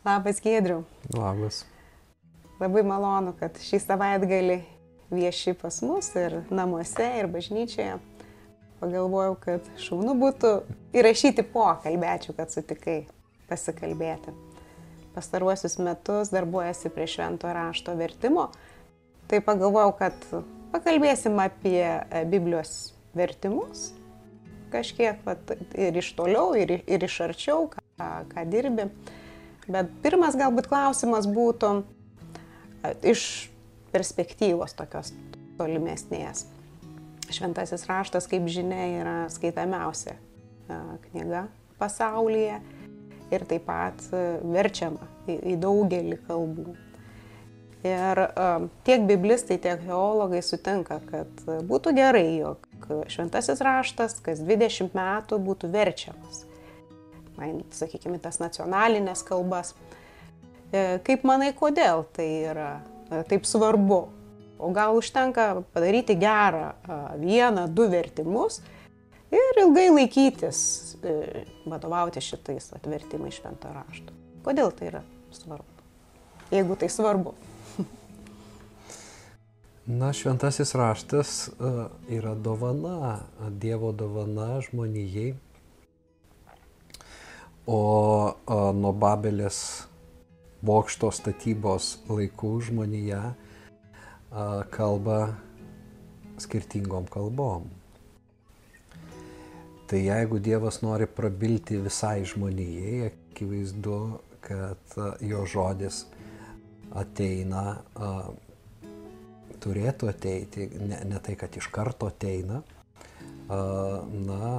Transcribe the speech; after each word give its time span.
Labas, 0.00 0.38
Gėdriu. 0.40 0.86
Labas. 1.12 1.66
Labai 2.56 2.80
malonu, 2.88 3.34
kad 3.36 3.58
šį 3.60 3.82
savaitgalį 3.84 4.62
vieši 5.12 5.52
pas 5.60 5.82
mus 5.84 6.08
ir 6.16 6.38
namuose, 6.48 7.04
ir 7.20 7.28
bažnyčioje. 7.28 7.98
Pagalvojau, 8.80 9.34
kad 9.42 9.68
šaunu 9.76 10.14
būtų 10.16 10.54
įrašyti 10.96 11.44
pokalbį, 11.52 12.08
ačiū, 12.14 12.32
kad 12.38 12.48
sutikai 12.48 13.02
pasikalbėti. 13.50 14.32
Pastaruosius 15.12 15.76
metus 15.84 16.32
darbuojasi 16.32 16.88
prie 16.94 17.04
švento 17.10 17.52
rašto 17.52 17.92
vertimo, 17.98 18.48
tai 19.28 19.44
pagalvojau, 19.44 19.92
kad 20.00 20.16
pakalbėsim 20.72 21.36
apie 21.44 21.82
e, 21.84 22.24
Biblijos 22.30 22.94
vertimus, 23.12 23.90
kažkiek 24.72 25.20
vat, 25.28 25.58
ir 25.76 26.00
iš 26.00 26.14
toliau, 26.16 26.54
ir, 26.56 26.78
ir 26.88 27.04
iš 27.04 27.20
arčiau, 27.28 27.68
ką, 27.68 28.12
ką 28.32 28.48
dirbi. 28.48 28.88
Bet 29.70 29.90
pirmas 30.02 30.34
galbūt 30.38 30.66
klausimas 30.70 31.28
būtų 31.30 31.74
iš 33.06 33.22
perspektyvos 33.92 34.74
tokios 34.78 35.12
tolimesnės. 35.58 36.46
Šventasis 37.30 37.86
raštas, 37.86 38.26
kaip 38.30 38.48
žinia, 38.50 38.82
yra 38.98 39.16
skaitamiausia 39.30 40.16
knyga 41.06 41.46
pasaulyje 41.78 42.58
ir 43.30 43.44
taip 43.46 43.66
pat 43.68 44.02
verčiama 44.42 45.06
į, 45.30 45.38
į 45.52 45.58
daugelį 45.62 46.18
kalbų. 46.26 46.74
Ir 47.86 48.20
tiek 48.84 49.06
biblistai, 49.08 49.56
tiek 49.62 49.80
teologai 49.86 50.42
sutinka, 50.44 50.98
kad 51.06 51.46
būtų 51.70 51.94
gerai, 51.96 52.26
jog 52.42 52.66
šventasis 53.08 53.62
raštas 53.64 54.18
kas 54.24 54.42
20 54.44 54.92
metų 54.96 55.38
būtų 55.46 55.70
verčiamas. 55.72 56.44
Sakykime, 57.74 58.18
tas 58.22 58.40
nacionalinės 58.42 59.24
kalbas. 59.26 59.74
Kaip 60.70 61.24
manai, 61.26 61.50
kodėl 61.56 62.04
tai 62.14 62.28
yra 62.52 62.72
taip 63.30 63.48
svarbu? 63.48 64.00
O 64.60 64.68
gal 64.76 64.92
užtenka 64.98 65.62
padaryti 65.72 66.14
gerą 66.20 66.74
vieną, 67.18 67.64
du 67.72 67.88
vertimus 67.90 68.60
ir 69.32 69.60
ilgai 69.62 69.88
laikytis, 69.90 70.60
e, 71.02 71.44
vadovauti 71.66 72.20
šitais 72.20 72.72
atvertimais 72.76 73.38
šventą 73.38 73.72
raštą. 73.74 74.16
Kodėl 74.44 74.72
tai 74.76 74.90
yra 74.90 75.02
svarbu? 75.34 75.86
Jeigu 76.50 76.76
tai 76.76 76.90
svarbu. 76.90 77.34
Na, 80.00 80.12
šventasis 80.12 80.74
raštas 80.74 81.36
yra 82.10 82.34
dovana, 82.34 83.20
Dievo 83.50 83.92
dovana 83.92 84.60
žmonijai. 84.66 85.34
O 87.70 88.34
nuo 88.74 88.90
Babelės 88.98 89.58
bokšto 90.66 91.12
statybos 91.14 92.00
laikų 92.10 92.48
žmonija 92.66 93.20
kalba 94.74 95.18
skirtingom 96.42 97.06
kalbom. 97.12 97.68
Tai 99.86 100.00
jeigu 100.02 100.40
Dievas 100.42 100.80
nori 100.82 101.06
prabilti 101.06 101.78
visai 101.84 102.24
žmonijai, 102.26 103.12
akivaizdu, 103.12 104.00
kad 104.42 104.98
jo 105.22 105.44
žodis 105.54 106.02
ateina, 106.90 107.78
turėtų 109.62 110.10
ateiti, 110.10 110.66
ne, 110.74 111.04
ne 111.06 111.22
tai, 111.22 111.38
kad 111.38 111.54
iš 111.54 111.70
karto 111.70 112.10
ateina, 112.10 112.64
na, 113.46 114.52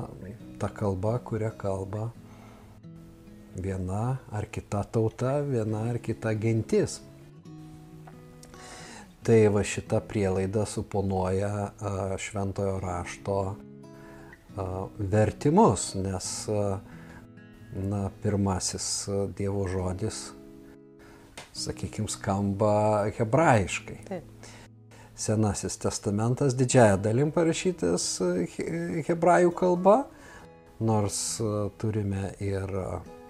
ta 0.64 0.72
kalba, 0.80 1.18
kurią 1.28 1.52
kalba 1.60 2.08
viena 3.56 4.18
ar 4.32 4.46
kita 4.52 4.84
tauta, 4.84 5.40
viena 5.42 5.90
ar 5.90 6.00
kita 6.00 6.34
gentis. 6.34 7.02
Tai 9.22 9.38
va 9.54 9.62
šita 9.62 10.00
prielaida 10.02 10.66
suponuoja 10.66 11.72
šventojo 12.18 12.80
rašto 12.82 13.36
vertimus, 14.98 15.92
nes 15.96 16.48
na, 17.76 18.10
pirmasis 18.24 18.88
Dievo 19.38 19.68
žodis, 19.70 20.32
sakykime, 21.54 22.10
skamba 22.10 23.06
hebrajiškai. 23.18 24.00
Taip. 24.10 24.50
Senasis 25.16 25.78
testamentas 25.78 26.56
didžiaja 26.58 26.98
dalim 26.98 27.30
parašytas 27.32 28.08
hebrajų 29.06 29.52
kalba, 29.54 29.98
nors 30.82 31.38
turime 31.78 32.32
ir 32.42 32.74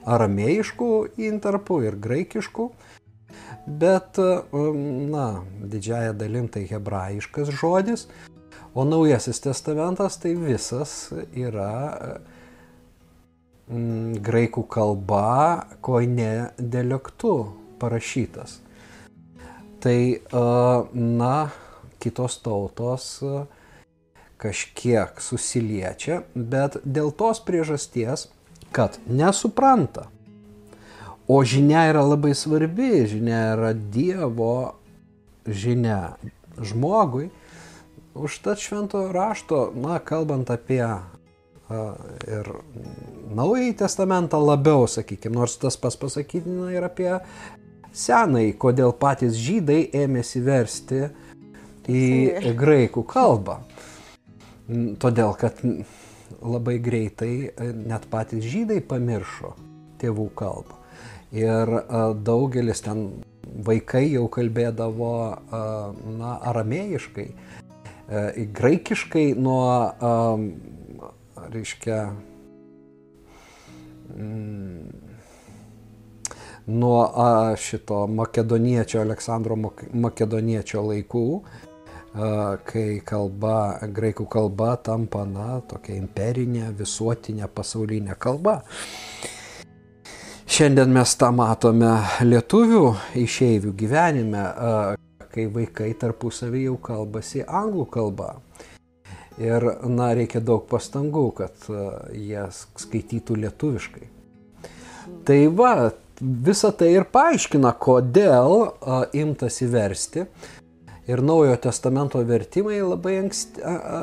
aramėjiškų 0.06 0.92
intarpų, 1.30 1.82
ir 1.88 1.98
graikiškų. 2.02 2.68
Bet, 3.68 4.18
na, 4.18 5.26
didžiaja 5.74 6.16
dalim 6.18 6.48
tai 6.50 6.66
hebrajiškas 6.70 7.52
žodis, 7.54 8.08
o 8.74 8.86
Naujasis 8.88 9.42
testamentas 9.44 10.18
tai 10.22 10.34
visas 10.40 11.12
yra 11.38 11.70
mm, 13.70 14.18
graikų 14.26 14.66
kalba, 14.72 15.68
koine 15.86 16.52
dialektu 16.58 17.36
parašytas. 17.82 18.60
Tai, 19.82 19.98
na, 20.94 21.36
kitos 22.02 22.38
tautos 22.42 23.08
kažkiek 24.42 25.22
susiliečia, 25.22 26.24
bet 26.34 26.80
dėl 26.82 27.12
tos 27.14 27.42
priežasties, 27.46 28.28
kad 28.72 28.98
nesupranta 29.08 30.08
O 31.32 31.44
žinia 31.48 31.86
yra 31.88 32.02
labai 32.04 32.34
svarbi, 32.36 33.06
žinia 33.08 33.54
yra 33.54 33.70
Dievo 33.74 34.74
žinia 35.48 36.18
žmogui. 36.60 37.30
Užtat 38.12 38.60
švento 38.60 39.06
rašto, 39.16 39.70
na, 39.80 40.02
kalbant 40.04 40.52
apie 40.52 40.82
a, 40.84 40.98
ir 42.28 42.50
Naująjį 43.32 43.78
testamentą 43.80 44.42
labiau, 44.44 44.90
sakykime, 44.92 45.38
nors 45.40 45.56
tas 45.62 45.80
pas 45.80 45.96
pasakytina 45.96 46.74
ir 46.76 46.84
apie 46.84 47.14
senąjį, 47.96 48.52
kodėl 48.60 48.92
patys 49.00 49.40
žydai 49.40 49.86
ėmėsi 50.04 50.44
versti 50.44 51.06
į 51.88 52.52
graikų 52.60 53.06
kalbą. 53.08 53.62
Todėl, 55.00 55.32
kad 55.40 55.64
labai 56.42 56.78
greitai 56.84 57.34
net 57.76 58.08
patys 58.12 58.46
žydai 58.46 58.82
pamiršo 58.82 59.56
tėvų 60.02 60.30
kalbą. 60.36 60.80
Ir 61.32 61.70
daugelis 62.28 62.82
ten 62.84 63.06
vaikai 63.66 64.08
jau 64.12 64.26
kalbėdavo, 64.32 65.14
na, 66.18 66.34
aramėjiškai, 66.52 67.28
e, 67.32 68.46
graikiškai 68.58 69.26
nuo, 69.40 69.64
reiškia, 71.54 72.00
mm, 74.16 74.92
nuo 76.68 77.00
šito 77.58 78.06
makedoniečio, 78.08 79.02
Aleksandro 79.02 79.58
makedoniečio 79.94 80.84
laikų, 80.86 81.26
kai 82.68 83.02
kalba, 83.08 83.80
graikų 83.88 84.26
kalba 84.32 84.76
tampa, 84.84 85.24
na, 85.26 85.62
tokia 85.68 85.96
imperinė, 85.96 86.72
visuotinė, 86.76 87.48
pasaulinė 87.48 88.18
kalba. 88.20 88.62
Šiandien 90.52 90.92
mes 90.92 91.14
tą 91.16 91.30
matome 91.32 91.94
lietuvių 92.28 92.84
išeivių 93.16 93.72
gyvenime, 93.80 94.44
kai 95.32 95.48
vaikai 95.48 95.94
tarpusavį 95.96 96.66
jau 96.66 96.76
kalbasi 96.84 97.46
anglų 97.48 97.88
kalba. 97.94 98.34
Ir, 99.40 99.64
na, 99.88 100.12
reikia 100.12 100.42
daug 100.44 100.66
pastangų, 100.68 101.30
kad 101.38 101.70
jie 102.12 102.44
skaitytų 102.52 103.40
lietuviškai. 103.46 104.10
Tai 105.26 105.38
va, 105.56 105.72
visa 106.20 106.74
tai 106.76 106.92
ir 106.98 107.08
paaiškina, 107.08 107.72
kodėl 107.80 108.74
imtasi 109.16 109.72
versti. 109.72 110.28
Ir 111.10 111.24
Naujojo 111.26 111.58
testamento 111.64 112.22
vertimai 112.26 112.78
labai 112.84 113.16
anksti, 113.24 113.64
a, 113.66 113.74
a, 113.74 114.02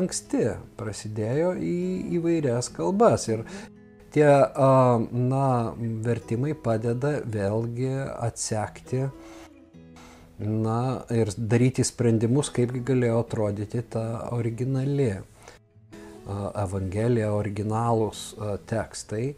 anksti 0.00 0.42
prasidėjo 0.78 1.52
į 1.62 1.76
įvairias 2.18 2.70
kalbas. 2.74 3.28
Ir 3.30 3.44
tie 4.14 4.26
na, 4.26 5.46
vertimai 6.06 6.56
padeda 6.58 7.20
vėlgi 7.22 7.92
atsekti 8.26 9.06
na, 10.38 10.80
ir 11.14 11.30
daryti 11.38 11.86
sprendimus, 11.86 12.50
kaipgi 12.52 12.82
galėjo 12.90 13.22
atrodyti 13.22 13.84
ta 13.94 14.06
originali 14.36 15.12
Evangelija, 16.26 17.30
originalūs 17.38 18.32
tekstai 18.66 19.28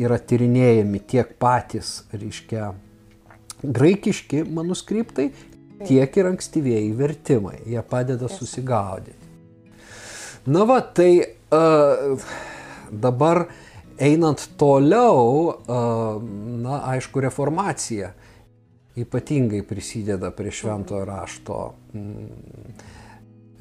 yra 0.00 0.18
tyrinėjami 0.18 1.02
tiek 1.08 1.34
patys, 1.42 2.02
reiškia, 2.14 2.70
graikiški 3.62 4.44
manuskriptai, 4.50 5.30
tiek 5.86 6.16
ir 6.16 6.30
ankstyvieji 6.30 6.92
vertimai. 6.98 7.58
Jie 7.66 7.82
padeda 7.88 8.30
susigaudyti. 8.30 9.18
Na 10.52 10.64
va, 10.66 10.80
tai 10.82 11.22
dabar 12.90 13.44
einant 14.02 14.48
toliau, 14.58 15.52
na, 16.62 16.80
aišku, 16.94 17.22
reformacija 17.22 18.12
ypatingai 18.98 19.62
prisideda 19.64 20.32
prie 20.36 20.50
šventojo 20.52 21.04
rašto 21.08 21.58
mm, 21.94 22.72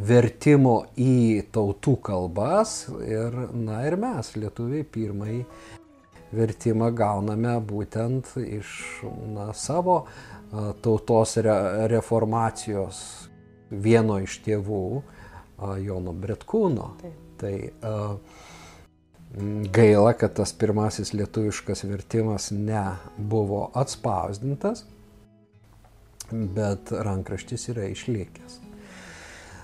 vertimo 0.02 0.74
į 1.00 1.46
tautų 1.54 1.94
kalbas 2.04 2.90
ir, 3.06 3.38
na 3.54 3.84
ir 3.88 3.96
mes, 4.02 4.34
lietuviai, 4.36 4.84
pirmąjį 4.84 5.44
vertimą 6.36 6.92
gauname 6.96 7.56
būtent 7.68 8.34
iš 8.42 8.76
na, 9.34 9.52
savo 9.58 10.06
tautos 10.84 11.38
re, 11.40 11.56
reformacijos 11.92 13.02
vieno 13.72 14.20
iš 14.20 14.42
tėvų, 14.46 14.86
Jono 15.86 16.14
Bretkūno. 16.18 16.88
Taip. 17.02 17.20
Tai 17.42 17.54
gaila, 19.72 20.14
kad 20.14 20.36
tas 20.38 20.52
pirmasis 20.54 21.14
lietuviškas 21.16 21.86
vertimas 21.88 22.50
nebuvo 22.52 23.70
atspausdintas, 23.78 24.84
bet 26.32 26.92
rankraštis 26.92 27.70
yra 27.72 27.88
išlikęs. 27.92 28.60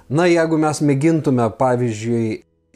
Na, 0.08 0.24
jeigu 0.30 0.58
mes 0.62 0.80
mėgintume, 0.88 1.50
pavyzdžiui, 1.60 2.28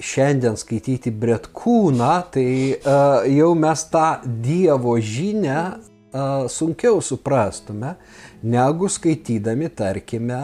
šiandien 0.02 0.58
skaityti 0.60 1.14
Bretkūną, 1.14 2.12
tai 2.34 2.48
uh, 2.74 3.22
jau 3.30 3.54
mes 3.58 3.86
tą 3.94 4.06
Dievo 4.26 4.98
žinę 4.98 5.58
uh, 5.78 6.46
sunkiau 6.52 7.02
suprastume, 7.06 7.96
negu 8.44 8.90
skaitydami, 8.90 9.70
tarkime, 9.78 10.42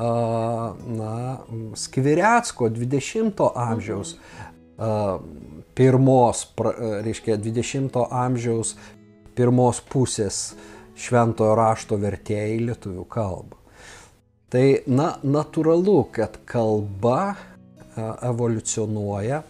uh, 0.00 0.86
na, 0.96 1.12
Skvirecko 1.76 2.70
20-ojo 2.72 3.52
amžiaus 3.54 4.16
uh, 4.16 5.18
pirmos, 5.76 6.46
pra, 6.56 6.72
reiškia, 7.04 7.36
20-ojo 7.36 8.08
amžiaus 8.10 8.76
pirmos 9.36 9.82
pusės 9.92 10.54
šventojo 10.96 11.52
rašto 11.58 11.98
vertėjai 12.00 12.56
lietuvių 12.70 13.04
kalbą. 13.12 13.60
Tai, 14.48 14.64
na, 14.86 15.10
natūralu, 15.26 15.98
kad 16.14 16.38
kalba 16.48 17.34
evoliucionuoja, 17.96 19.42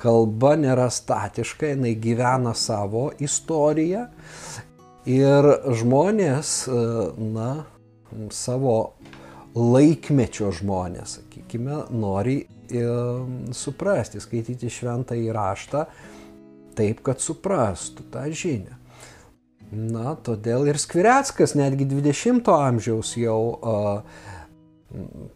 kalba 0.00 0.54
nėra 0.60 0.88
statiška, 0.92 1.72
jinai 1.74 1.94
gyvena 2.00 2.54
savo 2.58 3.08
istoriją. 3.22 4.08
Ir 5.10 5.50
žmonės, 5.76 6.52
na, 7.20 7.50
savo 8.32 8.76
laikmečio 9.54 10.48
žmonės, 10.56 11.18
sakykime, 11.18 11.82
nori 11.92 12.38
suprasti, 13.54 14.22
skaityti 14.24 14.70
šventą 14.72 15.18
įraštą 15.20 15.84
taip, 16.74 17.04
kad 17.06 17.20
suprastų 17.22 18.08
tą 18.10 18.24
žinią. 18.32 18.80
Na, 19.74 20.14
todėl 20.14 20.68
ir 20.70 20.78
Skvireckas 20.78 21.54
netgi 21.58 21.86
20-ojo 21.90 22.56
amžiaus 22.70 23.14
jau 23.18 23.38
uh, 23.54 24.24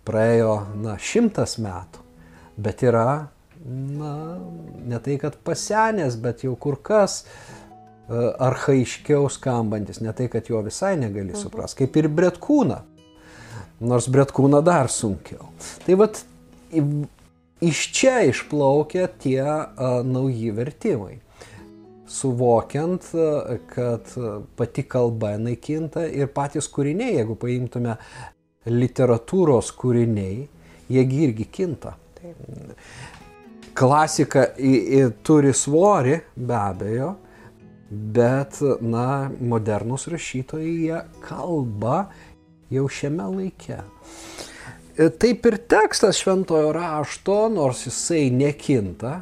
praėjo, 0.07 0.55
na, 0.83 0.97
šimtas 1.01 1.57
metų, 1.63 2.05
bet 2.59 2.83
yra, 2.87 3.29
na, 3.65 4.13
ne 4.89 5.01
tai, 5.05 5.19
kad 5.23 5.39
pasenęs, 5.47 6.19
bet 6.23 6.45
jau 6.47 6.55
kur 6.61 6.79
kas 6.83 7.23
uh, 7.25 8.33
arhaiškiau 8.49 9.29
skambantis, 9.33 10.03
ne 10.05 10.15
tai, 10.17 10.29
kad 10.33 10.51
jo 10.51 10.63
visai 10.67 10.97
negali 11.01 11.35
mhm. 11.35 11.43
suprasti, 11.43 11.85
kaip 11.85 12.01
ir 12.01 12.11
Bretkūną, 12.21 12.81
nors 13.87 14.11
Bretkūną 14.11 14.63
dar 14.67 14.91
sunkiau. 14.93 15.53
Tai 15.87 16.01
vad, 16.03 16.21
iš 17.63 17.87
čia 17.95 18.21
išplaukia 18.29 19.09
tie 19.23 19.43
uh, 19.43 20.03
nauji 20.07 20.53
vertimai 20.55 21.17
suvokiant, 22.09 23.05
kad 23.75 24.13
pati 24.57 24.83
kalba 24.89 25.35
naikinta 25.39 26.07
ir 26.09 26.31
patys 26.33 26.69
kūriniai, 26.73 27.19
jeigu 27.19 27.37
paimtume 27.41 27.97
literatūros 28.69 29.71
kūriniai, 29.77 30.47
jiegi 30.89 31.23
irgi 31.27 31.49
kinta. 31.53 31.95
Taip. 32.19 32.39
Klasika 33.79 34.49
į, 34.59 34.73
į, 34.99 35.03
turi 35.23 35.53
svorį, 35.55 36.17
be 36.35 36.57
abejo, 36.59 37.13
bet, 37.89 38.59
na, 38.83 39.31
modernus 39.39 40.09
rašytojai 40.11 40.73
jie 40.83 40.99
kalba 41.23 42.09
jau 42.75 42.89
šiame 42.91 43.29
laike. 43.37 43.79
Taip 44.99 45.47
ir 45.47 45.61
tekstas 45.71 46.19
šventojo 46.19 46.73
rašto, 46.75 47.45
nors 47.55 47.85
jisai 47.87 48.33
nekinta, 48.35 49.21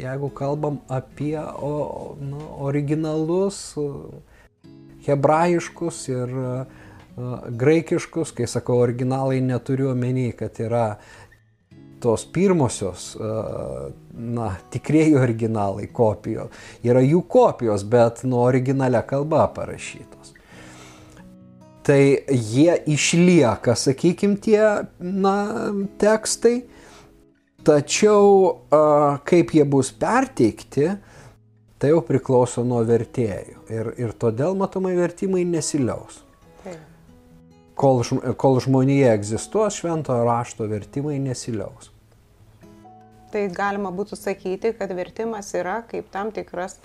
jeigu 0.00 0.30
kalbam 0.32 0.80
apie 0.88 1.36
o, 1.36 2.16
nu, 2.24 2.40
originalus, 2.64 3.60
hebrajiškus 5.04 6.06
ir 6.08 6.32
uh, 6.40 6.78
graikiškus, 7.48 8.32
kai 8.32 8.46
sakau 8.48 8.78
originalai 8.80 9.40
neturiu 9.44 9.90
omeny, 9.92 10.30
kad 10.36 10.56
yra 10.62 10.84
tos 12.00 12.24
pirmosios, 12.32 13.16
na, 14.12 14.50
tikrieji 14.70 15.16
originalai 15.18 15.88
kopijos. 15.92 16.52
Yra 16.86 17.02
jų 17.04 17.22
kopijos, 17.30 17.84
bet 17.84 18.24
nuo 18.28 18.42
originalia 18.48 19.02
kalba 19.06 19.46
parašytos. 19.54 20.34
Tai 21.86 22.00
jie 22.30 22.74
išlieka, 22.92 23.74
sakykime, 23.78 24.36
tie, 24.44 24.62
na, 25.00 25.36
tekstai, 26.00 26.56
tačiau 27.64 28.66
kaip 29.28 29.54
jie 29.56 29.64
bus 29.68 29.92
perteikti, 29.92 30.90
tai 31.80 31.92
jau 31.94 32.02
priklauso 32.04 32.64
nuo 32.64 32.82
vertėjų. 32.84 33.62
Ir, 33.72 33.94
ir 34.00 34.16
todėl 34.20 34.58
matomai 34.58 34.92
vertimai 34.98 35.46
nesiliaus 35.48 36.20
kol, 37.80 38.02
kol 38.36 38.60
žmonija 38.60 39.14
egzistuos, 39.16 39.78
šventojo 39.80 40.24
rašto 40.28 40.68
vertimai 40.68 41.18
nesiliaus. 41.22 41.90
Tai 43.30 43.44
galima 43.54 43.92
būtų 43.94 44.18
sakyti, 44.18 44.74
kad 44.76 44.90
vertimas 44.96 45.52
yra 45.54 45.80
kaip 45.88 46.10
tam 46.12 46.32
tikras, 46.34 46.76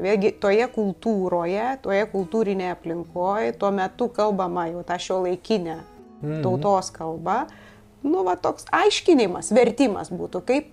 vėlgi 0.00 0.34
toje 0.42 0.66
kultūroje, 0.74 1.64
toje 1.84 2.04
kultūrinėje 2.12 2.74
aplinkoje, 2.76 3.54
tuo 3.60 3.72
metu 3.74 4.10
kalbama 4.12 4.68
jau 4.70 4.84
tą 4.86 5.00
šio 5.00 5.22
laikinę 5.24 5.80
mhm. 5.80 6.42
tautos 6.44 6.92
kalbą, 6.94 7.40
nu, 8.04 8.22
va, 8.28 8.36
toks 8.36 8.68
aiškinimas, 8.76 9.50
vertimas 9.56 10.12
būtų, 10.12 10.44
kaip, 10.46 10.70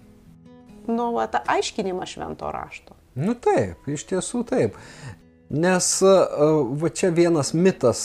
nu, 0.91 1.13
va, 1.15 1.27
ta 1.31 1.43
aiškinimas 1.55 2.13
švento 2.13 2.51
rašto. 2.53 2.97
Nu 3.17 3.33
taip, 3.33 3.87
iš 3.89 4.03
tiesų 4.11 4.43
taip. 4.45 4.75
Nes 5.49 5.87
va 6.01 6.89
čia 6.91 7.09
vienas 7.15 7.53
mitas 7.55 8.01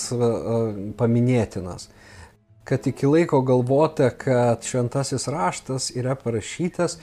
paminėtinas, 0.99 1.89
kad 2.63 2.87
iki 2.87 3.09
laiko 3.11 3.41
galvota, 3.43 4.13
kad 4.15 4.63
šventasis 4.63 5.27
raštas 5.33 5.91
yra 5.99 6.15
parašytas 6.15 7.01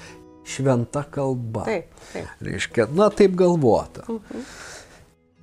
šventa 0.47 1.03
kalba. 1.11 1.65
Taip, 1.67 1.91
taip. 2.13 2.29
Reiškia, 2.39 2.87
na 2.95 3.09
taip 3.11 3.35
galvota. 3.39 4.05
Mhm. 4.07 4.45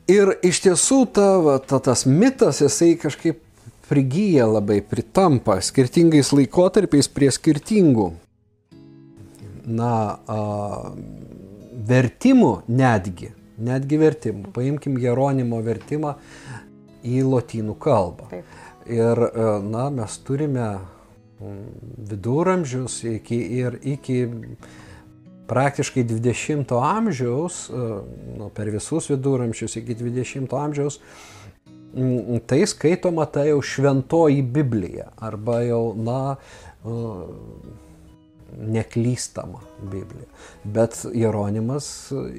Ir 0.07 0.37
iš 0.47 0.62
tiesų 0.62 1.00
ta, 1.12 1.26
va, 1.43 1.57
ta, 1.59 1.81
tas 1.83 2.05
mitas, 2.07 2.61
jisai 2.62 2.95
kažkaip 3.03 3.41
prigyja 3.91 4.47
labai, 4.47 4.79
pritampa 4.83 5.59
skirtingais 5.62 6.31
laikotarpiais 6.35 7.11
prie 7.11 7.31
skirtingų, 7.35 8.12
na, 9.67 9.93
a, 10.31 10.38
vertimų 11.91 12.53
netgi 12.71 13.33
netgi 13.59 14.01
vertimų. 14.01 14.53
Paimkim 14.57 14.99
Jeronimo 15.01 15.63
vertimą 15.65 16.17
į 17.07 17.23
lotynų 17.27 17.77
kalbą. 17.81 18.31
Taip. 18.33 18.59
Ir, 18.87 19.23
e, 19.27 19.47
na, 19.67 19.89
mes 19.91 20.19
turime 20.23 20.69
viduramžius 22.11 23.03
iki, 23.05 23.37
ir 23.59 23.79
iki 23.83 24.21
praktiškai 25.47 26.05
20 26.05 26.73
amžiaus, 26.81 27.67
e, 27.71 27.89
nu, 28.39 28.51
per 28.55 28.71
visus 28.75 29.11
viduramžius 29.11 29.77
iki 29.83 29.95
20 29.95 30.55
amžiaus, 30.57 31.01
tai 32.47 32.61
skaitoma 32.69 33.25
tai 33.33 33.49
jau 33.49 33.61
šventoji 33.65 34.43
Biblija 34.43 35.11
arba 35.17 35.61
jau, 35.65 35.95
na, 35.97 36.37
e, 36.85 36.97
neklystama 38.57 39.61
Biblija. 39.83 40.29
Bet 40.65 40.99
Jeronimas 41.15 41.88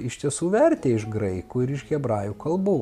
iš 0.04 0.20
tiesų 0.24 0.52
vertė 0.54 0.96
iš 0.96 1.08
graikų 1.12 1.66
ir 1.66 1.76
iš 1.78 1.86
hebrajų 1.92 2.38
kalbų. 2.42 2.78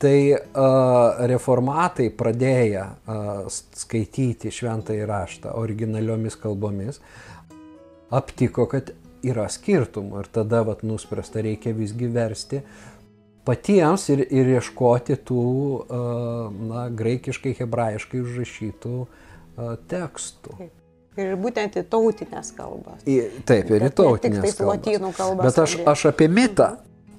Tai 0.00 0.16
uh, 0.32 1.18
reformatai 1.28 2.08
pradėję 2.16 2.84
uh, 2.86 3.42
skaityti 3.76 4.52
šventąjį 4.54 5.04
raštą 5.10 5.52
originaliomis 5.60 6.38
kalbomis, 6.40 7.02
aptiko, 8.08 8.64
kad 8.70 8.94
yra 9.20 9.44
skirtumų 9.52 10.22
ir 10.22 10.30
tada 10.32 10.62
vat, 10.64 10.80
nuspręsta 10.86 11.44
reikia 11.44 11.74
visgi 11.76 12.08
versti 12.08 12.62
patiems 13.44 14.08
ir, 14.12 14.24
ir 14.24 14.54
ieškoti 14.56 15.16
tų 15.26 15.44
na, 15.90 16.88
graikiškai, 16.96 17.54
hebrajiškai 17.60 18.20
užrašytų 18.24 18.96
tekstų. 19.90 20.56
Taip. 20.56 20.79
Ir 21.18 21.34
būtent 21.40 21.74
į 21.80 21.82
tautinės 21.90 22.52
kalbas. 22.56 23.02
Į, 23.08 23.18
taip, 23.48 23.70
ir 23.74 23.88
į 23.88 23.90
tautinės 23.98 24.54
kalbas. 24.54 24.66
lotynų 24.68 25.12
kalbas. 25.16 25.48
Bet 25.48 25.58
aš, 25.64 25.76
aš 25.90 26.06
apie 26.12 26.28
mitą, 26.30 26.68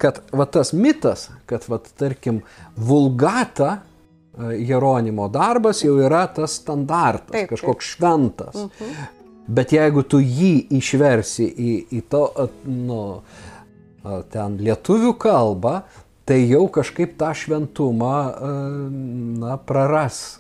kad 0.02 0.22
va 0.32 0.48
tas 0.50 0.72
mitas, 0.74 1.28
kad 1.50 1.68
va 1.70 1.82
tarkim 2.00 2.42
vulgata 2.80 3.72
e, 3.78 4.54
Jeronimo 4.70 5.28
darbas 5.32 5.84
jau 5.84 5.98
yra 6.02 6.24
tas 6.32 6.56
standartas, 6.62 7.36
taip, 7.36 7.52
kažkoks 7.52 7.84
taip. 7.84 7.96
šventas. 7.96 8.62
Mhm. 8.64 9.10
Bet 9.52 9.74
jeigu 9.76 10.06
tu 10.08 10.22
jį 10.22 10.54
išversi 10.78 11.48
į, 11.50 11.72
į 11.98 12.02
to, 12.08 12.22
nu, 12.70 13.02
ten 14.32 14.56
lietuvių 14.62 15.12
kalbą, 15.20 15.82
tai 16.30 16.40
jau 16.46 16.68
kažkaip 16.72 17.18
tą 17.20 17.34
šventumą, 17.36 18.16
na, 19.42 19.58
praras. 19.58 20.40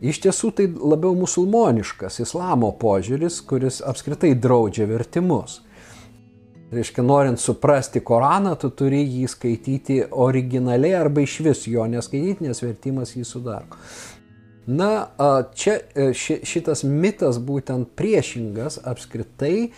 Iš 0.00 0.18
tiesų 0.26 0.50
tai 0.56 0.66
labiau 0.68 1.14
musulmoniškas 1.16 2.20
islamo 2.20 2.68
požiūris, 2.80 3.40
kuris 3.48 3.80
apskritai 3.80 4.34
draudžia 4.36 4.84
vertimus. 4.90 5.62
Reiškia, 6.72 7.04
norint 7.06 7.40
suprasti 7.40 8.02
Koraną, 8.04 8.56
tu 8.58 8.72
turi 8.74 9.04
jį 9.04 9.28
skaityti 9.30 10.00
originaliai 10.10 10.96
arba 10.98 11.22
iš 11.22 11.38
vis 11.46 11.64
jo 11.70 11.86
neskaityti, 11.88 12.44
nes 12.44 12.60
vertimas 12.60 13.14
jį 13.14 13.24
sudaro. 13.24 13.78
Na, 14.66 15.06
čia 15.54 15.78
e, 15.94 16.10
šitas 16.16 16.82
mitas 16.82 17.38
būtent 17.38 17.94
priešingas 17.96 18.80
apskritai 18.82 19.70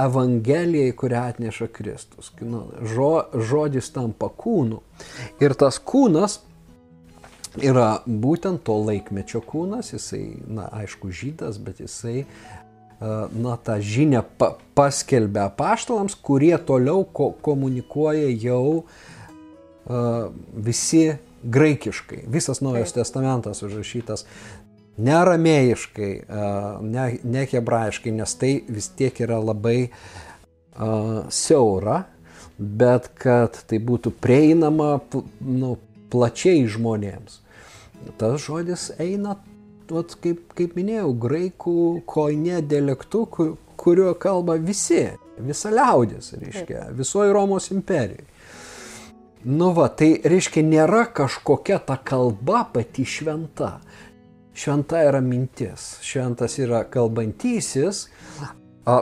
Evangelijai, 0.00 0.94
kurią 0.96 1.26
atneša 1.34 1.68
Kristus. 1.76 2.32
Nu, 2.40 2.62
žo, 2.80 3.26
žodis 3.36 3.90
tampa 3.92 4.30
kūnu. 4.32 4.80
Ir 5.44 5.52
tas 5.60 5.76
kūnas 5.76 6.38
yra 7.58 8.00
būtent 8.06 8.62
to 8.66 8.76
laikmečio 8.84 9.42
kūnas, 9.42 9.92
jisai, 9.94 10.24
na, 10.46 10.68
aišku, 10.82 11.10
žydas, 11.10 11.58
bet 11.62 11.82
jisai 11.82 12.24
na, 13.00 13.56
tą 13.56 13.78
žinią 13.80 14.22
pa, 14.38 14.54
paskelbia 14.76 15.48
paštalams, 15.56 16.14
kurie 16.14 16.56
toliau 16.58 17.04
ko, 17.04 17.30
komunikuoja 17.40 18.28
jau 18.28 18.84
uh, 18.84 20.28
visi 20.52 21.16
graikiškai. 21.40 22.26
Visas 22.28 22.60
Naujas 22.60 22.92
Taip. 22.92 23.00
testamentas 23.00 23.62
užrašytas 23.64 24.26
ne 25.00 25.16
aramėjiškai, 25.16 26.12
uh, 26.28 26.84
ne, 26.84 27.06
ne 27.24 27.46
hebrajiškai, 27.48 28.12
nes 28.20 28.36
tai 28.36 28.54
vis 28.68 28.90
tiek 28.92 29.16
yra 29.24 29.40
labai 29.40 29.88
uh, 29.88 31.24
siaura, 31.32 32.02
bet 32.60 33.08
kad 33.16 33.56
tai 33.64 33.80
būtų 33.80 34.12
prieinama 34.20 34.98
nu, 35.40 35.78
plačiai 36.10 36.66
žmonėms. 36.70 37.40
Tas 38.20 38.40
žodis 38.42 38.90
eina 39.00 39.36
vat, 39.90 40.14
kaip, 40.22 40.42
kaip 40.56 40.76
minėjau, 40.78 41.12
graikų 41.20 41.76
koinė 42.08 42.60
dialektu, 42.66 43.24
kur, 43.32 43.54
kuriuo 43.80 44.14
kalba 44.20 44.56
visi, 44.60 45.06
visa 45.40 45.72
liaudis, 45.72 46.34
reiškia, 46.38 46.90
visoji 46.96 47.34
Romos 47.34 47.70
imperijai. 47.74 48.26
Nu 49.48 49.70
va, 49.72 49.86
tai 49.88 50.18
reiškia, 50.20 50.62
nėra 50.66 51.06
kažkokia 51.16 51.78
ta 51.88 51.96
kalba 51.96 52.66
pati 52.74 53.06
šventa. 53.08 53.78
Šventa 54.52 55.00
yra 55.06 55.22
mintis, 55.24 55.94
šventas 56.04 56.58
yra 56.60 56.82
kalbantysis, 56.92 58.08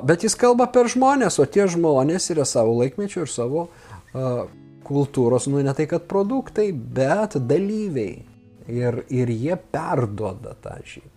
bet 0.06 0.22
jis 0.22 0.38
kalba 0.38 0.68
per 0.70 0.86
žmonės, 0.92 1.40
o 1.42 1.46
tie 1.48 1.66
žmonės 1.66 2.30
yra 2.30 2.46
savo 2.46 2.76
laikmečio 2.78 3.24
ir 3.24 3.32
savo 3.32 3.66
uh, 3.66 4.44
kultūros, 4.88 5.46
nu 5.50 5.62
ne 5.62 5.74
tai 5.76 5.86
kad 5.90 6.08
produktai, 6.10 6.70
bet 6.72 7.36
dalyviai 7.38 8.24
ir, 8.68 9.02
ir 9.08 9.32
jie 9.32 9.56
perduoda 9.72 10.56
tą 10.62 10.78
žinią. 10.84 11.10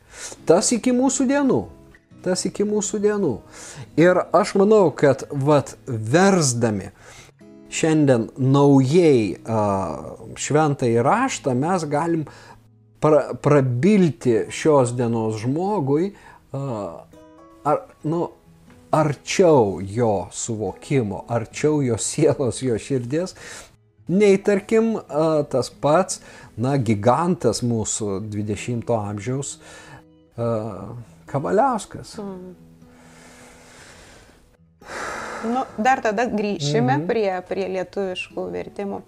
Tas 0.48 0.72
iki 0.76 0.94
mūsų 0.96 1.28
dienų. 1.30 1.62
Tas 2.22 2.44
iki 2.46 2.66
mūsų 2.68 3.00
dienų. 3.02 3.34
Ir 3.98 4.20
aš 4.38 4.54
manau, 4.62 4.92
kad 4.94 5.24
vat 5.32 5.74
versdami 5.88 6.92
šiandien 7.72 8.28
naujai 8.36 9.40
uh, 9.40 10.12
šventai 10.38 10.92
raštą 11.02 11.56
mes 11.58 11.86
galim 11.90 12.26
pra, 13.02 13.32
prabilti 13.42 14.52
šios 14.52 14.92
dienos 14.98 15.40
žmogui 15.42 16.12
ar, 16.52 17.78
nu, 18.04 18.28
arčiau 18.92 19.80
jo 19.82 20.28
suvokimo, 20.32 21.26
arčiau 21.32 21.82
jo 21.82 21.98
sielos, 21.98 22.62
jo 22.62 22.78
širdies, 22.78 23.36
nei 24.12 24.38
tarkim 24.44 24.98
tas 25.52 25.72
pats 25.72 26.20
na, 26.58 26.76
gigantas 26.78 27.64
mūsų 27.64 28.20
20-ojo 28.28 29.00
amžiaus 29.14 29.56
Kavaliauskas. 31.32 32.18
Mm. 32.20 32.56
Nu, 35.54 35.64
dar 35.78 36.02
tada 36.02 36.26
grįšime 36.26 36.98
mm 36.98 37.02
-hmm. 37.02 37.08
prie, 37.08 37.42
prie 37.48 37.68
lietuviškų 37.68 38.52
vertimų. 38.52 39.02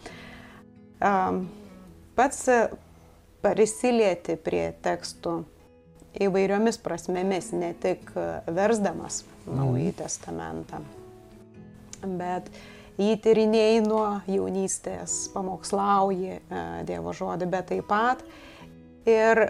Um, 1.04 1.50
pats 2.16 2.48
prisilieti 3.42 4.36
prie 4.36 4.74
tekstų 4.82 5.44
įvairiomis 6.20 6.78
prasmėmis, 6.78 7.52
ne 7.52 7.74
tik 7.74 8.12
versdamas. 8.48 9.24
Naująjį 9.48 9.94
Testamentą, 10.00 10.80
bet 12.20 12.52
jį 13.00 13.16
tyrinėjai 13.24 13.80
nuo 13.84 14.22
jaunystės, 14.30 15.30
pamokslauji 15.34 16.38
e, 16.38 16.40
Dievo 16.88 17.14
žodį, 17.16 17.46
bet 17.52 17.66
taip 17.74 17.88
pat 17.90 18.24
ir 19.10 19.38
e, 19.44 19.48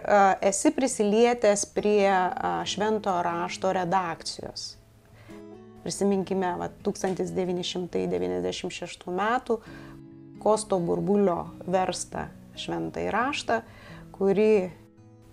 esi 0.49 0.71
prisilietęs 0.73 1.65
prie 1.75 2.09
e, 2.09 2.21
švento 2.69 3.21
rašto 3.25 3.71
redakcijos. 3.75 4.77
Prisiminkime, 5.83 6.49
va, 6.57 6.67
1996 6.85 9.07
metų 9.11 9.59
Kosto 10.43 10.79
Burbulio 10.79 11.47
verstą 11.71 12.27
šventąjį 12.59 13.09
raštą, 13.13 13.61
kurį 14.15 14.71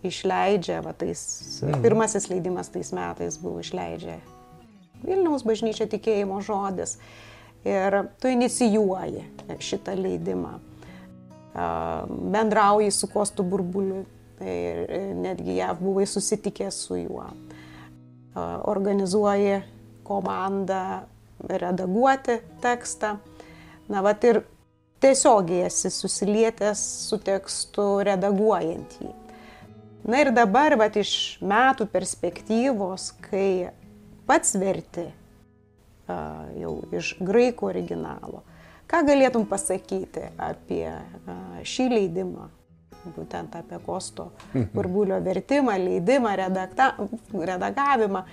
išleidžia, 0.06 0.80
va, 0.84 0.92
tais, 0.96 1.20
pirmasis 1.82 2.28
leidimas 2.32 2.68
tais 2.72 2.92
metais 2.96 3.38
buvo 3.40 3.60
išleidžia 3.62 4.16
Vilniaus 5.04 5.44
bažnyčia 5.46 5.88
tikėjimo 5.90 6.40
žodis 6.44 6.98
ir 7.64 7.96
tu 8.20 8.30
inicijuoji 8.32 9.24
šitą 9.60 9.94
leidimą. 9.98 10.58
Bendrauji 12.08 12.90
su 12.94 13.08
Kostu 13.10 13.42
Burbuliu 13.42 14.04
ir 14.40 14.92
netgi 15.18 15.58
jav 15.58 15.80
buvai 15.80 16.06
susitikęs 16.06 16.78
su 16.86 16.96
juo. 17.00 17.26
Organizuoji 18.70 19.60
komandą 20.06 21.00
redaguoti 21.48 22.38
tekstą. 22.62 23.16
Na, 23.90 24.02
va 24.06 24.14
ir 24.22 24.44
tiesiogiai 25.02 25.66
esi 25.66 25.90
susilietęs 25.90 26.82
su 27.08 27.18
tekstu 27.24 27.86
redaguojant 28.06 29.00
jį. 29.00 29.10
Na 30.10 30.22
ir 30.22 30.30
dabar, 30.32 30.76
va, 30.80 30.86
iš 30.96 31.40
metų 31.44 31.88
perspektyvos, 31.92 33.10
kai 33.26 33.70
pats 34.30 34.54
verti 34.58 35.08
jau 36.60 36.76
iš 36.94 37.16
graikų 37.22 37.68
originalo. 37.70 38.44
Ką 38.90 39.04
galėtum 39.06 39.44
pasakyti 39.46 40.30
apie 40.40 40.86
šį 41.66 41.86
leidimą, 41.92 42.48
būtent 43.14 43.54
apie 43.58 43.78
Kosto 43.84 44.30
mhm. 44.52 44.70
burbulio 44.74 45.20
vertimą, 45.24 45.76
leidimą, 45.78 46.34
redakta, 46.40 46.92
redagavimą, 47.32 48.24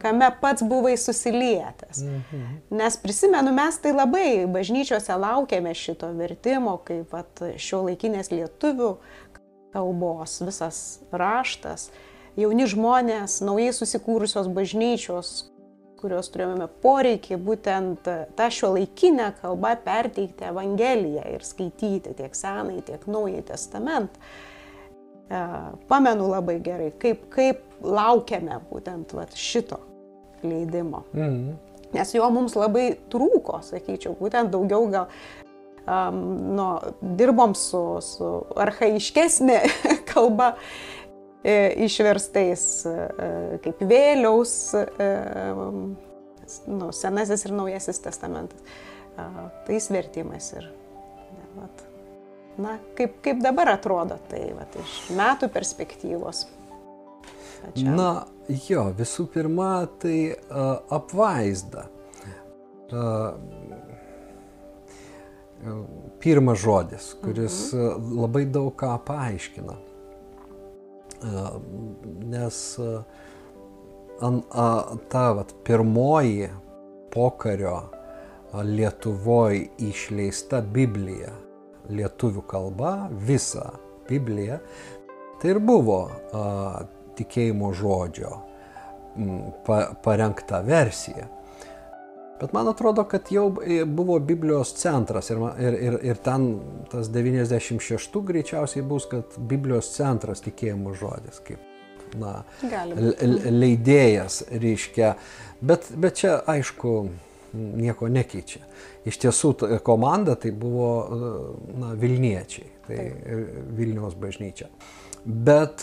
kame 0.00 0.28
pats 0.40 0.64
buvai 0.64 0.94
susilietęs. 0.98 2.04
Mhm. 2.06 2.60
Nes 2.78 3.00
prisimenu, 3.02 3.52
mes 3.56 3.80
tai 3.82 3.92
labai 3.96 4.28
bažnyčiose 4.50 5.16
laukiame 5.20 5.74
šito 5.76 6.12
vertimo, 6.16 6.78
kaip 6.86 7.12
šio 7.60 7.82
laikinės 7.88 8.32
lietuvių 8.32 8.94
kalbos 9.74 10.40
visas 10.46 11.00
raštas. 11.12 11.90
Jauni 12.40 12.66
žmonės, 12.70 13.40
naujai 13.44 13.72
susikūrusios 13.76 14.48
bažnyčios, 14.54 15.50
kurios 16.00 16.30
turėjome 16.32 16.68
poreikį 16.80 17.36
būtent 17.44 18.08
tą 18.36 18.46
šio 18.54 18.72
laikinę 18.76 19.30
kalbą 19.40 19.74
perteikti 19.84 20.48
Evangeliją 20.48 21.26
ir 21.34 21.44
skaityti 21.44 22.14
tiek 22.16 22.36
Senąjį, 22.36 22.84
tiek 22.88 23.04
Naująjį 23.10 23.44
Testamentą. 23.50 24.30
E, 25.30 25.42
pamenu 25.90 26.30
labai 26.30 26.56
gerai, 26.64 26.88
kaip, 27.02 27.26
kaip 27.34 27.60
laukiame 27.84 28.56
būtent 28.70 29.12
vat, 29.14 29.36
šito 29.36 29.82
leidimo. 30.42 31.04
Mhm. 31.12 31.52
Nes 31.90 32.14
jo 32.14 32.26
mums 32.30 32.54
labai 32.54 32.92
trūko, 33.10 33.60
sakyčiau, 33.66 34.14
būtent 34.18 34.52
daugiau 34.54 34.86
gal 34.92 35.08
um, 35.90 36.20
nu, 36.54 36.66
dirbom 37.18 37.54
su, 37.58 37.82
su 38.04 38.28
arhaiškesnė 38.62 39.58
kalba 40.10 40.52
išverstais 41.44 42.62
e, 42.84 42.94
kaip 43.64 43.80
vėliaus, 43.88 44.54
e, 44.76 45.10
nu, 46.68 46.90
senasis 46.92 47.46
ir 47.46 47.54
naujasis 47.56 48.02
testamentas. 48.04 48.60
Tais 49.66 49.88
vertimais 49.92 50.46
ir, 50.56 50.70
vat, 51.56 51.82
na, 52.60 52.76
kaip, 52.96 53.18
kaip 53.24 53.42
dabar 53.44 53.74
atrodo 53.74 54.16
tai 54.30 54.46
vat, 54.56 54.76
iš 54.80 54.94
metų 55.16 55.50
perspektyvos. 55.52 56.46
Pačiam. 57.60 57.96
Na, 57.98 58.08
jo, 58.48 58.86
visų 58.96 59.26
pirma, 59.34 59.84
tai 60.00 60.32
uh, 60.32 60.78
apvaizda. 60.96 61.84
Uh, 62.90 63.36
pirmas 66.24 66.62
žodis, 66.62 67.12
kuris 67.20 67.58
mhm. 67.76 68.16
labai 68.22 68.46
daug 68.48 68.72
ką 68.80 68.94
paaiškina. 69.04 69.76
Uh, 69.76 69.89
nes 72.30 72.58
uh, 72.80 73.02
an, 74.24 74.42
uh, 74.50 74.96
ta 75.12 75.30
vat, 75.36 75.54
pirmoji 75.64 76.48
pokario 77.12 77.78
Lietuvoje 78.50 79.68
išleista 79.78 80.58
Biblija 80.60 81.30
lietuvių 81.90 82.44
kalba, 82.50 82.94
visą 83.26 83.66
Bibliją, 84.08 84.58
tai 85.40 85.54
ir 85.54 85.60
buvo 85.64 86.00
a, 86.10 86.42
tikėjimo 87.18 87.70
žodžio 87.76 88.30
m, 89.16 89.52
pa, 89.66 89.82
parengta 90.04 90.60
versija. 90.66 91.28
Bet 92.40 92.52
man 92.56 92.68
atrodo, 92.68 93.04
kad 93.04 93.28
jau 93.30 93.50
buvo 93.86 94.18
Biblijos 94.18 94.72
centras 94.80 95.28
ir, 95.30 95.40
ir, 95.60 95.74
ir, 95.88 95.98
ir 96.12 96.20
ten 96.24 96.46
tas 96.92 97.10
96 97.12 98.22
greičiausiai 98.26 98.84
bus, 98.86 99.08
kad 99.10 99.36
Biblijos 99.36 99.90
centras 99.92 100.40
tikėjimo 100.44 100.94
žodis, 100.96 101.42
kaip 101.44 102.16
na, 102.18 102.40
leidėjas 103.50 104.44
reiškia. 104.50 105.14
Bet, 105.60 105.90
bet 106.00 106.22
čia 106.22 106.38
aišku 106.48 106.94
nieko 107.52 108.08
nekeičia. 108.08 108.62
Iš 109.08 109.20
tiesų 109.24 109.52
komanda 109.84 110.36
tai 110.38 110.52
buvo 110.56 110.90
na, 111.76 111.92
Vilniečiai, 111.98 112.72
tai 112.86 112.96
Taip. 112.96 113.54
Vilniaus 113.76 114.16
bažnyčia. 114.20 114.70
Bet 115.24 115.82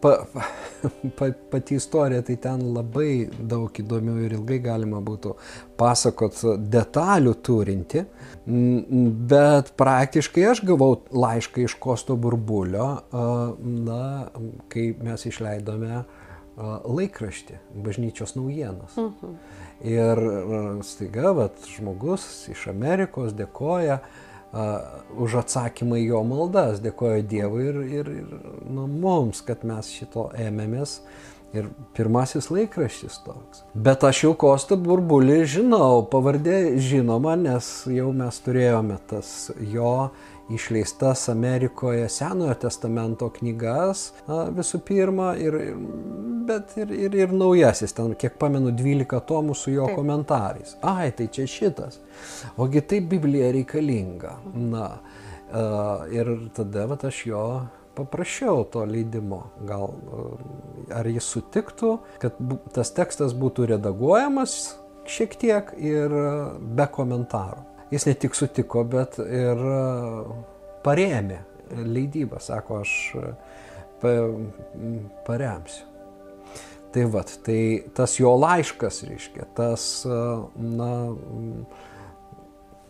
pa, 0.00 0.16
pa, 1.18 1.26
pati 1.50 1.74
istorija, 1.74 2.22
tai 2.22 2.36
ten 2.42 2.64
labai 2.74 3.28
daug 3.30 3.76
įdomių 3.78 4.16
ir 4.24 4.34
ilgai 4.40 4.58
galima 4.64 4.98
būtų 5.04 5.36
pasakot 5.78 6.40
detalių 6.72 7.34
turinti, 7.46 8.02
bet 9.30 9.70
praktiškai 9.78 10.48
aš 10.50 10.64
gavau 10.66 10.96
laišką 11.14 11.66
iš 11.66 11.76
Kosto 11.80 12.16
Burbulio, 12.20 12.88
na, 13.86 14.02
kai 14.72 14.90
mes 14.98 15.26
išleidome 15.30 16.02
laikraštį, 16.58 17.60
bažnyčios 17.86 18.34
naujienas. 18.36 18.98
Mhm. 18.98 19.38
Ir 19.80 20.18
staiga, 20.84 21.30
vat, 21.32 21.62
žmogus 21.72 22.26
iš 22.52 22.66
Amerikos 22.68 23.32
dėkoja 23.32 24.02
uh, 24.02 24.18
už 24.50 25.40
atsakymą 25.44 26.00
į 26.00 26.06
jo 26.10 26.22
maldas, 26.26 26.80
dėkoja 26.82 27.22
Dievui 27.22 27.66
ir, 27.70 27.82
ir, 28.00 28.14
ir 28.22 28.32
nu, 28.66 28.88
mums, 28.90 29.44
kad 29.46 29.62
mes 29.66 29.92
šito 29.94 30.30
ėmėmės. 30.38 31.00
Ir 31.50 31.66
pirmasis 31.98 32.46
laikraštis 32.46 33.16
toks. 33.24 33.64
Bet 33.74 34.04
aš 34.06 34.20
jau 34.22 34.36
Kostą 34.38 34.76
burbulį 34.78 35.40
žinau, 35.50 36.04
pavardė 36.06 36.76
žinoma, 36.78 37.34
nes 37.34 37.66
jau 37.90 38.12
mes 38.14 38.38
turėjome 38.44 39.00
tas 39.10 39.50
jo 39.58 40.12
išleistas 40.50 41.28
Amerikoje 41.28 42.08
Senojo 42.08 42.54
testamento 42.60 43.28
knygas 43.38 44.10
visų 44.56 44.80
pirma, 44.86 45.32
ir, 45.38 45.56
bet 46.48 46.74
ir, 46.80 46.92
ir, 47.06 47.16
ir 47.24 47.34
naujasis, 47.34 47.94
ten, 47.96 48.14
kiek 48.18 48.38
pamenu, 48.40 48.72
12 48.76 49.20
tomų 49.28 49.56
su 49.58 49.74
jo 49.74 49.86
Taip. 49.88 49.98
komentarais. 50.00 50.76
Ai, 50.82 51.10
tai 51.16 51.28
čia 51.32 51.46
šitas. 51.50 52.00
Ogi 52.60 52.82
tai 52.82 53.00
Biblija 53.00 53.52
reikalinga. 53.54 54.36
Na, 54.54 54.88
ir 56.12 56.32
tada 56.56 56.86
vat, 56.90 57.06
aš 57.06 57.24
jo 57.26 57.44
paprašiau 57.98 58.64
to 58.72 58.84
leidimo. 58.88 59.44
Gal 59.66 59.94
ar 60.94 61.08
jis 61.10 61.30
sutiktų, 61.36 61.96
kad 62.22 62.38
tas 62.74 62.94
tekstas 62.96 63.34
būtų 63.38 63.70
redaguojamas 63.74 64.60
šiek 65.10 65.34
tiek 65.40 65.74
ir 65.78 66.12
be 66.60 66.86
komentarų 66.92 67.69
jis 67.90 68.06
ne 68.06 68.14
tik 68.14 68.34
sutiko, 68.38 68.84
bet 68.86 69.18
ir 69.24 69.60
e, 69.66 69.84
parėmė 70.84 71.40
leidybą, 71.70 72.40
sako, 72.42 72.82
aš 72.84 72.96
e, 73.18 74.16
paremsiu. 75.26 75.86
Tai 76.90 77.04
vad, 77.12 77.30
tai 77.46 77.60
tas 77.94 78.16
jo 78.18 78.32
laiškas, 78.34 79.04
reiškia, 79.06 79.46
tas, 79.54 79.86
e, 80.06 80.20
na, 80.80 80.90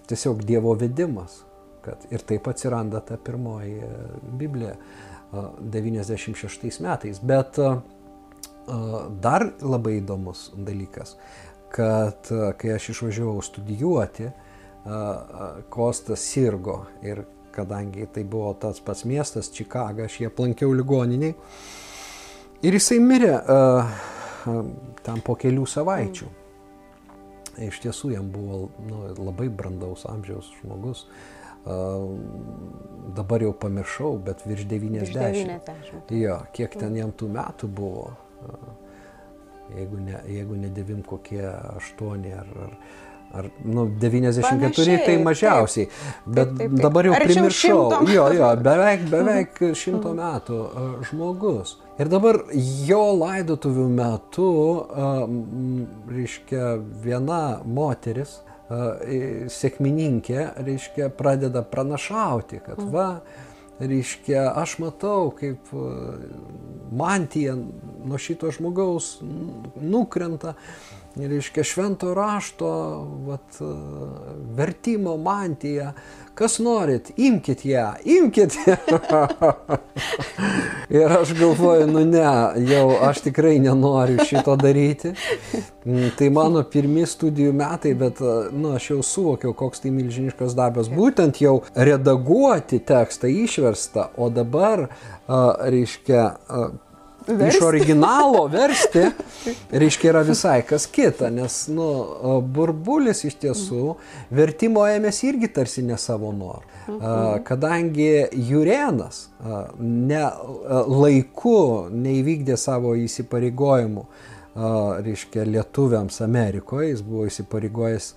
tiesiog 0.09 0.45
Dievo 0.49 0.75
vedimas, 0.81 1.43
kad 1.85 2.05
ir 2.13 2.25
taip 2.29 2.49
atsiranda 2.51 3.01
ta 3.05 3.17
pirmoji 3.17 3.81
Biblija 4.37 4.75
96 5.33 6.81
metais. 6.85 7.21
Bet 7.25 7.57
dar 9.25 9.45
labai 9.63 9.95
įdomus 10.01 10.51
dalykas, 10.59 11.15
kad 11.73 12.29
kai 12.61 12.75
aš 12.75 12.91
išvažiavau 12.93 13.41
studijuoti, 13.47 14.29
Kostas 15.71 16.25
sirgo 16.25 16.87
ir 17.05 17.25
kadangi 17.53 18.07
tai 18.15 18.25
buvo 18.25 18.55
tas 18.55 18.81
pats 18.81 19.05
miestas, 19.05 19.51
Čikaga, 19.53 20.07
aš 20.07 20.21
jį 20.21 20.31
aplankiau 20.31 20.73
ligoniniai. 20.73 21.35
Ir 22.65 22.77
jisai 22.77 23.01
mirė 23.05 23.35
tam 25.05 25.21
po 25.25 25.37
kelių 25.41 25.67
savaičių. 25.69 26.31
Iš 27.67 27.81
tiesų 27.83 28.15
jam 28.15 28.31
buvo 28.33 28.71
nu, 28.87 29.03
labai 29.19 29.51
brandaus 29.53 30.07
amžiaus 30.09 30.49
žmogus. 30.61 31.05
Uh, 31.61 32.17
dabar 33.13 33.43
jau 33.45 33.51
pamiršau, 33.53 34.15
bet 34.25 34.47
virš 34.49 34.65
90. 34.71 35.03
Virš 35.05 35.13
90. 35.13 36.15
Jo, 36.17 36.39
kiek 36.57 36.73
ten 36.81 36.97
jam 36.97 37.13
tų 37.13 37.29
metų 37.35 37.69
buvo. 37.69 38.07
Uh, 38.41 38.71
jeigu 39.77 40.01
ne, 40.01 40.17
jeigu 40.25 40.57
ne 40.57 40.71
devim 40.73 41.03
kokie 41.05 41.45
aštuoni 41.45 42.33
ar, 42.33 42.49
ar, 42.65 42.73
Ar, 43.31 43.47
nu, 43.63 43.85
94 43.87 44.59
Panašiai, 44.59 45.03
tai 45.07 45.15
mažiausiai. 45.23 45.87
Taip, 45.87 46.25
bet 46.27 46.49
taip, 46.49 46.57
taip, 46.59 46.71
taip. 46.73 46.81
dabar 46.83 47.07
jau 47.07 47.13
Arčiau 47.15 47.29
primiršau. 47.31 47.83
Jo, 48.11 48.25
jo, 48.35 48.49
beveik, 48.67 49.05
beveik 49.13 49.61
šimto 49.79 50.15
metų 50.19 50.59
žmogus. 51.07 51.77
Ir 52.03 52.11
dabar 52.11 52.41
jo 52.89 53.03
laidotuvių 53.21 53.87
metu, 53.95 54.49
reiškia, 56.11 56.73
viena 57.05 57.43
moteris, 57.63 58.41
sėkmininkė, 59.61 60.43
reiškia, 60.67 61.11
pradeda 61.15 61.63
pranašauti, 61.67 62.63
kad 62.67 62.83
va, 62.91 63.09
reiškia, 63.79 64.49
aš 64.59 64.79
matau, 64.83 65.31
kaip 65.39 65.71
mantija 66.91 67.55
nuo 67.55 68.19
šito 68.19 68.51
žmogaus 68.55 69.19
nukrenta 69.79 70.55
reiškia 71.17 71.65
švento 71.65 72.15
rašto 72.15 72.69
vat, 73.27 73.61
vertimo 74.57 75.17
mantija. 75.17 75.93
Kas 76.35 76.59
norit, 76.59 77.11
imkite 77.17 77.69
ją, 77.69 77.93
imkite 78.05 78.59
ją. 78.67 78.77
ir 81.01 81.13
aš 81.13 81.35
galvoju, 81.37 81.87
nu 81.87 82.05
ne, 82.05 82.25
jau 82.71 82.87
aš 83.03 83.21
tikrai 83.27 83.59
nenoriu 83.61 84.25
šito 84.25 84.57
daryti. 84.57 85.13
Tai 86.17 86.31
mano 86.33 86.63
pirmi 86.65 87.05
studijų 87.09 87.53
metai, 87.57 87.93
bet 87.99 88.23
nu, 88.53 88.73
aš 88.77 88.91
jau 88.95 89.01
suvokiau, 89.05 89.53
koks 89.57 89.85
tai 89.85 89.93
milžiniškas 89.93 90.57
darbas. 90.57 90.89
Būtent 90.93 91.43
jau 91.43 91.59
redaguoti 91.75 92.81
tekstą 92.89 93.29
išverstą, 93.45 94.13
o 94.17 94.31
dabar, 94.33 94.87
reiškia, 95.29 96.25
versti. 97.27 97.57
iš 97.57 97.63
originalo 97.67 98.47
versti, 98.47 99.05
reiškia, 99.83 100.11
yra 100.13 100.23
visai 100.27 100.63
kas 100.67 100.87
kita, 100.91 101.31
nes, 101.35 101.63
nu, 101.73 101.89
burbulis 102.43 103.25
iš 103.29 103.37
tiesų 103.45 103.95
vertimo 104.35 104.87
ėmėsi 104.89 105.31
irgi 105.33 105.53
tarsi 105.61 105.85
ne 105.87 105.99
savo 106.01 106.33
norų. 106.37 106.67
Mhm. 106.91 107.45
Kadangi 107.47 108.11
Jurienas 108.49 109.29
ne, 109.79 110.25
laiku 110.91 111.89
neįvykdė 111.93 112.57
savo 112.59 112.97
įsipareigojimų, 112.99 114.07
reiškia, 114.55 115.45
lietuviams 115.47 116.21
Amerikoje, 116.27 116.91
jis 116.91 117.03
buvo 117.07 117.27
įsipareigojęs 117.31 118.13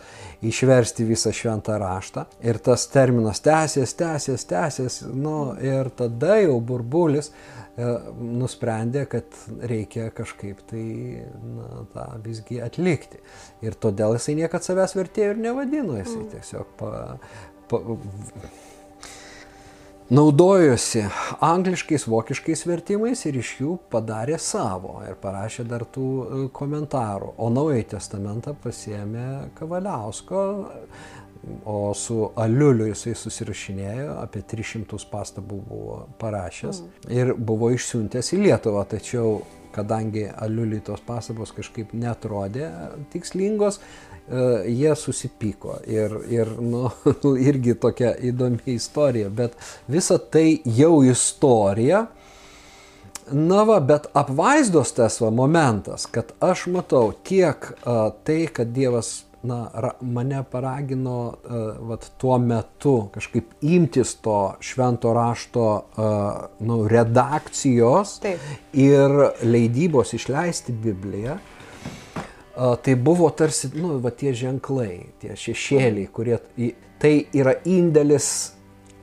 išversti 0.50 1.06
visą 1.08 1.34
šventą 1.36 1.78
raštą 1.82 2.26
ir 2.42 2.58
tas 2.64 2.88
terminas 2.90 3.44
tęsės, 3.46 3.94
tęsės, 4.00 4.48
tęsės, 4.50 5.02
nu, 5.14 5.54
ir 5.62 5.92
tada 5.98 6.40
jau 6.42 6.58
burbulis 6.62 7.30
E, 7.74 7.86
nusprendė, 8.22 9.08
kad 9.10 9.38
reikia 9.66 10.12
kažkaip 10.14 10.60
tai 10.70 10.84
na, 11.42 11.86
tą 11.96 12.04
visgi 12.22 12.60
atlikti. 12.62 13.18
Ir 13.66 13.74
todėl 13.82 14.14
jisai 14.14 14.36
niekad 14.38 14.66
savęs 14.66 14.94
vertėjų 14.94 15.32
ir 15.34 15.42
nevadino, 15.42 15.96
jisai 15.98 16.20
mm. 16.20 16.28
tiesiog 16.36 16.76
pa, 16.78 16.92
pa, 17.72 17.80
naudojosi 20.14 21.04
angliškais, 21.44 22.06
vokiškais 22.10 22.66
vertimais 22.70 23.26
ir 23.26 23.40
iš 23.42 23.56
jų 23.62 23.78
padarė 23.92 24.38
savo 24.42 25.00
ir 25.08 25.18
parašė 25.22 25.66
dar 25.70 25.88
tų 25.90 26.08
e, 26.08 26.46
komentarų. 26.54 27.34
O 27.42 27.50
Naująjį 27.54 27.90
testamentą 27.96 28.56
pasiemė 28.64 29.28
Kavaliausko 29.58 30.44
o 31.66 31.94
su 31.94 32.30
Aliuliu 32.40 32.88
jisai 32.92 33.16
susirašinėjo, 33.20 34.14
apie 34.22 34.44
300 34.48 35.00
pastabų 35.12 35.60
buvo 35.68 35.98
parašęs 36.22 36.80
mm. 36.84 37.12
ir 37.18 37.34
buvo 37.36 37.72
išsiuntęs 37.74 38.32
į 38.36 38.40
Lietuvą, 38.46 38.86
tačiau 38.94 39.42
kadangi 39.74 40.28
Aliuliui 40.30 40.84
tos 40.86 41.04
pastabos 41.04 41.52
kažkaip 41.56 41.92
netrodė 41.98 42.70
tikslingos, 43.14 43.82
jie 44.68 44.96
susipyko. 44.96 45.78
Ir, 45.88 46.18
ir 46.32 46.52
nu, 46.62 46.88
irgi 47.50 47.76
tokia 47.80 48.14
įdomi 48.32 48.76
istorija, 48.78 49.30
bet 49.30 49.58
visa 49.88 50.18
tai 50.18 50.62
jau 50.66 51.02
istorija. 51.04 52.06
Na 53.32 53.62
va, 53.64 53.78
bet 53.80 54.10
apvaizdos 54.20 54.92
tas 54.98 55.22
va 55.24 55.30
momentas, 55.32 56.10
kad 56.12 56.34
aš 56.44 56.66
matau 56.72 57.14
tiek 57.24 57.70
a, 57.88 58.10
tai, 58.28 58.42
kad 58.52 58.74
Dievas 58.76 59.22
na, 59.44 59.70
ra, 59.74 59.92
mane 60.02 60.44
paragino 60.52 61.18
uh, 61.28 61.88
vat, 61.90 62.06
tuo 62.18 62.38
metu 62.40 63.10
kažkaip 63.14 63.52
imtis 63.62 64.16
to 64.24 64.56
švento 64.64 65.14
rašto 65.14 65.66
uh, 65.76 66.06
nu, 66.60 66.88
redakcijos 66.88 68.20
Taip. 68.24 68.40
ir 68.74 69.12
leidybos 69.44 70.16
išleisti 70.16 70.72
Bibliją. 70.72 71.38
Tai 72.54 72.96
buvo 73.02 73.30
tarsi, 73.34 73.72
nu, 73.74 73.96
va 73.98 74.12
tie 74.14 74.30
ženklai, 74.38 75.08
tie 75.22 75.34
šešėliai, 75.34 76.10
kurie, 76.14 76.38
tai 77.02 77.14
yra 77.34 77.56
indėlis 77.66 78.28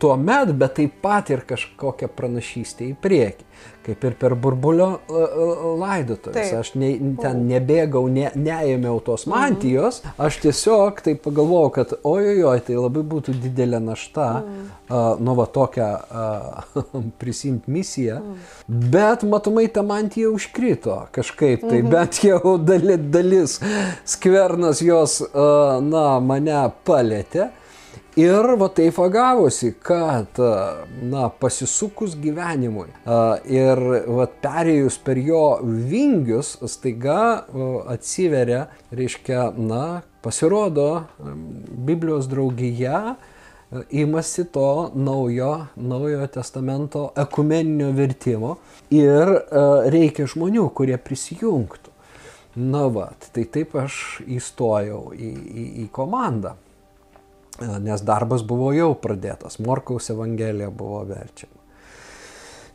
tuo 0.00 0.14
met, 0.16 0.52
bet 0.54 0.76
taip 0.78 1.00
pat 1.02 1.32
ir 1.34 1.42
kažkokia 1.48 2.08
pranašystė 2.14 2.92
į 2.92 2.94
priekį 3.02 3.48
kaip 3.86 4.04
ir 4.04 4.16
per 4.20 4.34
burbulio 4.38 4.88
e, 5.08 5.20
e, 5.24 5.46
laidotuvės. 5.80 6.52
Aš 6.60 6.72
ne, 6.80 6.90
ten 7.20 7.44
nebėgau, 7.48 8.02
ne, 8.12 8.28
neėmiau 8.36 9.00
tos 9.04 9.26
mhm. 9.26 9.32
mantijos, 9.34 10.00
aš 10.20 10.40
tiesiog 10.44 11.00
tai 11.06 11.16
pagalvojau, 11.20 11.72
kad 11.78 11.94
ojojoj, 11.98 12.62
tai 12.66 12.78
labai 12.78 13.04
būtų 13.14 13.36
didelė 13.40 13.80
našta, 13.84 14.28
mhm. 14.40 14.66
uh, 14.88 15.06
nu 15.22 15.36
va 15.38 15.46
tokią 15.50 15.90
uh, 15.96 16.82
prisimti 17.20 17.72
misiją, 17.72 18.20
mhm. 18.20 18.90
bet 18.92 19.24
matomai 19.28 19.68
ta 19.72 19.84
mantija 19.86 20.32
užkrito 20.32 21.00
kažkaip, 21.16 21.64
tai 21.64 21.80
mhm. 21.80 21.94
bent 21.94 22.20
jau 22.26 22.56
dalis, 22.58 23.06
dalis 23.14 23.56
skvernas 24.08 24.84
jos, 24.84 25.20
uh, 25.30 25.78
na, 25.84 26.06
mane 26.20 26.66
palėtė. 26.86 27.50
Ir 28.18 28.56
va 28.58 28.66
taip 28.74 28.96
gavosi, 29.12 29.70
kad, 29.86 30.38
na, 31.02 31.28
pasisukus 31.30 32.16
gyvenimui 32.18 32.88
ir 33.46 33.82
va 34.10 34.24
perėjus 34.42 34.96
per 34.98 35.18
jo 35.22 35.60
vingius, 35.62 36.56
staiga 36.66 37.46
atsiveria, 37.86 38.64
reiškia, 38.90 39.52
na, 39.54 40.02
pasirodo, 40.26 41.04
Biblijos 41.86 42.26
draugija 42.26 43.14
imasi 43.94 44.44
to 44.50 44.90
naujo, 44.94 45.66
naujojo 45.76 46.26
testamento 46.34 47.04
ekumeninio 47.14 47.92
vertimo 47.94 48.56
ir 48.90 49.30
reikia 49.94 50.26
žmonių, 50.26 50.66
kurie 50.74 50.98
prisijungtų. 50.98 51.94
Na 52.58 52.88
va, 52.90 53.12
tai 53.30 53.46
taip 53.46 53.76
aš 53.78 54.18
įstojau 54.26 55.12
į, 55.14 55.30
į, 55.30 55.68
į 55.84 55.86
komandą 55.94 56.56
nes 57.60 58.04
darbas 58.06 58.44
buvo 58.46 58.72
jau 58.76 58.92
pradėtas, 58.98 59.58
Morkaus 59.62 60.10
Evangelija 60.12 60.70
buvo 60.70 61.04
verčiama. 61.08 61.58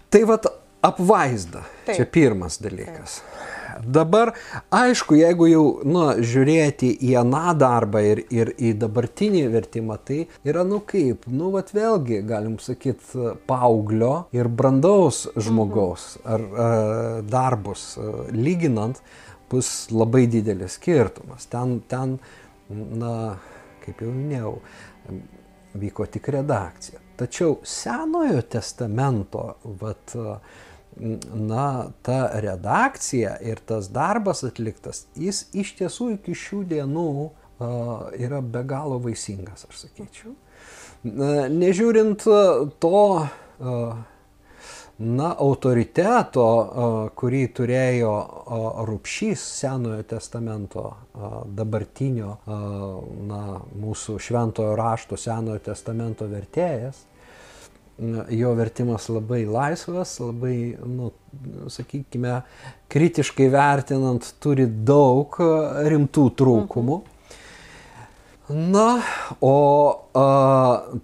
Tai 0.10 0.24
vad 0.30 0.48
apvaizda, 0.86 1.66
Taip. 1.86 1.96
čia 1.98 2.06
pirmas 2.06 2.60
dalykas. 2.62 3.20
Taip. 3.20 3.54
Dabar, 3.84 4.32
aišku, 4.72 5.18
jeigu 5.20 5.50
jau 5.50 5.64
nu, 5.84 6.06
žiūrėti 6.24 6.94
į 7.04 7.16
aną 7.20 7.56
darbą 7.60 8.00
ir, 8.08 8.22
ir 8.32 8.54
į 8.56 8.72
dabartinį 8.80 9.42
vertimą, 9.52 9.98
tai 10.08 10.22
yra, 10.48 10.64
nu 10.68 10.80
kaip, 10.88 11.26
nu, 11.28 11.50
vat 11.52 11.74
vėlgi, 11.76 12.22
galim 12.28 12.56
sakyti, 12.64 13.34
paauglio 13.50 14.30
ir 14.36 14.48
brandaus 14.48 15.26
žmogaus 15.36 16.16
mhm. 16.22 16.32
ar, 16.32 16.48
ar 16.66 17.28
darbus 17.28 17.88
lyginant, 18.32 19.02
bus 19.52 19.90
labai 19.92 20.26
didelis 20.32 20.80
skirtumas. 20.80 21.50
Ten, 21.52 21.80
ten 21.92 22.18
na, 22.70 23.36
kaip 23.86 24.04
jau 24.04 24.12
minėjau, 24.14 24.54
vyko 25.76 26.08
tik 26.12 26.30
redakcija. 26.36 27.02
Tačiau 27.20 27.60
Senojo 27.68 28.42
testamento, 28.52 29.56
vat, 29.80 30.16
na, 30.98 31.68
ta 32.04 32.20
redakcija 32.44 33.38
ir 33.44 33.62
tas 33.68 33.90
darbas 33.94 34.44
atliktas, 34.48 35.06
jis 35.20 35.46
iš 35.56 35.76
tiesų 35.80 36.16
iki 36.18 36.36
šių 36.36 36.64
dienų 36.72 37.10
yra 38.20 38.42
be 38.44 38.64
galo 38.68 39.00
vaisingas, 39.04 39.68
aš 39.70 39.86
sakyčiau. 39.86 40.36
Nežiūrint 41.06 42.26
to, 42.82 43.06
na, 45.00 45.32
autoriteto, 45.36 46.46
kurį 47.20 47.42
turėjo 47.58 48.12
Rupšys 48.88 49.42
Senojo 49.60 50.04
testamento 50.08 50.86
dabartinio, 51.58 52.38
na, 53.28 53.42
mūsų 53.76 54.16
šventojo 54.24 54.78
rašto 54.80 55.20
Senojo 55.20 55.60
testamento 55.66 56.30
vertėjas. 56.32 57.04
Jo 58.36 58.52
vertimas 58.58 59.06
labai 59.08 59.46
laisvas, 59.48 60.18
labai, 60.20 60.76
nu, 60.84 61.14
sakykime, 61.72 62.42
kritiškai 62.92 63.48
vertinant, 63.54 64.34
turi 64.44 64.68
daug 64.68 65.38
rimtų 65.88 66.26
trūkumų. 66.42 66.98
Mhm. 67.04 67.15
Na, 68.50 69.02
o 69.42 69.56
a, 70.14 70.26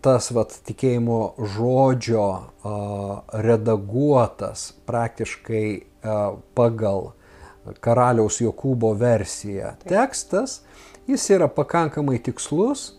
tas 0.05 0.29
vat, 0.35 0.53
tikėjimo 0.67 1.21
žodžio 1.55 2.25
a, 2.29 2.41
redaguotas 3.41 4.67
praktiškai 4.85 5.65
a, 5.73 6.17
pagal 6.53 7.09
karaliaus 7.81 8.37
Jokūbo 8.43 8.93
versiją 8.97 9.73
tekstas, 9.89 10.59
jis 11.09 11.25
yra 11.33 11.49
pakankamai 11.49 12.19
tikslus, 12.21 12.91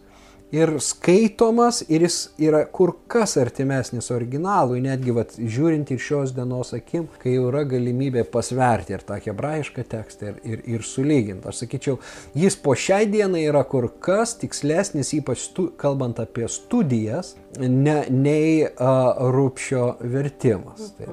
ir 0.53 0.75
skaitomas, 0.85 1.81
ir 1.89 2.05
jis 2.05 2.17
yra 2.41 2.63
kur 2.69 2.93
kas 3.11 3.37
artimesnis 3.41 4.11
originalui, 4.13 4.83
netgi 4.85 5.15
vat, 5.17 5.35
žiūrint 5.37 5.91
ir 5.95 6.01
šios 6.03 6.35
dienos 6.37 6.75
akim, 6.77 7.09
kai 7.23 7.37
jau 7.37 7.49
yra 7.49 7.65
galimybė 7.69 8.27
pasverti 8.33 8.97
ir 8.97 9.05
tą 9.09 9.17
hebrajišką 9.25 9.85
tekstą 9.95 10.33
ir, 10.33 10.41
ir, 10.45 10.65
ir 10.77 10.87
sulyginti. 10.87 11.49
Aš 11.49 11.65
sakyčiau, 11.65 11.99
jis 12.39 12.59
po 12.61 12.77
šiai 12.77 13.09
dienai 13.13 13.47
yra 13.49 13.65
kur 13.69 13.89
kas 14.03 14.37
tikslesnis, 14.43 15.15
ypač 15.17 15.47
stu, 15.49 15.71
kalbant 15.81 16.21
apie 16.23 16.49
studijas, 16.53 17.35
ne, 17.59 18.03
nei 18.13 18.67
uh, 18.67 19.33
rūpšio 19.33 19.87
vertimas. 20.13 20.93
Tai. 20.99 21.09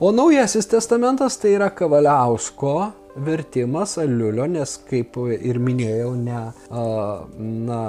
O 0.00 0.12
naujasis 0.12 0.68
testamentas 0.68 1.40
tai 1.40 1.56
yra 1.56 1.70
Kavaliausko 1.74 2.76
vertimas 3.16 3.98
Aliulio, 3.98 4.46
nes 4.50 4.76
kaip 4.88 5.16
ir 5.38 5.60
minėjau, 5.62 6.14
ne, 6.18 6.40
uh, 6.70 7.24
na, 7.38 7.80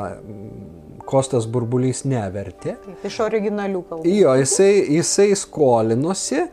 Kostas 1.04 1.48
Burbulys 1.52 2.04
nevertė. 2.08 2.76
Iš 3.06 3.20
originalių 3.26 3.82
kalbų. 3.90 4.12
Jo, 4.16 4.36
jisai, 4.40 4.72
jisai 4.96 5.28
skolinosi, 5.38 6.46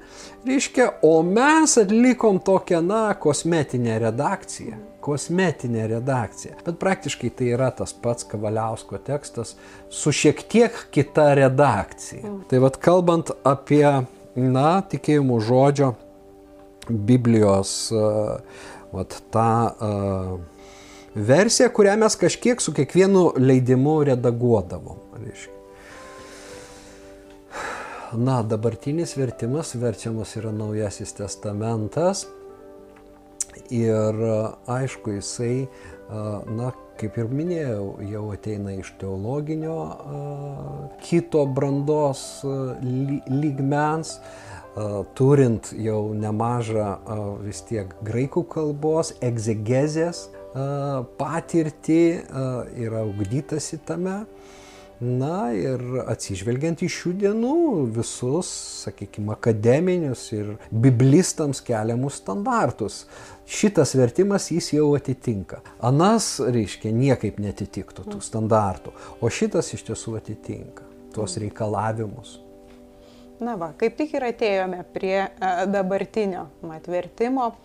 reiškia, 0.46 0.88
o 1.06 1.14
mes 1.26 1.76
atlikom 1.80 2.40
tokią, 2.42 2.82
na, 2.84 3.04
kosmetinę 3.14 4.00
redakciją. 4.02 4.80
Kosmetinė 5.02 5.88
redakcija. 5.96 6.58
Bet 6.66 6.78
praktiškai 6.82 7.32
tai 7.38 7.48
yra 7.56 7.72
tas 7.74 7.94
pats 7.94 8.26
Kavaliausko 8.30 9.00
tekstas 9.02 9.56
su 9.90 10.12
šiek 10.14 10.44
tiek 10.50 10.76
kita 10.94 11.32
redakcija. 11.38 12.22
Mm. 12.22 12.44
Tai 12.50 12.62
vad 12.62 12.78
kalbant 12.82 13.32
apie, 13.46 13.86
na, 14.38 14.68
tikėjimų 14.92 15.40
žodžio 15.42 15.94
Biblijos, 16.86 17.74
uh, 17.94 18.38
vat 18.94 19.18
tą 19.34 19.50
uh, 19.70 20.38
versiją, 21.14 21.70
kurią 21.70 21.96
mes 22.00 22.16
kažkiek 22.16 22.62
su 22.62 22.72
kiekvienu 22.72 23.32
leidimu 23.36 24.04
redaguodavom. 24.04 25.02
Reiškia. 25.22 25.58
Na, 28.12 28.42
dabartinis 28.44 29.16
vertimas 29.16 29.74
verčiamas 29.74 30.36
yra 30.36 30.52
Naujasis 30.52 31.14
testamentas 31.16 32.26
ir 33.72 34.18
aišku, 34.68 35.14
jisai, 35.16 35.66
na, 36.52 36.72
kaip 37.00 37.16
ir 37.16 37.32
minėjau, 37.32 37.86
jau 38.04 38.26
ateina 38.34 38.74
iš 38.76 38.92
teologinio 39.00 39.78
kito 41.06 41.46
brandos 41.48 42.42
lygmens, 43.32 44.18
turint 45.16 45.72
jau 45.72 46.02
nemažą 46.16 46.90
vis 47.44 47.64
tiek 47.68 47.96
graikų 48.04 48.44
kalbos, 48.52 49.14
egzegezės 49.24 50.26
patirtį, 50.52 52.02
yra 52.84 53.04
ugdytasi 53.08 53.80
tame. 53.86 54.22
Na 55.02 55.48
ir 55.50 55.80
atsižvelgiant 56.06 56.84
į 56.86 56.88
šių 56.94 57.12
dienų 57.24 57.54
visus, 57.96 58.46
sakykime, 58.84 59.32
akademinius 59.34 60.28
ir 60.30 60.52
biblistams 60.70 61.58
keliamus 61.66 62.20
standartus. 62.20 63.00
Šitas 63.42 63.96
vertimas 63.98 64.46
jis 64.54 64.70
jau 64.76 64.92
atitinka. 64.94 65.58
Anas, 65.82 66.36
reiškia, 66.38 66.94
niekaip 66.94 67.42
netitiktų 67.42 68.06
tų 68.12 68.22
standartų, 68.22 68.94
o 69.18 69.26
šitas 69.26 69.72
iš 69.74 69.82
tiesų 69.90 70.20
atitinka 70.20 70.86
tuos 71.16 71.34
reikalavimus. 71.42 72.38
Na 73.42 73.56
va, 73.58 73.72
kaip 73.74 73.98
tik 73.98 74.14
ir 74.14 74.28
atėjome 74.28 74.84
prie 74.94 75.16
dabartinio 75.66 76.46
atvertimo. 76.78 77.56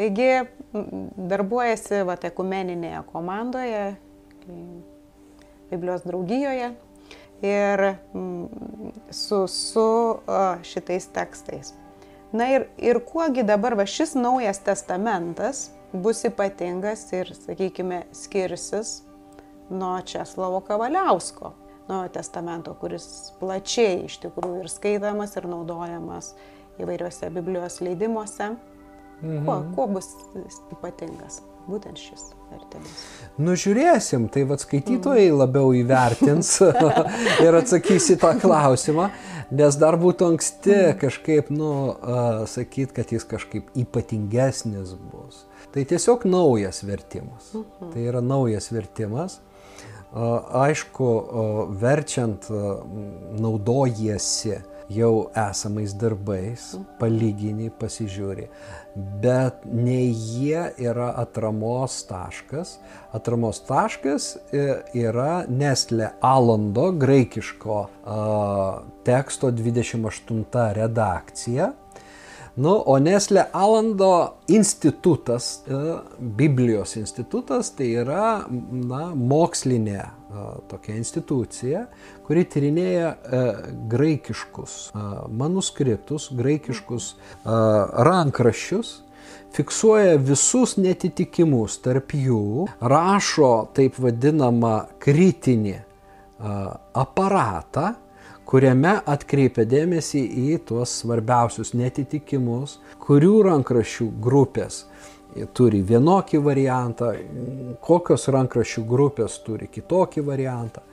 Taigi 0.00 0.28
darbuojasi 1.28 1.98
va, 2.08 2.14
ekumeninėje 2.24 3.02
komandoje, 3.10 3.82
Biblijos 5.68 6.06
draugijoje 6.08 6.70
ir 7.44 7.82
su, 9.12 9.42
su 9.44 9.84
šitais 10.64 11.10
tekstais. 11.12 11.74
Na 12.32 12.48
ir, 12.48 12.64
ir 12.80 13.02
kuogi 13.04 13.44
dabar 13.44 13.76
va, 13.76 13.84
šis 13.84 14.16
naujas 14.16 14.62
testamentas 14.64 15.66
bus 15.92 16.24
ypatingas 16.24 17.04
ir, 17.12 17.34
sakykime, 17.36 18.06
skirsis 18.16 19.02
nuo 19.68 19.98
Česlovo 20.00 20.64
Kavaliausko 20.64 21.52
Naujojo 21.90 22.08
testamento, 22.14 22.72
kuris 22.78 23.04
plačiai 23.40 24.04
iš 24.06 24.20
tikrųjų 24.22 24.62
ir 24.62 24.68
skaitamas, 24.70 25.36
ir 25.36 25.48
naudojamas 25.50 26.32
įvairiuose 26.78 27.28
Biblijos 27.34 27.80
leidimuose. 27.82 28.52
Mhm. 29.22 29.44
Kuo, 29.44 29.56
kuo 29.74 29.86
bus 29.96 30.12
ypatingas 30.72 31.40
būtent 31.68 32.00
šis 32.00 32.30
vertimas? 32.50 33.02
Nužiūrėsim, 33.40 34.28
tai 34.32 34.46
vad 34.48 34.62
skaitytojai 34.62 35.28
mhm. 35.28 35.40
labiau 35.42 35.74
įvertins 35.76 36.54
ir 37.44 37.58
atsakys 37.60 38.10
į 38.14 38.18
tą 38.22 38.32
klausimą, 38.40 39.10
nes 39.50 39.78
dar 39.80 39.98
būtų 40.00 40.32
anksti 40.34 40.74
mhm. 40.76 40.96
kažkaip, 41.04 41.52
nu, 41.54 41.70
sakyt, 42.50 42.96
kad 42.96 43.12
jis 43.14 43.28
kažkaip 43.28 43.70
ypatingesnis 43.84 44.96
bus. 45.12 45.44
Tai 45.70 45.84
tiesiog 45.86 46.26
naujas 46.26 46.82
vertimas. 46.82 47.52
Mhm. 47.54 47.92
Tai 47.92 48.08
yra 48.08 48.24
naujas 48.24 48.72
vertimas. 48.72 49.38
Aišku, 50.10 51.08
verčiant 51.78 52.48
naudojiesi 53.38 54.56
jau 54.90 55.30
esamais 55.38 55.94
darbais, 55.94 56.72
palygini, 56.98 57.70
pasižiūri, 57.78 58.48
bet 58.94 59.64
ne 59.64 60.00
jie 60.06 60.64
yra 60.78 61.12
atramos 61.16 62.02
taškas. 62.08 62.78
Atramos 63.12 63.60
taškas 63.66 64.36
e, 64.52 64.64
yra 64.94 65.44
Nestle 65.48 66.10
Alando 66.20 66.90
graikiško 66.92 67.86
teksto 69.04 69.50
28 69.50 70.72
redakcija 70.72 71.72
Nu, 72.56 72.82
o 72.86 72.98
Nesle 72.98 73.44
Alando 73.52 74.32
institutas, 74.48 75.62
e, 75.68 75.72
Biblijos 76.18 76.96
institutas, 76.96 77.70
tai 77.70 77.92
yra 78.02 78.44
na, 78.50 79.06
mokslinė 79.14 80.02
tokia 80.70 80.96
institucija, 80.96 81.84
kuri 82.26 82.44
tyrinėja 82.46 83.10
e, 83.10 83.44
graikiškus 83.90 84.78
manuskriptus, 85.34 86.30
graikiškus 86.36 87.14
rankraščius, 88.10 88.92
fiksuoja 89.56 90.18
visus 90.22 90.76
netitikimus 90.78 91.80
tarp 91.84 92.14
jų, 92.14 92.68
rašo 92.80 93.52
taip 93.76 93.98
vadinamą 94.00 94.76
kritinį 95.02 95.78
aparatą, 96.96 97.94
kuriame 98.50 98.96
atkreipia 99.06 99.66
dėmesį 99.68 100.22
į 100.42 100.58
tuos 100.66 100.96
svarbiausius 101.02 101.70
netitikimus, 101.78 102.78
kurių 103.02 103.34
rankraščių 103.46 104.08
grupės 104.22 104.84
turi 105.56 105.80
vienokį 105.86 106.40
variantą, 106.44 107.10
kokios 107.84 108.28
rankraščių 108.32 108.84
grupės 108.88 109.40
turi 109.46 109.70
kitokį 109.72 110.24
variantą. 110.26 110.84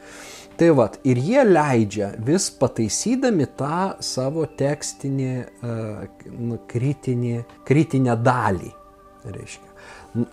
Tai 0.58 0.72
vad, 0.74 0.98
ir 1.06 1.20
jie 1.22 1.44
leidžia 1.46 2.10
vis 2.26 2.48
pataisydami 2.58 3.46
tą 3.60 4.00
savo 4.02 4.48
tekstinį, 4.58 5.34
uh, 5.62 6.60
kritinį, 6.72 7.38
kritinę 7.68 8.18
dalį. 8.26 8.74
Reiškia. 9.28 9.67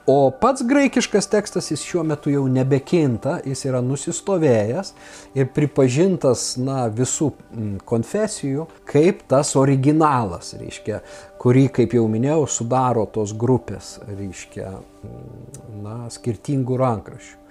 O 0.07 0.31
pats 0.41 0.63
graikiškas 0.65 1.29
tekstas 1.33 1.71
jis 1.71 1.83
šiuo 1.85 2.05
metu 2.07 2.33
jau 2.33 2.45
nebekinta, 2.49 3.39
jis 3.45 3.65
yra 3.69 3.83
nusistovėjęs 3.85 4.93
ir 5.37 5.51
pripažintas 5.57 6.55
na, 6.61 6.87
visų 6.89 7.33
konfesijų 7.89 8.69
kaip 8.89 9.25
tas 9.31 9.55
originalas, 9.61 10.55
reiškia, 10.61 11.03
kurį, 11.43 11.69
kaip 11.81 11.97
jau 11.99 12.07
minėjau, 12.09 12.45
sudaro 12.49 13.05
tos 13.13 13.35
grupės, 13.37 13.99
reiškia, 14.09 14.73
na, 15.85 15.99
skirtingų 16.13 16.81
rankraščių. 16.81 17.44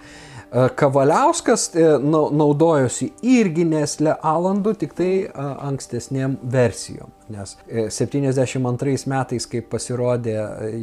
E, 0.53 0.69
Kavaliauskas 0.75 1.75
e, 1.75 1.97
naudojosi 2.31 3.11
irgi 3.21 3.65
Nesle 3.65 4.15
Alandu, 4.21 4.73
tik 4.77 4.93
tai 4.93 5.09
e, 5.25 5.31
ankstesnėm 5.69 6.35
versijom. 6.53 7.09
Nes 7.33 7.55
72 7.95 9.07
metais, 9.09 9.47
kai 9.49 9.63
pasirodė 9.65 10.35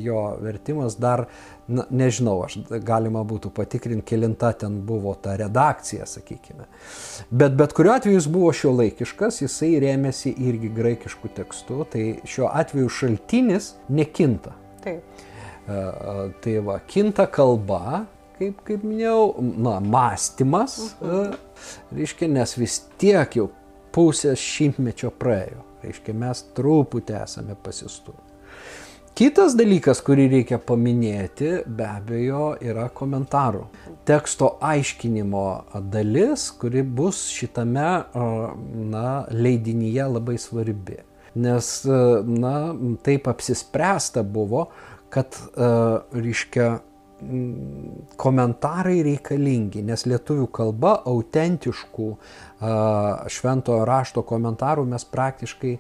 jo 0.02 0.24
vertimas, 0.42 0.96
dar, 0.98 1.26
na, 1.70 1.85
nežinau, 1.94 2.40
aš 2.48 2.59
galima 2.83 3.22
būtų 3.28 3.52
patikrinti, 3.54 4.09
kilinta 4.11 4.50
ten 4.64 4.80
buvo 4.88 5.14
ta 5.22 5.37
redakcija, 5.38 6.09
sakykime. 6.09 6.66
Bet 7.30 7.54
bet 7.61 7.76
kuriuo 7.76 7.94
atveju 7.94 8.18
jis 8.18 8.30
buvo 8.33 8.50
šio 8.56 8.74
laikiškas, 8.80 9.42
jisai 9.44 9.76
rėmėsi 9.85 10.35
irgi 10.48 10.72
graikiškų 10.80 11.35
tekstų, 11.38 11.83
tai 11.92 12.06
šiuo 12.26 12.50
atveju 12.50 12.90
šaltinis 12.98 13.76
nekinta. 13.92 14.56
Taip. 14.83 15.26
Tai 16.42 16.54
va, 16.66 16.80
kinta 16.90 17.28
kalba, 17.30 18.09
kaip, 18.40 18.62
kaip 18.64 18.85
minėjau, 18.87 19.35
na, 19.61 19.76
mąstymas, 19.85 20.79
mhm. 21.00 21.37
reiškia, 21.96 22.31
nes 22.33 22.57
vis 22.57 22.81
tiek 23.00 23.37
jau 23.37 23.50
pusės 23.94 24.40
šimtmečio 24.40 25.12
praėjo, 25.20 25.61
reiškia, 25.85 26.16
mes 26.16 26.42
truputį 26.57 27.18
esame 27.20 27.57
pasistumę. 27.61 28.24
Kitas 29.20 29.53
dalykas, 29.59 29.98
kurį 30.07 30.29
reikia 30.33 30.57
paminėti, 30.62 31.50
be 31.66 31.85
abejo, 31.85 32.55
yra 32.64 32.87
komentarų. 32.94 33.66
Teksto 34.09 34.55
aiškinimo 34.64 35.42
dalis, 35.92 36.46
kuri 36.57 36.81
bus 36.87 37.26
šitame 37.35 37.88
na, 38.94 39.09
leidinyje 39.35 40.07
labai 40.14 40.38
svarbi. 40.40 41.03
Nes, 41.42 41.72
na, 41.85 42.55
taip 43.05 43.29
apsispręsta 43.29 44.22
buvo, 44.24 44.68
kad, 45.12 45.37
reiškia, 46.14 46.70
komentarai 48.20 49.00
reikalingi, 49.04 49.83
nes 49.85 50.06
lietuvių 50.09 50.46
kalba 50.54 50.94
autentiškų 51.11 52.09
šventojo 53.30 53.85
rašto 53.88 54.24
komentarų 54.26 54.87
mes 54.88 55.04
praktiškai 55.09 55.74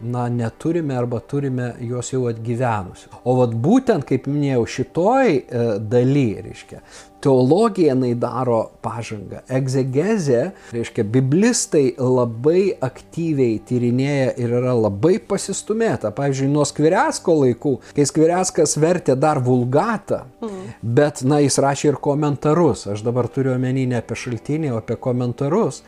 na, 0.00 0.28
neturime 0.28 0.96
arba 0.96 1.20
turime 1.20 1.72
juos 1.80 2.12
jau 2.12 2.26
atgyvenusius. 2.30 3.12
O 3.24 3.36
vat 3.40 3.54
būtent, 3.56 4.04
kaip 4.08 4.28
minėjau, 4.28 4.64
šitoj 4.76 5.36
e, 5.36 5.66
daly, 5.80 6.28
reiškia, 6.44 6.82
teologija 7.24 7.94
jinai 7.94 8.12
daro 8.20 8.58
pažangą. 8.84 9.40
Egzegezė, 9.52 10.42
reiškia, 10.74 11.04
biblistai 11.16 11.86
labai 11.98 12.76
aktyviai 12.84 13.56
tyrinėja 13.66 14.34
ir 14.42 14.52
yra 14.60 14.74
labai 14.76 15.16
pasistumėta. 15.30 16.12
Pavyzdžiui, 16.16 16.50
nuo 16.52 16.66
Skviresko 16.68 17.38
laikų, 17.40 17.76
kai 17.96 18.06
Skvireskas 18.08 18.76
vertė 18.82 19.16
dar 19.18 19.40
vulgatą, 19.42 20.26
mm. 20.44 20.60
bet, 20.82 21.24
na, 21.26 21.40
jis 21.44 21.58
rašė 21.62 21.94
ir 21.94 22.00
komentarus. 22.04 22.86
Aš 22.92 23.02
dabar 23.06 23.30
turiu 23.32 23.56
omeny 23.56 23.88
ne 23.90 24.02
apie 24.02 24.18
šaltinį, 24.26 24.74
o 24.74 24.82
apie 24.84 25.00
komentarus. 25.00 25.82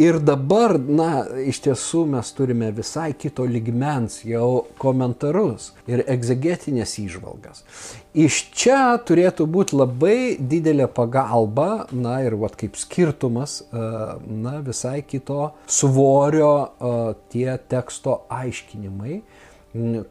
Ir 0.00 0.16
dabar, 0.24 0.78
na, 0.80 1.26
iš 1.44 1.58
tiesų 1.66 2.06
mes 2.14 2.30
turime 2.32 2.70
visai 2.72 3.10
kito 3.12 3.44
ligmens 3.44 4.22
jau 4.24 4.64
komentarus 4.80 5.72
ir 5.90 6.00
egzegetinės 6.08 6.94
įžvalgas. 7.02 7.60
Iš 8.16 8.38
čia 8.56 8.80
turėtų 9.04 9.44
būti 9.52 9.76
labai 9.76 10.16
didelė 10.40 10.88
pagalba, 10.88 11.86
na 11.92 12.22
ir 12.24 12.38
vat 12.40 12.56
kaip 12.56 12.80
skirtumas, 12.80 13.60
e, 13.68 13.84
na, 14.32 14.58
visai 14.64 15.02
kito 15.04 15.52
svorio 15.68 16.52
e, 16.56 16.96
tie 17.34 17.58
teksto 17.68 18.22
aiškinimai 18.32 19.20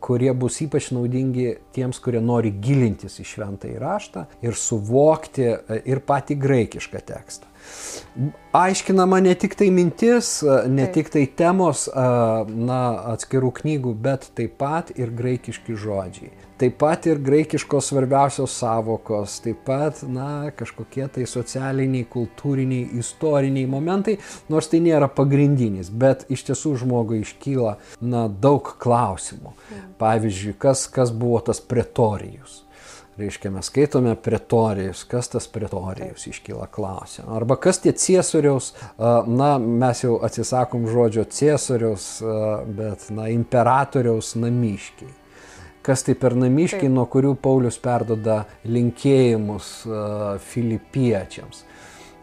kurie 0.02 0.32
bus 0.34 0.58
ypač 0.66 0.90
naudingi 0.94 1.52
tiems, 1.76 2.00
kurie 2.02 2.22
nori 2.24 2.50
gilintis 2.64 3.20
į 3.22 3.28
šventą 3.30 3.70
įraštą 3.70 4.26
ir 4.42 4.58
suvokti 4.58 5.48
e, 5.52 5.82
ir 5.86 6.02
patį 6.06 6.38
graikišką 6.42 7.02
tekstą. 7.06 7.51
Aiškinama 8.52 9.22
ne 9.24 9.34
tik 9.40 9.56
tai 9.56 9.70
mintis, 9.72 10.42
ne 10.68 10.86
tik 10.92 11.10
tai 11.14 11.24
temos 11.40 11.86
na, 11.92 12.82
atskirų 13.14 13.52
knygų, 13.62 13.94
bet 13.96 14.28
taip 14.36 14.58
pat 14.60 14.92
ir 15.00 15.14
graikiški 15.16 15.78
žodžiai. 15.80 16.34
Taip 16.62 16.76
pat 16.78 17.08
ir 17.10 17.18
graikiškos 17.24 17.88
svarbiausios 17.90 18.54
savokos, 18.54 19.40
taip 19.42 19.64
pat, 19.66 20.04
na, 20.06 20.52
kažkokie 20.54 21.08
tai 21.16 21.24
socialiniai, 21.26 22.06
kultūriniai, 22.12 23.00
istoriniai 23.02 23.70
momentai, 23.72 24.20
nors 24.52 24.70
tai 24.70 24.84
nėra 24.84 25.08
pagrindinis, 25.10 25.90
bet 25.90 26.28
iš 26.30 26.44
tiesų 26.52 26.76
žmogui 26.84 27.24
iškyla, 27.24 27.78
na, 28.04 28.28
daug 28.30 28.76
klausimų. 28.84 29.56
Pavyzdžiui, 30.04 30.54
kas, 30.62 30.86
kas 30.92 31.16
buvo 31.16 31.40
tas 31.48 31.64
pretorijus 31.64 32.62
Reiškia, 33.22 33.52
mes 33.54 33.68
skaitome 33.70 34.16
pretorijus, 34.18 35.04
kas 35.06 35.30
tas 35.30 35.46
pretorijus 35.52 36.26
iškyla 36.32 36.66
klausimą. 36.74 37.36
Arba 37.38 37.58
kas 37.62 37.82
tie 37.84 37.94
ciesoriaus, 37.94 38.72
na, 39.28 39.52
mes 39.62 40.02
jau 40.02 40.16
atsisakom 40.26 40.88
žodžio 40.90 41.28
ciesoriaus, 41.30 42.08
bet, 42.66 43.06
na, 43.14 43.30
imperatoriaus 43.30 44.34
namiškiai. 44.42 45.14
Kas 45.86 46.06
tai 46.06 46.14
per 46.18 46.34
namiškiai, 46.38 46.88
Taip. 46.88 46.98
nuo 46.98 47.06
kurių 47.10 47.36
Paulius 47.42 47.78
perdoda 47.82 48.44
linkėjimus 48.70 49.72
filipiečiams. 50.50 51.64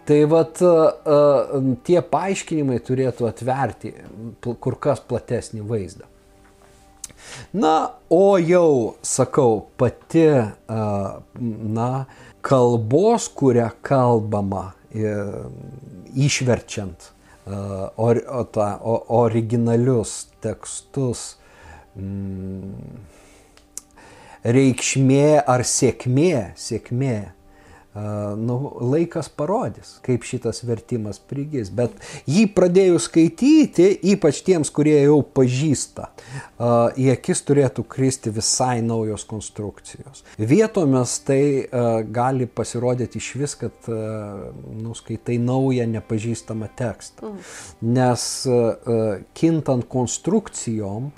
Tai 0.08 0.20
vat 0.30 0.60
tie 1.86 1.98
paaiškinimai 2.10 2.78
turėtų 2.86 3.26
atverti 3.28 3.92
kur 4.46 4.78
kas 4.80 5.02
platesnį 5.04 5.66
vaizdą. 5.68 6.06
Na, 7.52 7.74
o 8.10 8.38
jau, 8.38 8.96
sakau, 9.02 9.66
pati, 9.80 10.26
na, 11.78 11.90
kalbos, 12.44 13.28
kurią 13.34 13.70
kalbama, 13.82 14.72
išverčiant 16.14 17.12
or, 17.96 18.20
o, 18.28 18.44
ta, 18.44 18.78
o, 18.82 18.98
originalius 19.22 20.26
tekstus, 20.44 21.36
mm, 21.96 22.98
reikšmė 24.44 25.40
ar 25.48 25.64
sėkmė, 25.66 26.52
sėkmė 26.60 27.16
nu, 28.38 28.56
laikas 28.92 29.28
parodys, 29.28 29.96
kaip 30.04 30.24
šitas 30.26 30.62
vertimas 30.66 31.18
prigis. 31.18 31.70
Bet 31.74 31.94
jį 32.28 32.46
pradėjus 32.56 33.08
skaityti, 33.08 33.88
ypač 34.12 34.42
tiems, 34.46 34.70
kurie 34.74 34.96
jau 35.00 35.20
pažįsta, 35.22 36.08
į 36.98 37.10
akis 37.14 37.44
turėtų 37.48 37.84
kristi 37.90 38.32
visai 38.34 38.78
naujos 38.84 39.26
konstrukcijos. 39.28 40.24
Vietomis 40.38 41.18
tai 41.26 41.42
gali 42.14 42.48
pasirodyti 42.50 43.20
iš 43.22 43.30
vis, 43.40 43.56
kad 43.58 43.88
nuskaitai 43.88 45.38
naują 45.42 45.88
nepažįstamą 45.94 46.70
tekstą. 46.78 47.32
Mm. 47.32 47.56
Nes 47.98 48.28
kintant 49.38 49.88
konstrukcijom, 49.90 51.10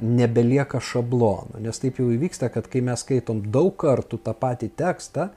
nebelieka 0.00 0.78
šablono. 0.80 1.58
Nes 1.58 1.80
taip 1.82 1.98
jau 1.98 2.06
įvyksta, 2.14 2.48
kad 2.54 2.68
kai 2.70 2.84
mes 2.86 3.02
skaitom 3.02 3.42
daug 3.50 3.72
kartų 3.80 4.20
tą 4.22 4.34
patį 4.38 4.70
tekstą, 4.78 5.28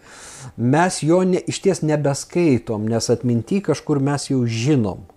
mes 0.57 1.01
jo 1.01 1.23
ne, 1.25 1.41
iš 1.49 1.61
ties 1.65 1.81
nebeskaitom, 1.81 2.85
nes 2.89 3.09
atminti 3.09 3.61
kažkur 3.65 4.01
mes 4.03 4.29
jau 4.29 4.43
žinom. 4.45 5.07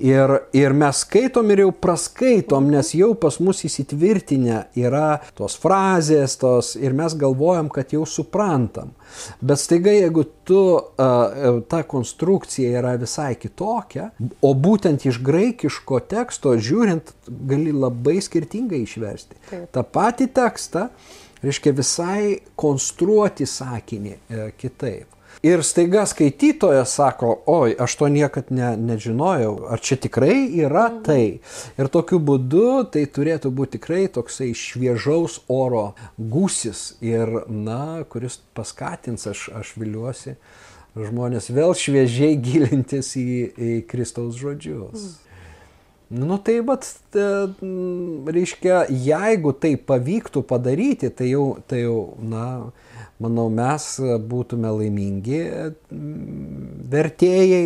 Ir, 0.00 0.32
ir 0.56 0.74
mes 0.76 1.02
skaitom 1.04 1.50
ir 1.52 1.64
jau 1.64 1.70
praskaitom, 1.76 2.70
nes 2.72 2.94
jau 2.96 3.12
pas 3.20 3.36
mus 3.42 3.62
įsitvirtinę 3.68 4.62
yra 4.80 5.20
tos 5.38 5.58
frazės, 5.60 6.38
tos, 6.40 6.72
ir 6.80 6.96
mes 6.96 7.16
galvojam, 7.20 7.70
kad 7.72 7.92
jau 7.94 8.06
suprantam. 8.08 8.94
Bet 9.42 9.60
staiga, 9.60 9.92
jeigu 9.92 10.24
tu, 10.46 10.62
ta 10.96 11.82
konstrukcija 11.90 12.80
yra 12.80 12.94
visai 13.00 13.34
kitokia, 13.40 14.10
o 14.42 14.52
būtent 14.54 15.06
iš 15.08 15.20
graikiško 15.26 16.02
teksto 16.10 16.54
žiūrint, 16.56 17.14
gali 17.50 17.74
labai 17.74 18.18
skirtingai 18.24 18.84
išversti. 18.86 19.38
Taip. 19.50 19.66
Ta 19.74 19.84
pati 19.84 20.30
tekstą, 20.34 20.88
reiškia 21.44 21.72
visai 21.76 22.24
konstruoti 22.58 23.48
sakinį 23.48 24.12
e, 24.12 24.44
kitaip. 24.60 25.19
Ir 25.42 25.62
staiga 25.64 26.02
skaitytojas 26.04 26.90
sako, 26.98 27.30
oi, 27.48 27.72
aš 27.80 27.94
to 27.96 28.08
niekad 28.12 28.50
ne, 28.52 28.74
nežinojau, 28.76 29.54
ar 29.72 29.80
čia 29.80 29.96
tikrai 29.96 30.34
yra 30.60 30.90
mhm. 30.90 30.98
tai. 31.06 31.24
Ir 31.80 31.88
tokiu 31.88 32.20
būdu 32.20 32.82
tai 32.92 33.06
turėtų 33.08 33.52
būti 33.56 33.78
tikrai 33.78 34.02
toksai 34.12 34.50
šviežaus 34.52 35.38
oro 35.48 35.94
gusis 36.18 36.98
ir, 37.00 37.32
na, 37.48 38.04
kuris 38.12 38.36
paskatins, 38.52 39.24
aš, 39.32 39.48
aš 39.62 39.72
viliuosi, 39.80 40.36
žmonės 40.98 41.48
vėl 41.56 41.72
šviežiai 41.72 42.36
gilintis 42.46 43.14
į, 43.16 43.26
į 43.56 43.72
Kristaus 43.88 44.36
žodžius. 44.36 45.08
Mm. 45.08 45.26
Nu 46.10 46.40
tai 46.42 46.56
vat, 46.66 46.82
reiškia, 48.34 48.80
jeigu 48.90 49.52
tai 49.54 49.76
pavyktų 49.78 50.42
padaryti, 50.42 51.06
tai 51.14 51.28
jau, 51.30 51.44
tai 51.70 51.84
jau 51.84 52.16
na, 52.18 52.46
manau, 53.22 53.48
mes 53.52 53.86
būtume 54.30 54.72
laimingi 54.80 55.40
vertėjai, 56.90 57.64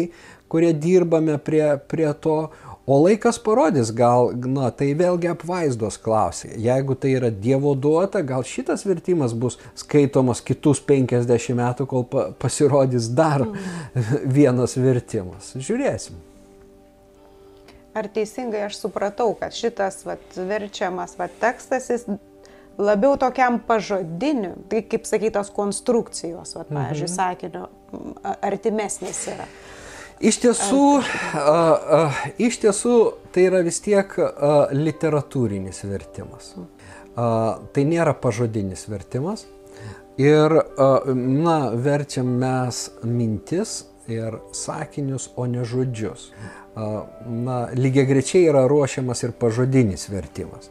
kurie 0.52 0.72
dirbame 0.76 1.38
prie, 1.42 1.66
prie 1.90 2.10
to. 2.20 2.38
O 2.84 2.98
laikas 3.00 3.38
parodys, 3.40 3.88
gal, 3.96 4.34
na, 4.44 4.68
tai 4.68 4.90
vėlgi 4.92 5.30
apvaizdos 5.30 5.96
klausė. 6.04 6.50
Jeigu 6.60 6.92
tai 7.00 7.14
yra 7.16 7.30
Dievo 7.32 7.72
duota, 7.72 8.20
gal 8.20 8.44
šitas 8.44 8.84
vertimas 8.84 9.32
bus 9.32 9.56
skaitomas 9.80 10.42
kitus 10.44 10.82
50 10.84 11.56
metų, 11.56 11.86
kol 11.88 12.04
pa, 12.04 12.26
pasirodys 12.36 13.08
dar 13.16 13.46
mm. 13.46 13.88
vienas 14.36 14.76
vertimas. 14.76 15.54
Žiūrėsim. 15.56 16.20
Ar 17.96 18.10
teisingai 18.12 18.66
aš 18.66 18.82
supratau, 18.82 19.30
kad 19.38 19.54
šitas 19.56 20.02
vat, 20.04 20.22
verčiamas 20.36 21.16
vat, 21.16 21.32
tekstas, 21.40 21.88
jis 21.88 22.04
labiau 22.78 23.16
tokiam 23.20 23.60
pažodiniu, 23.66 24.54
tai 24.68 24.82
kaip 24.88 25.06
sakytos 25.08 25.50
konstrukcijos, 25.54 26.56
vat, 26.58 26.68
pavyzdžiui, 26.72 27.08
mhm. 27.08 27.14
sakinio, 27.14 27.68
artimesnis 28.42 29.26
yra. 29.34 29.48
Iš 30.24 30.38
tiesų, 30.44 30.84
a, 31.36 31.54
a, 31.98 32.00
iš 32.40 32.60
tiesų 32.62 32.94
tai 33.34 33.48
yra 33.48 33.64
vis 33.66 33.80
tiek 33.84 34.14
a, 34.18 34.52
literatūrinis 34.72 35.82
vertimas. 35.90 36.52
A, 36.54 37.26
tai 37.74 37.84
nėra 37.88 38.14
pažodinis 38.16 38.86
vertimas. 38.88 39.44
Ir, 40.20 40.54
a, 40.54 40.88
na, 41.14 41.58
verčiam 41.74 42.30
mes 42.40 42.86
mintis 43.02 43.82
ir 44.08 44.38
sakinius, 44.54 45.32
o 45.36 45.48
ne 45.50 45.66
žodžius. 45.66 46.30
A, 46.78 47.04
na, 47.26 47.58
lygiai 47.74 48.06
grečiai 48.08 48.46
yra 48.52 48.64
ruošiamas 48.70 49.26
ir 49.26 49.34
pažodinis 49.38 50.08
vertimas. 50.14 50.70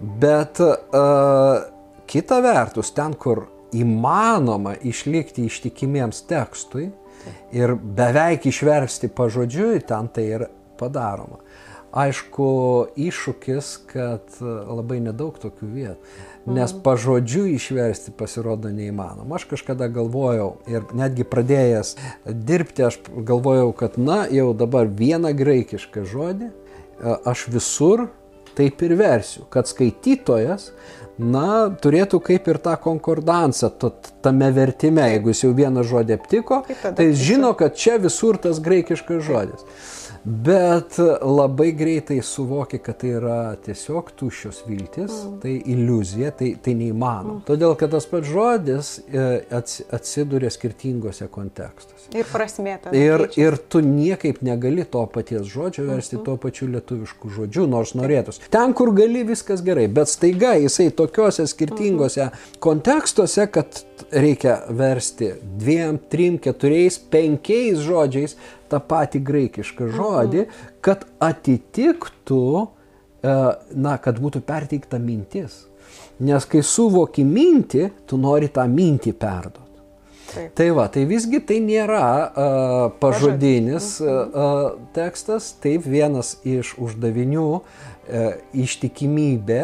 Bet 0.00 0.60
uh, 0.62 1.64
kita 2.06 2.40
vertus, 2.44 2.92
ten, 2.94 3.16
kur 3.18 3.46
įmanoma 3.76 4.76
išlikti 4.86 5.44
ištikimiems 5.48 6.22
tekstui 6.28 6.88
ir 7.52 7.74
beveik 7.74 8.46
išversti 8.48 9.10
pažodžiui, 9.12 9.82
ten 9.84 10.08
tai 10.12 10.24
ir 10.38 10.46
padaroma. 10.80 11.42
Aišku, 11.98 12.46
iššūkis, 13.00 13.68
kad 13.88 14.34
labai 14.44 14.98
nedaug 15.00 15.38
tokių 15.40 15.68
vietų, 15.72 16.10
nes 16.46 16.72
mhm. 16.74 16.82
pažodžiu 16.84 17.46
išversti 17.54 18.12
pasirodo 18.16 18.68
neįmanoma. 18.72 19.38
Aš 19.38 19.46
kažkada 19.54 19.88
galvojau 19.92 20.50
ir 20.68 20.84
netgi 20.96 21.24
pradėjęs 21.28 21.94
dirbti, 22.28 22.84
aš 22.90 23.00
galvojau, 23.16 23.72
kad 23.76 23.96
na, 23.96 24.26
jau 24.28 24.52
dabar 24.56 24.88
vieną 24.88 25.32
graikišką 25.36 26.04
žodį 26.12 26.52
aš 26.98 27.46
visur 27.54 28.08
taip 28.58 28.82
ir 28.86 28.94
versiu, 28.98 29.46
kad 29.52 29.70
skaitytojas, 29.70 30.72
na, 31.18 31.68
turėtų 31.82 32.20
kaip 32.22 32.46
ir 32.50 32.60
tą 32.62 32.76
konkordansą 32.82 33.70
tame 34.22 34.50
vertime, 34.54 35.08
jeigu 35.14 35.32
jis 35.32 35.44
jau 35.46 35.52
vieną 35.56 35.84
žodį 35.86 36.18
aptiko, 36.18 36.62
tai 36.84 37.10
jis 37.10 37.24
žino, 37.30 37.52
kad 37.58 37.78
čia 37.78 37.98
visur 38.02 38.38
tas 38.42 38.60
graikiškas 38.62 39.24
žodis. 39.26 39.66
Bet 40.28 40.98
labai 41.22 41.70
greitai 41.72 42.18
suvoki, 42.22 42.78
kad 42.84 42.98
tai 43.00 43.14
yra 43.16 43.38
tiesiog 43.64 44.10
tuščios 44.18 44.58
viltis, 44.66 45.12
mm. 45.24 45.38
tai 45.40 45.54
iliuzija, 45.72 46.32
tai, 46.36 46.50
tai 46.60 46.74
neįmanoma. 46.76 47.38
Mm. 47.38 47.44
Todėl, 47.48 47.72
kad 47.80 47.94
tas 47.94 48.04
pats 48.10 48.28
žodis 48.28 48.90
e, 49.08 49.24
atsiduria 49.96 50.50
skirtingose 50.52 51.30
kontekstuose. 51.32 52.10
Ir 52.12 52.28
prasmė 52.28 52.76
tada. 52.82 52.92
Ir, 52.98 53.24
keičia. 53.24 53.46
ir 53.46 53.56
tu 53.72 53.80
niekaip 53.84 54.42
negali 54.44 54.84
to 54.84 55.06
paties 55.14 55.48
žodžio 55.48 55.86
versti 55.88 56.18
mm 56.18 56.26
tuo 56.28 56.34
pačiu 56.40 56.66
lietuviškų 56.72 57.28
žodžiu, 57.30 57.64
nors 57.70 57.94
norėtus. 57.96 58.40
Ten, 58.52 58.72
kur 58.76 58.90
gali, 58.96 59.22
viskas 59.24 59.62
gerai, 59.64 59.86
bet 59.92 60.10
staiga 60.10 60.56
jisai 60.58 60.90
tokiuose 60.92 61.46
skirtingose 61.48 62.26
mm 62.26 62.58
kontekstuose, 62.64 63.46
kad 63.54 63.80
reikia 64.10 64.58
versti 64.74 65.30
dviem, 65.60 65.98
trim, 66.10 66.38
keturiais, 66.42 66.98
penkiais 67.12 67.80
žodžiais 67.86 68.36
tą 68.70 68.80
patį 68.90 69.22
graikišką 69.28 69.88
žodį, 69.94 70.44
mhm. 70.44 70.74
kad 70.84 71.06
atitiktų, 71.24 72.42
e, 72.64 73.38
na, 73.86 73.96
kad 74.02 74.20
būtų 74.22 74.44
perteikta 74.46 75.00
mintis. 75.02 75.64
Nes 76.18 76.44
kai 76.50 76.64
suvoki 76.66 77.24
mintį, 77.24 77.88
tu 78.10 78.18
nori 78.20 78.50
tą 78.50 78.66
mintį 78.70 79.14
perduoti. 79.18 79.68
Taip. 80.28 80.50
Tai 80.58 80.66
va, 80.76 80.84
tai 80.92 81.06
visgi 81.08 81.38
tai 81.40 81.56
nėra 81.64 82.04
uh, 82.04 82.74
pažodinis 83.00 83.94
uh, 84.04 84.74
tekstas, 84.92 85.54
taip 85.62 85.86
vienas 85.88 86.34
iš 86.44 86.74
uždavinių 86.76 87.46
uh, 87.56 87.62
ištikimybė 88.52 89.62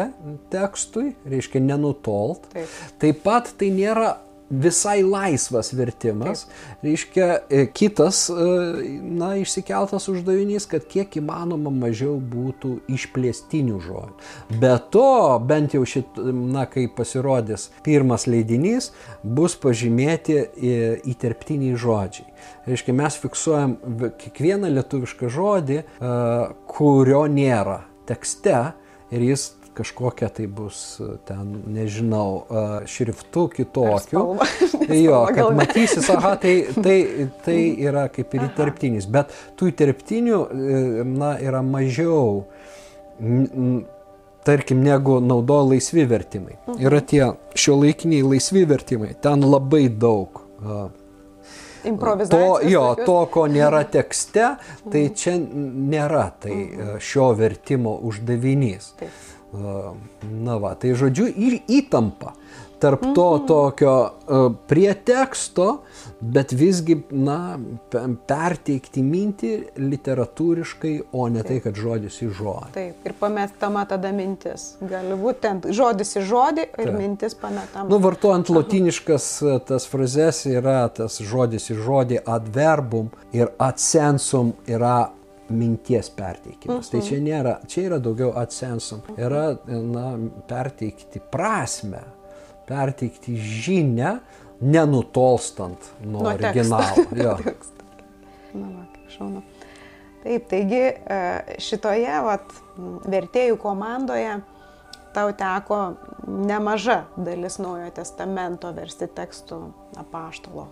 tekstui, 0.53 1.11
reiškia 1.29 1.61
nenutolt. 1.61 2.49
Taip. 2.55 2.73
taip 3.01 3.21
pat 3.27 3.51
tai 3.59 3.69
nėra 3.75 4.15
visai 4.49 5.01
laisvas 5.03 5.71
vertimas, 5.73 6.45
Taip. 6.45 6.83
reiškia 6.83 7.27
e, 7.49 7.65
kitas, 7.73 8.25
e, 8.29 8.33
na, 9.01 9.33
išsikeltas 9.41 10.07
uždavinys, 10.11 10.67
kad 10.69 10.85
kiek 10.89 11.17
įmanoma 11.19 11.73
mažiau 11.73 12.17
būtų 12.19 12.75
išplėstinių 12.91 13.79
žodžių. 13.87 14.59
Be 14.61 14.75
to, 14.93 15.07
bent 15.49 15.73
jau 15.77 15.81
šit, 15.89 16.19
na, 16.19 16.67
kai 16.69 16.85
pasirodys 16.91 17.69
pirmas 17.85 18.27
leidinys, 18.29 18.91
bus 19.23 19.57
pažymėti 19.57 20.37
e, 20.37 20.77
įterptiniai 21.09 21.79
žodžiai. 21.79 22.29
Reiškia, 22.69 22.93
mes 22.97 23.17
fiksuojam 23.21 23.75
kiekvieną 24.21 24.69
lietuvišką 24.73 25.29
žodį, 25.33 25.81
kurio 26.69 27.21
nėra 27.31 27.79
tekste 28.09 28.57
ir 29.13 29.25
jis 29.31 29.51
kažkokia 29.75 30.29
tai 30.33 30.47
bus 30.47 30.99
ten, 31.27 31.51
nežinau, 31.75 32.45
šriftu 32.89 33.47
kitokiu. 33.53 34.25
jo, 35.05 35.19
kad 35.35 35.55
matysis, 35.57 36.09
aha, 36.09 36.35
tai, 36.41 36.55
tai, 36.75 37.29
tai 37.45 37.59
yra 37.87 38.07
kaip 38.13 38.35
ir 38.37 38.47
įterptinis, 38.49 39.09
bet 39.11 39.33
tų 39.59 39.71
įterptinių, 39.73 40.39
e, 40.45 40.79
na, 41.09 41.35
yra 41.43 41.61
mažiau, 41.65 42.45
tarkim, 44.45 44.83
negu 44.85 45.19
naudoja 45.23 45.69
laisvi 45.71 46.05
vertimai. 46.09 46.59
Mhm. 46.67 46.77
Yra 46.85 47.01
tie 47.01 47.31
šio 47.57 47.79
laikiniai 47.81 48.25
laisvi 48.25 48.65
vertimai, 48.69 49.15
ten 49.21 49.45
labai 49.45 49.87
daug. 49.89 50.43
To, 51.85 52.45
jo, 52.65 52.83
to, 53.05 53.17
ko 53.29 53.45
nėra 53.51 53.83
tekste, 53.95 54.55
tai 54.89 55.03
mhm. 55.05 55.13
čia 55.13 55.37
nėra 55.93 56.27
tai 56.41 56.55
mhm. 56.55 56.97
šio 57.03 57.31
vertimo 57.37 57.97
uždavinys. 58.09 58.93
Taip. 59.01 59.23
Na 59.55 60.57
va, 60.61 60.73
tai 60.79 60.95
žodžiu 60.97 61.29
ir 61.31 61.59
įtampa 61.71 62.35
tarp 62.79 63.01
to 63.15 63.39
tokio 63.47 63.93
uh, 64.27 64.53
prie 64.67 64.93
teksto, 64.93 65.81
bet 66.19 66.53
visgi, 66.55 66.97
na, 67.11 67.57
perteikti 68.27 69.03
mintį 69.05 69.51
literatūriškai, 69.79 70.93
o 71.15 71.27
ne 71.31 71.43
tai, 71.45 71.59
kad 71.63 71.77
žodis 71.79 72.19
į 72.25 72.29
žodį. 72.35 72.71
Taip, 72.75 73.07
ir 73.07 73.15
pametama 73.19 73.85
tada 73.89 74.11
mintis. 74.15 74.67
Gali 74.83 75.17
būti 75.19 75.43
ten 75.47 75.61
žodis 75.65 76.15
į 76.19 76.25
žodį 76.29 76.67
ir 76.67 76.83
Taip. 76.83 76.95
mintis 76.99 77.37
pametama. 77.39 77.87
Nu, 77.91 77.99
vartojant 78.03 78.51
lotiniškas 78.53 79.29
tas 79.67 79.89
frazes 79.89 80.45
yra 80.49 80.83
tas 80.93 81.19
žodis 81.23 81.69
į 81.73 81.79
žodį 81.85 82.23
adverbum 82.37 83.11
ir 83.35 83.53
adsensum 83.61 84.53
yra 84.69 85.09
minties 85.49 86.09
perteikimas. 86.09 86.77
Uh 86.77 86.83
-huh. 86.83 86.91
Tai 86.91 87.09
čia 87.09 87.19
nėra, 87.19 87.57
čia 87.67 87.81
yra 87.89 87.99
daugiau 87.99 88.33
atsensum. 88.35 89.01
Yra, 89.17 89.57
na, 89.67 90.17
perteikti 90.47 91.19
prasme, 91.31 92.01
perteikti 92.67 93.35
žinę, 93.37 94.19
nenutolstant 94.61 95.79
nuo, 96.03 96.21
nuo 96.21 96.33
originalo. 96.33 97.05
Na, 98.53 98.67
va, 98.67 98.85
kaip 98.93 99.09
šaunu. 99.09 99.41
Taip, 100.23 100.47
taigi 100.47 100.79
e, 100.79 100.97
šitoje 101.59 102.21
vat, 102.23 102.53
vertėjų 103.05 103.57
komandoje 103.57 104.39
tau 105.13 105.31
teko 105.37 105.93
nemaža 106.27 107.03
dalis 107.17 107.59
Naujojo 107.59 107.91
testamento 107.95 108.71
versti 108.73 109.07
tekstų 109.07 109.59
apaštalo 110.01 110.67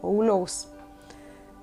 Pauliaus 0.00 0.64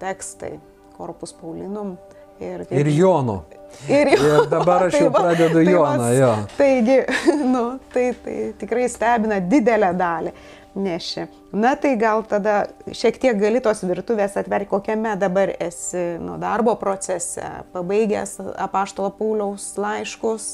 tekstai, 0.01 0.59
korpus 0.97 1.34
Paulinum 1.38 1.95
Ir, 2.41 2.63
ir 2.73 2.93
Jono. 2.97 3.41
Ir, 3.89 4.09
jo, 4.13 4.31
ir 4.43 4.47
dabar 4.51 4.87
aš 4.87 4.95
tai 4.97 5.03
jau 5.05 5.11
pradedu 5.13 5.59
tai 5.59 5.65
Joną, 5.65 6.07
tai 6.07 6.15
jo. 6.17 6.31
Taigi, 6.57 6.97
nu, 7.53 7.61
tai, 7.93 8.07
tai 8.23 8.39
tikrai 8.59 8.89
stebina 8.91 9.39
didelę 9.41 9.93
dalį 9.97 10.33
neši. 10.75 11.25
Na 11.51 11.75
tai 11.75 11.95
gal 11.99 12.23
tada 12.27 12.65
šiek 12.95 13.17
tiek 13.19 13.39
gali 13.39 13.59
tos 13.63 13.83
virtuvės 13.83 14.37
atverti, 14.39 14.69
kokiame 14.71 15.15
dabar 15.19 15.51
esi 15.59 16.15
nu, 16.21 16.37
darbo 16.41 16.75
procese, 16.79 17.43
pabaigęs 17.73 18.37
apaštalo 18.55 19.11
Pauliaus 19.17 19.71
laiškus, 19.81 20.49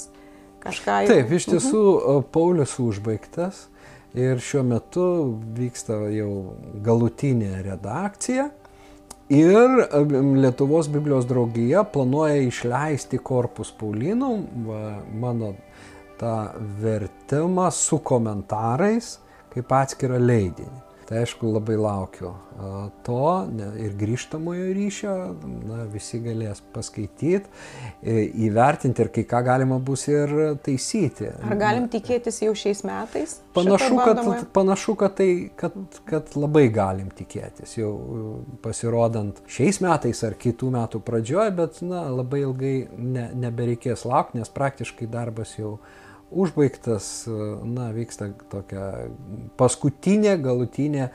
kažką 0.64 1.02
jau. 1.06 1.12
Taip, 1.14 1.34
iš 1.38 1.50
tiesų 1.52 1.84
mhm. 1.84 2.30
Paulius 2.34 2.78
užbaigtas 2.82 3.68
ir 4.18 4.42
šiuo 4.42 4.64
metu 4.66 5.08
vyksta 5.58 6.00
jau 6.16 6.32
galutinė 6.86 7.62
redakcija. 7.68 8.50
Ir 9.30 9.82
Lietuvos 10.40 10.88
Biblijos 10.88 11.26
draugija 11.28 11.82
planuoja 11.92 12.40
išleisti 12.48 13.20
korpus 13.20 13.74
Paulinų, 13.76 14.30
mano 15.20 15.50
tą 16.20 16.36
vertimą 16.80 17.68
su 17.76 18.00
komentarais 18.00 19.18
kaip 19.52 19.74
atskirą 19.82 20.22
leidinį. 20.24 20.87
Tai 21.08 21.22
aišku, 21.24 21.48
labai 21.56 21.78
laukiu 21.80 22.34
to 23.06 23.28
ir 23.80 23.94
grįžtamojo 23.96 24.66
ryšio, 24.76 25.12
na, 25.70 25.84
visi 25.92 26.20
galės 26.20 26.60
paskaityti, 26.74 27.48
įvertinti 28.48 29.06
ir 29.06 29.12
kai 29.16 29.24
ką 29.30 29.40
galima 29.46 29.78
bus 29.80 30.08
ir 30.12 30.34
taisyti. 30.66 31.30
Ar 31.48 31.60
galim 31.60 31.86
tikėtis 31.94 32.42
jau 32.44 32.52
šiais 32.58 32.82
metais? 32.88 33.38
Panašu, 33.56 34.00
kad, 34.02 34.24
panašu 34.56 34.98
kad, 35.00 35.16
tai, 35.20 35.30
kad, 35.56 35.78
kad 36.10 36.34
labai 36.36 36.66
galim 36.74 37.08
tikėtis, 37.16 37.78
jau 37.80 37.94
pasirodant 38.66 39.40
šiais 39.48 39.80
metais 39.86 40.24
ar 40.28 40.36
kitų 40.40 40.74
metų 40.76 41.02
pradžioje, 41.08 41.54
bet 41.62 41.80
na, 41.86 42.08
labai 42.12 42.44
ilgai 42.44 42.76
ne, 42.98 43.30
nebereikės 43.48 44.04
laukti, 44.10 44.42
nes 44.42 44.52
praktiškai 44.52 45.08
darbas 45.14 45.56
jau 45.56 45.78
užbaigtas, 46.32 47.28
na, 47.64 47.90
vyksta 47.96 48.32
tokia 48.52 48.88
paskutinė, 49.60 50.36
galutinė 50.44 51.10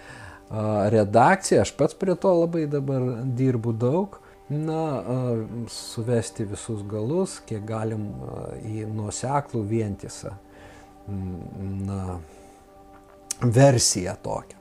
redakcija, 0.92 1.62
aš 1.64 1.72
pats 1.76 1.96
prie 1.98 2.16
to 2.20 2.32
labai 2.36 2.66
dabar 2.70 3.04
dirbu 3.36 3.74
daug, 3.76 4.18
na, 4.52 4.82
suvesti 5.72 6.44
visus 6.48 6.82
galus, 6.88 7.38
kiek 7.48 7.64
galim 7.68 8.08
į 8.68 8.86
nuoseklų 8.92 9.62
vientisą, 9.68 10.34
na, 11.08 12.18
versiją 13.42 14.16
tokią. 14.22 14.58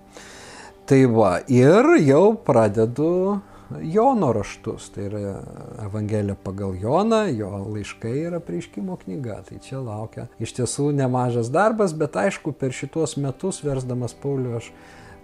Tai 0.92 1.00
va, 1.14 1.36
ir 1.48 1.88
jau 2.04 2.34
pradedu 2.44 3.40
Jono 3.80 4.32
raštus, 4.34 4.90
tai 4.96 5.08
yra 5.08 5.42
Evangelija 5.86 6.36
pagal 6.44 6.76
Joną, 6.76 7.24
jo 7.32 7.50
laiškai 7.72 8.14
yra 8.28 8.40
prieškimo 8.44 8.98
knyga, 9.04 9.42
tai 9.48 9.60
čia 9.64 9.80
laukia 9.82 10.28
iš 10.42 10.56
tiesų 10.60 10.92
nemažas 10.98 11.52
darbas, 11.54 11.96
bet 11.98 12.18
aišku, 12.20 12.54
per 12.58 12.76
šituos 12.76 13.18
metus 13.22 13.62
versdamas 13.66 14.16
Paulių 14.18 14.58
aš 14.60 14.72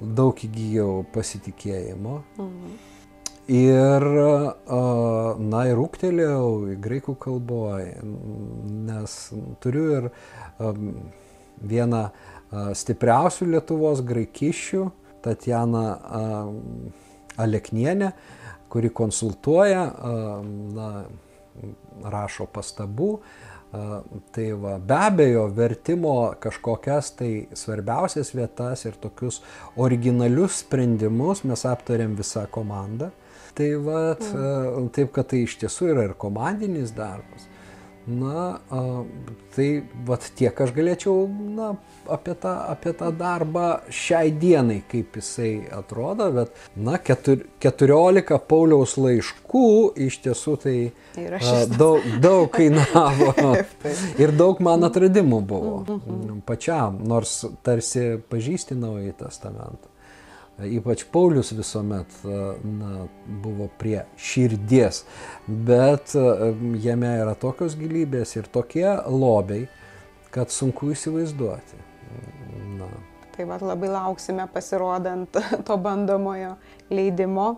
daug 0.01 0.37
įgyjau 0.47 1.05
pasitikėjimo. 1.13 2.21
Mhm. 2.37 2.77
Ir, 3.47 4.03
na, 5.39 5.59
ir 5.71 5.79
ūktelėjau 5.79 6.47
į 6.73 6.79
graikų 6.83 7.13
kalboje, 7.23 7.93
nes 8.89 9.13
turiu 9.63 9.85
ir 9.95 10.09
vieną 11.63 12.01
stipriausių 12.75 13.47
Lietuvos 13.53 14.03
graikišių, 14.03 14.89
Tatjana 15.23 15.85
Aleknienė, 17.37 18.11
kuri 18.71 18.91
konsultuoja, 18.93 19.83
na, 20.77 20.89
rašo 22.03 22.47
pastabų. 22.53 23.11
Tai 24.31 24.45
va, 24.61 24.77
be 24.79 24.95
abejo, 24.95 25.43
vertimo 25.51 26.13
kažkokias 26.39 27.11
tai 27.19 27.31
svarbiausias 27.57 28.31
vietas 28.35 28.85
ir 28.87 28.95
tokius 29.01 29.41
originalius 29.75 30.61
sprendimus 30.63 31.43
mes 31.43 31.65
aptarėm 31.67 32.15
visą 32.17 32.45
komandą. 32.51 33.11
Tai 33.57 33.67
va, 33.83 33.99
mm. 34.15 34.87
taip, 34.95 35.11
kad 35.15 35.27
tai 35.33 35.43
iš 35.43 35.57
tiesų 35.63 35.91
yra 35.91 36.07
ir 36.07 36.15
komandinis 36.19 36.93
darbas. 36.95 37.49
Na, 38.07 38.59
tai 39.55 39.65
vat 40.07 40.23
tiek 40.39 40.55
aš 40.63 40.69
galėčiau 40.71 41.25
na, 41.27 41.73
apie, 42.07 42.37
tą, 42.39 42.53
apie 42.71 42.93
tą 42.95 43.09
darbą 43.11 43.65
šiai 43.91 44.31
dienai, 44.31 44.77
kaip 44.87 45.17
jisai 45.19 45.67
atrodo, 45.75 46.29
bet, 46.31 46.53
na, 46.79 46.95
ketur, 47.03 47.43
14 47.63 48.39
Pauliaus 48.47 48.95
laiškų 48.95 49.65
iš 50.07 50.21
tiesų 50.23 50.55
tai 50.63 50.77
a, 51.19 51.65
daug, 51.67 52.07
daug 52.23 52.47
kainavo 52.55 53.51
ir 54.23 54.31
daug 54.39 54.63
man 54.63 54.87
atradimų 54.87 55.41
buvo 55.51 55.75
mhm. 55.83 56.39
pačiam, 56.47 57.03
nors 57.11 57.41
tarsi 57.67 58.13
pažįsti 58.31 58.79
naująjį 58.79 59.17
testamentą. 59.19 59.96
Ypač 60.57 61.03
Paulius 61.13 61.51
visuomet 61.53 62.15
na, 62.25 63.05
buvo 63.43 63.67
prie 63.77 63.99
širdies, 64.17 65.03
bet 65.45 66.15
jame 66.81 67.11
yra 67.21 67.35
tokios 67.37 67.75
gilybės 67.77 68.33
ir 68.39 68.49
tokie 68.49 68.87
lobiai, 69.05 69.67
kad 70.33 70.49
sunku 70.49 70.89
įsivaizduoti. 70.95 71.77
Na. 72.79 72.89
Tai 73.35 73.45
vad 73.51 73.61
labai 73.61 73.91
lauksime 73.93 74.47
pasirodant 74.49 75.37
to 75.67 75.77
bandomojo 75.77 76.55
leidimo 76.89 77.51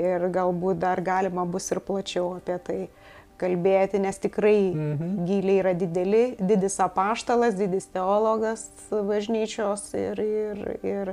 ir 0.00 0.24
galbūt 0.32 0.80
dar 0.80 1.02
galima 1.04 1.44
bus 1.44 1.68
ir 1.74 1.82
plačiau 1.84 2.38
apie 2.38 2.56
tai 2.64 2.78
kalbėti, 3.40 4.00
nes 4.00 4.18
tikrai 4.20 4.58
mhm. 4.68 5.12
giliai 5.28 5.60
yra 5.62 5.74
dideli, 5.76 6.24
didis 6.40 6.76
apaštalas, 6.84 7.56
didis 7.56 7.88
teologas 7.92 8.66
bažnyčios 8.90 9.86
ir, 9.96 10.20
ir, 10.20 10.64
ir 10.84 11.12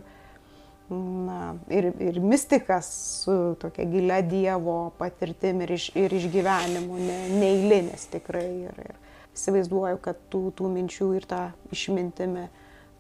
na, 0.90 1.56
ir, 1.74 1.90
ir 2.00 2.20
mystikas 2.24 2.88
su 3.24 3.56
tokia 3.60 3.86
gilia 3.92 4.22
Dievo 4.24 4.78
patirtim 5.00 5.62
ir, 5.66 5.76
iš, 5.76 5.90
ir 6.00 6.14
išgyvenimu, 6.16 7.00
ne, 7.02 7.18
neįlinis 7.42 8.08
tikrai. 8.14 8.48
Ir, 8.70 8.80
ir 8.88 8.96
įsivaizduoju, 9.38 10.00
kad 10.02 10.20
tų, 10.32 10.48
tų 10.58 10.70
minčių 10.74 11.12
ir 11.20 11.28
tą 11.30 11.42
išmintimi 11.76 12.48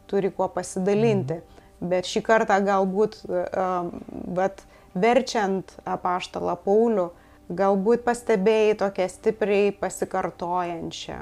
turi 0.07 0.31
kuo 0.33 0.49
pasidalinti. 0.53 1.39
Mm. 1.41 1.63
Bet 1.91 2.09
šį 2.09 2.23
kartą 2.25 2.57
galbūt, 2.65 3.19
um, 3.29 3.91
vat, 4.37 4.63
verčiant 4.97 5.75
apaštalą 5.85 6.55
Paulių, 6.63 7.11
galbūt 7.53 8.03
pastebėjai 8.07 8.77
tokią 8.81 9.05
stipriai 9.11 9.69
pasikartojančią 9.77 11.19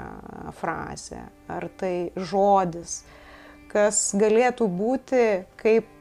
frazę, 0.58 1.26
ar 1.52 1.68
tai 1.78 2.10
žodis, 2.16 3.02
kas 3.70 4.08
galėtų 4.16 4.70
būti 4.72 5.26
kaip 5.60 5.92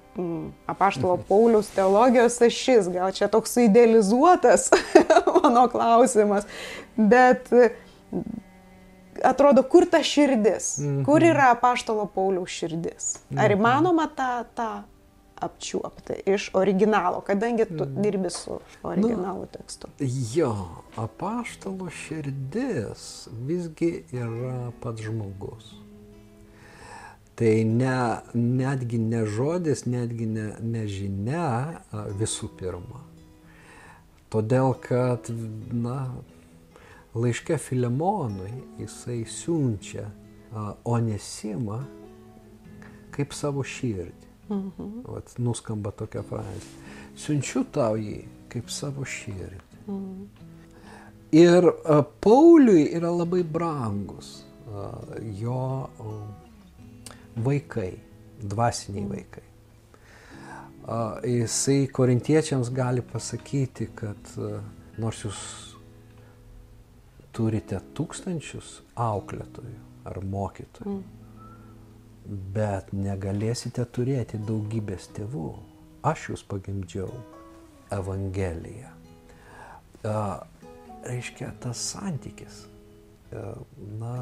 apaštalo 0.68 1.16
mhm. 1.16 1.26
Pauliaus 1.28 1.68
teologijos 1.76 2.41
ašis, 2.41 2.89
gal 2.93 3.11
čia 3.11 3.28
toks 3.28 3.57
idealizuotas 3.57 4.70
mano 5.43 5.68
klausimas, 5.72 6.47
bet 6.95 7.49
atrodo, 9.24 9.63
kur 9.63 9.88
ta 9.91 10.03
širdis, 10.03 10.76
kur 11.05 11.22
mhm. 11.22 11.30
yra 11.32 11.51
apaštalo 11.55 12.05
Pauliaus 12.16 12.49
širdis. 12.49 13.16
Ar 13.36 13.49
mhm. 13.49 13.59
įmanoma 13.59 14.09
tą, 14.16 14.32
tą 14.55 14.70
apčiuopti 15.36 16.13
iš 16.26 16.49
originalo, 16.53 17.22
kadangi 17.22 17.66
tu 17.66 17.86
dirbi 17.86 18.30
su 18.30 18.59
originalu 18.84 19.45
tekstu. 19.51 19.88
Jo, 20.34 20.55
apaštalo 20.95 21.89
širdis 21.89 23.28
visgi 23.32 24.05
yra 24.11 24.72
pats 24.82 25.01
žmogus. 25.01 25.74
Tai 27.36 27.63
ne, 27.67 27.95
netgi 28.33 28.97
ne 29.01 29.25
žodis, 29.27 29.83
netgi 29.86 30.27
ne, 30.31 30.45
ne 30.63 30.86
žinia 30.88 31.81
visų 32.15 32.47
pirma. 32.55 33.01
Todėl, 34.31 34.71
kad, 34.83 35.27
na, 35.75 35.99
laiške 37.15 37.57
Filemonui 37.59 38.53
jisai 38.79 39.23
siunčia 39.27 40.07
Onesimą 40.88 41.81
kaip 43.15 43.36
savo 43.36 43.63
širdį. 43.63 44.31
Mhm. 44.49 44.89
Vat, 45.07 45.36
nuskamba 45.41 45.91
tokia 45.95 46.23
frazė. 46.27 46.71
Siunčiu 47.19 47.63
tau 47.73 47.95
jį 47.99 48.21
kaip 48.51 48.71
savo 48.71 49.03
širdį. 49.07 49.61
Mhm. 49.88 50.25
Ir 51.36 51.67
a, 51.67 51.99
Pauliui 52.23 52.86
yra 52.95 53.11
labai 53.11 53.43
brangus 53.43 54.45
a, 54.71 54.91
jo 55.39 55.61
a, 55.83 56.11
vaikai, 57.43 57.91
dvasiniai 58.41 59.09
vaikai. 59.09 59.43
Jisai 61.25 61.88
korintiečiams 61.88 62.69
gali 62.73 63.01
pasakyti, 63.01 63.89
kad 63.97 64.33
nors 65.01 65.23
jūs 65.25 65.39
turite 67.36 67.79
tūkstančius 67.97 68.79
auklėtojų 68.95 69.79
ar 70.05 70.19
mokytojų, 70.21 70.91
mm. 70.93 72.43
bet 72.55 72.93
negalėsite 72.93 73.86
turėti 73.91 74.39
daugybės 74.45 75.09
tėvų. 75.17 75.49
Aš 76.05 76.29
jūs 76.29 76.45
pagimdžiau 76.45 77.09
Evangeliją. 77.95 78.93
Reiškia, 81.05 81.49
tas 81.61 81.81
santykis. 81.91 82.65
Na, 83.99 84.13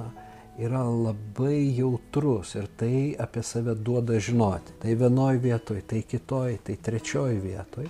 yra 0.57 0.83
labai 0.83 1.73
jautrus 1.77 2.55
ir 2.55 2.67
tai 2.77 3.15
apie 3.19 3.43
save 3.43 3.75
duoda 3.75 4.19
žinoti. 4.19 4.75
Tai 4.81 4.95
vienoj 4.95 5.37
vietoj, 5.41 5.81
tai 5.87 6.03
kitoj, 6.05 6.57
tai 6.63 6.77
trečioj 6.77 7.39
vietoj. 7.41 7.87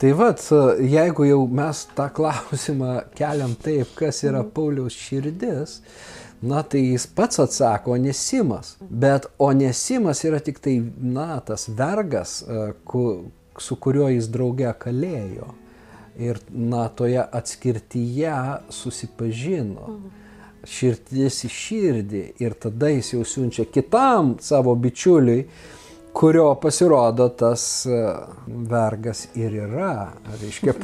Tai 0.00 0.12
vad, 0.16 0.40
jeigu 0.80 1.26
jau 1.28 1.42
mes 1.46 1.84
tą 1.96 2.08
klausimą 2.16 2.94
keliam 3.14 3.54
taip, 3.60 3.92
kas 3.94 4.22
yra. 4.24 4.42
Pauliaus 4.42 4.96
širdis, 4.96 5.80
na 6.42 6.62
tai 6.64 6.86
jis 6.86 7.04
pats 7.06 7.42
atsako 7.44 7.94
Onesimas. 7.98 8.76
Bet 8.80 9.28
Onesimas 9.38 10.24
yra 10.24 10.40
tik 10.40 10.58
tai, 10.64 10.78
na, 10.96 11.34
tas 11.44 11.68
vergas, 11.68 12.40
e, 12.42 12.70
ku, 12.84 13.04
su 13.60 13.76
kuriuo 13.76 14.08
jis 14.08 14.30
drauge 14.32 14.72
kalėjo. 14.80 15.52
Ir, 16.20 16.40
na, 16.48 16.88
toje 16.88 17.20
atskirtyje 17.20 18.40
susipažino. 18.72 19.86
Mhm 19.86 20.19
širdis 20.68 21.44
į 21.46 21.50
širdį 21.54 22.22
ir 22.42 22.56
tada 22.60 22.90
jis 22.92 23.14
jau 23.14 23.26
siunčia 23.26 23.66
kitam 23.70 24.34
savo 24.42 24.74
bičiuliui, 24.74 25.44
kurio 26.12 26.54
pasirodo 26.62 27.28
tas 27.28 27.86
e, 27.86 27.98
vergas 28.46 29.28
ir 29.38 29.54
yra. 29.62 30.10
Reiškia, 30.40 30.74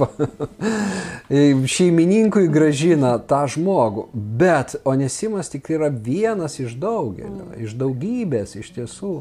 šeimininkui 1.76 2.46
gražina 2.52 3.16
tą 3.18 3.42
žmogų, 3.56 4.06
bet 4.14 4.76
Onesimas 4.86 5.50
tik 5.52 5.72
yra 5.74 5.90
vienas 5.90 6.60
iš 6.62 6.78
daugelio, 6.80 7.50
iš 7.58 7.74
daugybės 7.80 8.54
iš 8.62 8.72
tiesų 8.78 9.16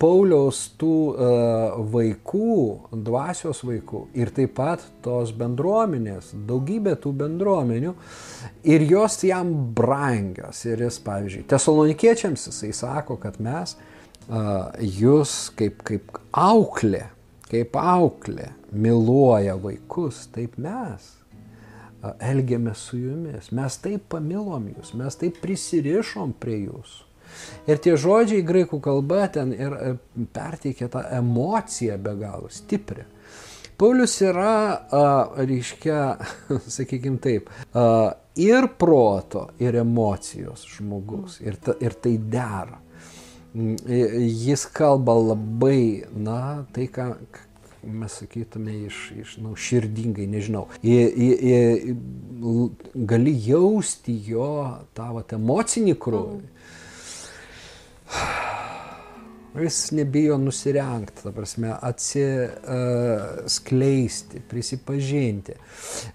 Pauliaus 0.00 0.62
tų 0.80 0.94
uh, 1.12 1.74
vaikų, 1.92 2.52
dvasios 3.04 3.60
vaikų 3.68 4.06
ir 4.16 4.30
taip 4.32 4.54
pat 4.56 4.86
tos 5.04 5.34
bendruomenės, 5.36 6.30
daugybė 6.48 6.94
tų 7.02 7.12
bendruomenių 7.20 7.92
ir 8.72 8.86
jos 8.88 9.18
jam 9.28 9.52
brangios. 9.76 10.62
Ir 10.64 10.86
jis, 10.86 10.96
pavyzdžiui, 11.04 11.44
tesalonikiečiams 11.52 12.48
jisai 12.48 12.72
sako, 12.76 13.18
kad 13.20 13.36
mes 13.44 13.76
uh, 13.76 14.70
jūs 14.80 15.50
kaip, 15.60 15.84
kaip 15.84 16.16
auklė, 16.32 17.04
kaip 17.50 17.76
auklė 17.76 18.54
myluoja 18.72 19.58
vaikus, 19.60 20.22
taip 20.32 20.56
mes 20.56 21.12
uh, 21.12 22.16
elgiamės 22.24 22.88
su 22.88 23.02
jumis. 23.04 23.52
Mes 23.52 23.78
taip 23.84 24.08
pamilom 24.16 24.72
jūs, 24.78 24.96
mes 24.96 25.20
taip 25.20 25.44
prisirišom 25.44 26.32
prie 26.40 26.62
jūsų. 26.62 27.09
Ir 27.70 27.80
tie 27.82 27.96
žodžiai 28.00 28.44
graikų 28.46 28.80
kalba 28.82 29.26
ten 29.32 29.52
ir 29.54 29.76
e, 29.76 29.94
perteikia 30.34 30.88
tą 30.92 31.04
emociją 31.20 31.98
be 32.02 32.14
galo 32.20 32.50
stiprią. 32.52 33.06
Paulius 33.80 34.18
yra, 34.20 34.56
a, 34.92 35.02
reiškia, 35.40 36.00
sakykime 36.76 37.20
taip, 37.22 37.48
a, 37.72 38.12
ir 38.36 38.68
proto, 38.78 39.46
ir 39.62 39.78
emocijos 39.80 40.66
žmogus. 40.74 41.38
Ir, 41.44 41.56
ta, 41.64 41.76
ir 41.80 41.96
tai 41.96 42.16
dera. 42.20 42.80
Mm, 43.54 43.78
jis 44.44 44.66
kalba 44.76 45.16
labai, 45.16 46.04
na, 46.12 46.66
tai, 46.74 46.90
ką 46.92 47.14
mes 47.80 48.18
sakytume 48.20 48.74
iš, 48.84 48.98
iš 49.16 49.34
na, 49.40 49.54
širdingai, 49.56 50.28
nežinau. 50.28 50.66
I, 50.84 50.98
i, 51.00 51.30
i, 51.48 51.94
gali 53.08 53.32
jausti 53.46 54.18
jo 54.28 54.52
tą 54.96 55.08
vat, 55.16 55.32
emocinį 55.40 55.96
krūvį. 55.96 56.40
Mm 56.44 56.56
Jis 59.60 59.90
nebijo 59.96 60.36
nusirengti, 60.38 61.22
ta 61.24 61.30
prasme, 61.34 61.70
atsiskleisti, 61.82 64.36
uh, 64.36 64.42
prisipažinti. 64.48 65.52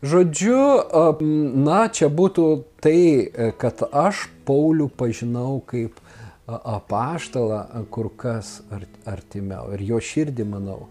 Žodžiu, 0.02 0.80
uh, 0.80 1.20
na, 1.68 1.80
čia 1.92 2.08
būtų 2.10 2.64
tai, 2.84 3.32
kad 3.60 3.82
aš 3.92 4.30
Paulių 4.46 4.88
pažinau 4.94 5.62
kaip 5.66 5.98
apaštalą 6.48 7.86
kur 7.90 8.12
kas 8.18 8.62
artimiau 9.10 9.74
ir 9.74 9.82
jo 9.82 9.98
širdį, 9.98 10.46
manau, 10.46 10.88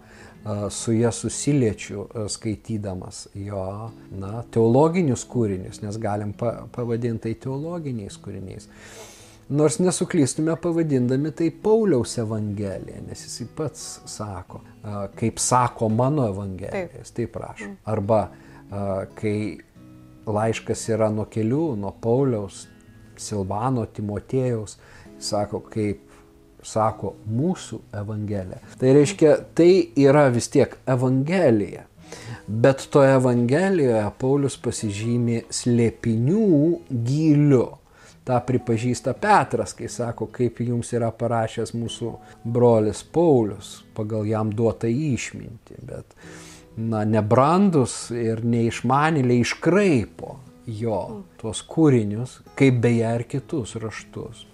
su 0.69 0.93
ją 0.93 1.09
susiliečiu 1.15 2.05
skaitydamas 2.29 3.27
jo, 3.33 3.89
na, 4.13 4.43
teologinius 4.53 5.23
kūrinius, 5.25 5.81
nes 5.81 5.97
galim 5.97 6.35
pa 6.37 6.67
pavadinti 6.75 7.29
tai 7.29 7.33
teologiniais 7.47 8.17
kūriniais. 8.21 8.67
Nors 9.49 9.77
nesuklystume 9.77 10.55
pavadindami 10.57 11.29
tai 11.31 11.51
Pauliaus 11.51 12.17
Evangelija, 12.17 12.97
nes 13.05 13.19
jisai 13.27 13.45
pats 13.55 13.83
sako, 14.09 14.63
kaip 15.19 15.37
sako 15.37 15.89
mano 15.93 16.25
Evangelijas, 16.31 17.11
taip, 17.11 17.29
taip 17.29 17.37
rašo. 17.43 17.67
Mm. 17.69 17.77
Arba 17.93 18.21
kai 19.19 19.35
laiškas 20.25 20.87
yra 20.89 21.11
nuo 21.13 21.27
kelių, 21.29 21.75
nuo 21.77 21.93
Pauliaus, 22.01 22.63
Silvano, 23.21 23.85
Timotėjaus, 23.85 24.79
sako, 25.21 25.61
kaip 25.69 26.01
sako 26.65 27.13
mūsų 27.29 27.83
Evangelija. 28.01 28.63
Tai 28.81 28.97
reiškia, 28.97 29.37
tai 29.53 29.69
yra 30.07 30.25
vis 30.33 30.49
tiek 30.49 30.73
Evangelija. 30.89 31.85
Bet 32.47 32.89
toje 32.93 33.13
Evangelijoje 33.13 34.09
Paulius 34.17 34.57
pasižymė 34.61 35.43
slėpinių 35.53 36.45
giliu 37.05 37.65
tą 38.25 38.39
pripažįsta 38.47 39.13
Petras, 39.21 39.75
kai 39.77 39.89
sako, 39.91 40.27
kaip 40.33 40.61
jums 40.65 40.91
yra 40.97 41.11
parašęs 41.13 41.75
mūsų 41.77 42.11
brolis 42.55 43.03
Paulius 43.03 43.77
pagal 43.97 44.25
jam 44.29 44.53
duotą 44.53 44.89
išmintį. 44.89 45.79
Bet, 45.85 46.17
na, 46.77 47.05
nebrandus 47.05 48.09
ir 48.15 48.41
neišmanėliai 48.45 49.45
iškraipo 49.45 50.39
jo 50.65 50.99
tuos 51.41 51.61
kūrinius, 51.69 52.39
kaip 52.57 52.81
beje 52.83 53.15
ir 53.19 53.27
kitus 53.29 53.77
raštus. 53.81 54.45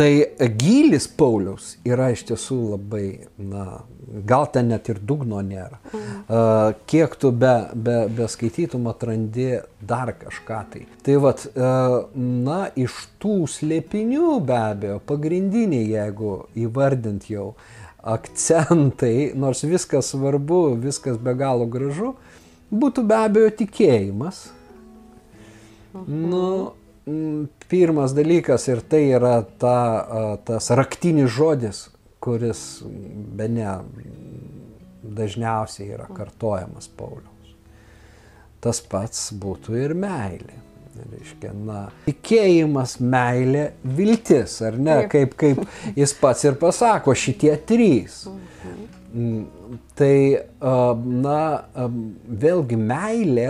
Tai 0.00 0.24
gylis 0.56 1.04
Pauliaus 1.12 1.74
yra 1.84 2.06
iš 2.14 2.22
tiesų 2.30 2.56
labai, 2.70 3.26
na, 3.36 3.82
gal 4.24 4.46
ten 4.48 4.70
net 4.72 4.86
ir 4.88 4.96
dugno 5.04 5.42
nėra. 5.44 5.76
Mm. 5.92 6.78
Kiek 6.88 7.16
tu 7.20 7.28
be, 7.36 7.52
be, 7.74 7.96
be 8.16 8.28
skaitytum 8.32 8.88
atrandi 8.88 9.58
dar 9.84 10.14
kažką 10.22 10.62
tai. 10.72 10.86
Tai 11.04 11.18
vad, 11.20 11.44
na, 12.16 12.62
iš 12.80 12.96
tų 13.20 13.42
slėpinių 13.52 14.38
be 14.48 14.56
abejo, 14.56 15.02
pagrindiniai, 15.10 15.90
jeigu 15.92 16.32
įvardint 16.64 17.28
jau 17.28 17.50
akcentai, 18.00 19.34
nors 19.36 19.60
viskas 19.68 20.14
svarbu, 20.14 20.62
viskas 20.80 21.20
be 21.20 21.36
galo 21.36 21.68
gražu, 21.68 22.14
būtų 22.72 23.04
be 23.04 23.20
abejo 23.20 23.52
tikėjimas. 23.60 24.46
Mhm. 25.92 26.28
Nu, 26.30 26.44
pirmas 27.70 28.14
dalykas 28.16 28.66
ir 28.70 28.82
tai 28.90 29.04
yra 29.14 29.40
ta, 29.60 30.36
tas 30.46 30.70
raktinis 30.76 31.30
žodis, 31.34 31.88
kuris 32.20 32.82
be 32.84 33.48
ne 33.48 33.76
dažniausiai 35.02 35.94
yra 35.96 36.08
kartojamas 36.14 36.88
Pauliaus. 36.96 37.54
Tas 38.60 38.82
pats 38.84 39.30
būtų 39.40 39.78
ir 39.80 39.96
meilė. 39.96 40.58
Reiškia, 41.00 41.52
na, 41.54 41.86
tikėjimas, 42.04 42.98
meilė, 43.00 43.70
viltis, 43.96 44.58
ar 44.66 44.74
ne, 44.76 44.98
kaip, 45.08 45.32
kaip 45.38 45.62
jis 45.96 46.12
pats 46.18 46.44
ir 46.44 46.58
pasako, 46.60 47.14
šitie 47.16 47.54
trys. 47.64 48.26
Mhm. 48.28 49.38
Tai, 49.96 50.16
na, 51.24 51.40
vėlgi 52.44 52.76
meilė 52.78 53.48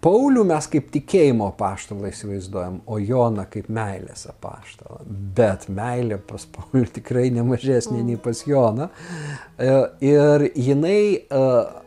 Paulių 0.00 0.46
mes 0.48 0.64
kaip 0.72 0.86
tikėjimo 0.94 1.50
paštalą 1.58 2.08
įsivaizduojam, 2.08 2.78
o 2.88 2.96
Joną 2.96 3.44
kaip 3.52 3.66
meilės 3.68 4.24
apaštalą. 4.30 5.02
Bet 5.36 5.66
meilė 5.68 6.16
pas 6.24 6.46
Paulių 6.54 6.86
tikrai 6.94 7.26
nemažesnė 7.36 8.00
nei 8.06 8.16
pas 8.20 8.40
Joną. 8.48 8.88
E, 9.60 9.74
ir 10.08 10.46
jinai 10.56 11.02
e, 11.20 11.42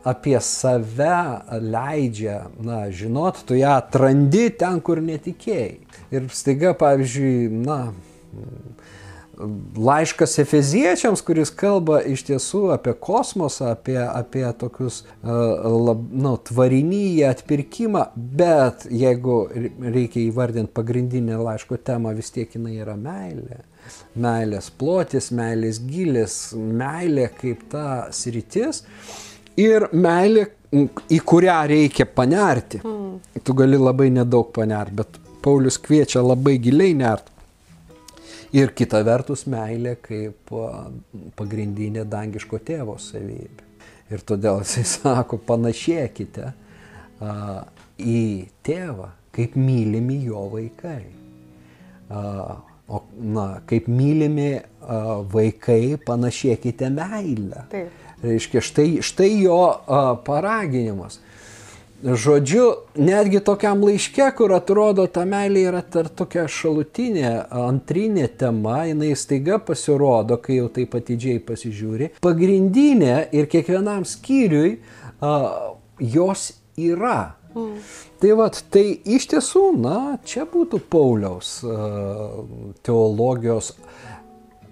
apie 0.06 0.36
save 0.46 1.16
leidžia, 1.58 2.38
na, 2.62 2.84
žinot, 2.94 3.42
tu 3.48 3.58
ją 3.58 3.74
atrandi 3.80 4.46
ten, 4.62 4.78
kur 4.78 5.02
netikėjai. 5.02 5.72
Ir 6.14 6.30
staiga, 6.30 6.70
pavyzdžiui, 6.78 7.50
na, 7.66 7.80
laiškas 9.76 10.38
Efeziečiams, 10.38 11.22
kuris 11.24 11.50
kalba 11.54 12.00
iš 12.08 12.24
tiesų 12.28 12.62
apie 12.74 12.94
kosmosą, 13.00 13.72
apie, 13.74 13.98
apie 14.02 14.44
tokius, 14.58 15.02
lab, 15.24 16.04
nu, 16.12 16.34
tvarinyje 16.48 17.26
atpirkimą, 17.30 18.06
bet 18.14 18.86
jeigu 18.90 19.44
reikia 19.82 20.22
įvardinti 20.24 20.74
pagrindinę 20.76 21.38
laiško 21.42 21.78
temą, 21.86 22.14
vis 22.16 22.32
tiek 22.34 22.54
jinai 22.56 22.78
yra 22.80 22.96
meilė. 23.00 23.62
Meilės 24.16 24.70
plotis, 24.78 25.28
meilės 25.34 25.82
gilis, 25.84 26.38
meilė 26.54 27.28
kaip 27.36 27.66
ta 27.72 28.06
sritis 28.14 28.84
ir 29.60 29.90
meilė, 29.92 30.46
į 31.12 31.20
kurią 31.26 31.58
reikia 31.70 32.06
panerti. 32.08 32.80
Mm. 32.82 33.20
Tu 33.44 33.54
gali 33.56 33.78
labai 33.78 34.08
nedaug 34.14 34.48
panerti, 34.54 34.96
bet 35.02 35.20
Paulius 35.44 35.76
kviečia 35.78 36.22
labai 36.24 36.56
giliai 36.62 36.96
nerti. 36.96 37.33
Ir 38.54 38.70
kita 38.76 39.00
vertus 39.02 39.48
meilė 39.50 39.96
kaip 40.02 40.52
pagrindinė 41.38 42.04
dangiško 42.06 42.60
tėvo 42.62 42.94
savybė. 43.02 43.64
Ir 44.14 44.22
todėl 44.26 44.60
jisai 44.62 44.84
sako, 44.92 45.40
panašėkite 45.48 46.50
a, 46.50 47.32
į 47.98 48.20
tėvą, 48.66 49.10
kaip 49.34 49.56
mylimi 49.58 50.20
jo 50.28 50.44
vaikai. 50.52 51.02
A, 52.14 52.22
o, 52.86 53.02
na, 53.18 53.48
kaip 53.66 53.88
mylimi 53.90 54.52
a, 54.60 55.00
vaikai, 55.34 55.96
panašėkite 56.06 56.92
meilę. 56.94 57.66
Taip. 57.72 58.02
Reiškia, 58.24 58.62
štai, 58.64 58.88
štai 59.04 59.32
jo 59.42 59.58
a, 59.66 60.04
paraginimas. 60.24 61.18
Žodžiu, 62.02 62.64
netgi 63.00 63.40
tokiam 63.40 63.80
laiške, 63.86 64.26
kur 64.36 64.52
atrodo 64.52 65.06
ta 65.08 65.22
meilė 65.24 65.62
yra 65.70 65.80
tar 65.80 66.10
tokia 66.12 66.42
šalutinė, 66.50 67.30
antrinė 67.48 68.26
tema, 68.40 68.82
jinai 68.90 69.14
staiga 69.16 69.56
pasirodo, 69.62 70.36
kai 70.42 70.58
jau 70.58 70.66
taip 70.74 70.96
atidžiai 70.98 71.40
pasižiūri. 71.46 72.10
Pagrindinė 72.24 73.30
ir 73.32 73.48
kiekvienam 73.48 74.04
skyriui 74.08 74.74
a, 75.22 75.32
jos 76.02 76.50
yra. 76.76 77.38
Mm. 77.54 77.80
Tai 78.20 78.36
vad, 78.42 78.60
tai 78.74 78.84
iš 79.16 79.30
tiesų, 79.32 79.64
na, 79.78 79.96
čia 80.28 80.44
būtų 80.50 80.82
Pauliaus 80.92 81.56
a, 81.64 81.78
teologijos 82.84 83.72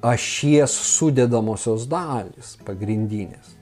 ašies 0.02 0.76
sudėdamosios 0.98 1.88
dalis 1.88 2.58
pagrindinės. 2.66 3.61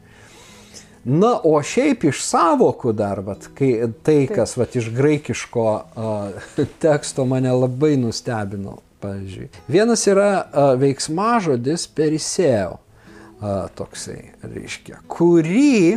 Na, 1.04 1.32
o 1.44 1.54
šiaip 1.64 2.04
iš 2.10 2.20
savokų 2.26 2.92
dar, 2.92 3.22
vat, 3.24 3.46
kai, 3.56 3.72
tai, 4.04 4.26
kas 4.28 4.52
vat, 4.60 4.74
iš 4.76 4.90
graikiško 4.92 5.66
uh, 5.72 6.50
teksto 6.84 7.24
mane 7.28 7.52
labai 7.56 7.96
nustebino. 8.00 8.80
Pavyzdžiui. 9.00 9.46
Vienas 9.72 10.02
yra 10.12 10.28
uh, 10.44 10.74
veiksmažodis 10.76 11.86
perisėjo, 11.96 12.74
uh, 12.76 13.62
toksai, 13.72 14.34
reiškia, 14.44 14.98
kurį 15.08 15.96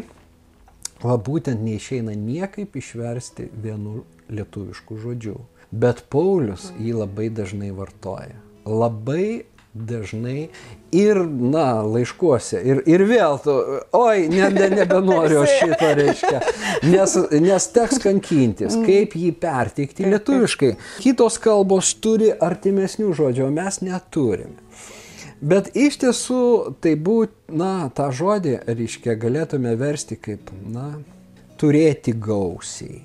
va, 1.03 1.17
būtent 1.19 1.59
neišeina 1.59 2.15
niekaip 2.15 2.77
išversti 2.79 3.49
vienu 3.59 4.05
lietuvišku 4.31 5.01
žodžiu. 5.03 5.41
Bet 5.73 6.05
Paulius 6.13 6.69
jį 6.77 6.93
labai 7.01 7.27
dažnai 7.33 7.73
vartoja. 7.75 8.37
Labai 8.63 9.43
dažnai 9.73 10.49
ir, 10.93 11.17
na, 11.25 11.81
laiškuose. 11.81 12.59
Ir, 12.61 12.81
ir 12.89 13.03
vėl 13.09 13.39
tu, 13.41 13.53
oi, 13.97 14.27
ne, 14.29 14.45
ne, 14.53 14.67
nebenoriu 14.77 15.43
šito 15.49 15.89
reiškia. 15.97 16.41
Nes, 16.85 17.15
nes 17.41 17.67
teks 17.73 18.01
kankintis, 18.03 18.77
kaip 18.85 19.15
jį 19.17 19.31
perteikti 19.41 20.05
lietuviškai. 20.11 20.73
Kitos 21.01 21.39
kalbos 21.41 21.95
turi 22.03 22.29
artimesnių 22.33 23.13
žodžių, 23.17 23.47
o 23.47 23.53
mes 23.53 23.81
neturime. 23.85 24.61
Bet 25.43 25.73
iš 25.75 25.97
tiesų 26.05 26.43
tai 26.83 26.93
būt, 26.95 27.33
na, 27.51 27.89
tą 27.91 28.07
žodį, 28.15 28.59
reiškia, 28.69 29.17
galėtume 29.19 29.73
versti 29.79 30.15
kaip, 30.21 30.53
na, 30.71 30.93
turėti 31.59 32.13
gausiai. 32.15 33.01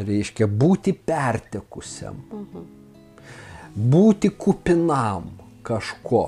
Reiškia, 0.00 0.46
būti 0.46 0.94
pertekusiam. 0.94 2.22
Mhm. 2.30 2.68
Būti 3.90 4.32
kupinam 4.34 5.28
kažko. 5.62 6.24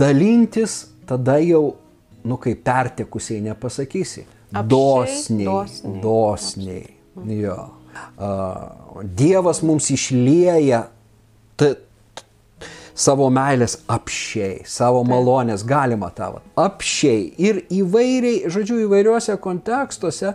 Dalintis 0.00 0.84
tada 1.06 1.38
jau, 1.44 1.76
nu 2.24 2.36
kaip 2.36 2.64
pertekusiai 2.66 3.40
nepasakysi. 3.44 4.26
Apšiai, 4.50 4.68
dosniai. 4.68 5.46
Dosniai. 5.46 6.00
dosniai. 6.02 6.88
Jo. 7.40 7.58
Uh, 8.16 9.02
Dievas 9.04 9.62
mums 9.66 9.88
išlieja 9.90 10.84
savo 13.00 13.28
meilės 13.32 13.78
apšiai, 13.90 14.64
savo 14.68 15.02
malonės, 15.08 15.64
galima 15.66 16.10
tavo. 16.14 16.42
Apšiai 16.60 17.30
ir 17.40 17.62
įvairiai, 17.72 18.50
žodžiu, 18.52 18.82
įvairiuose 18.86 19.36
kontekstuose 19.40 20.34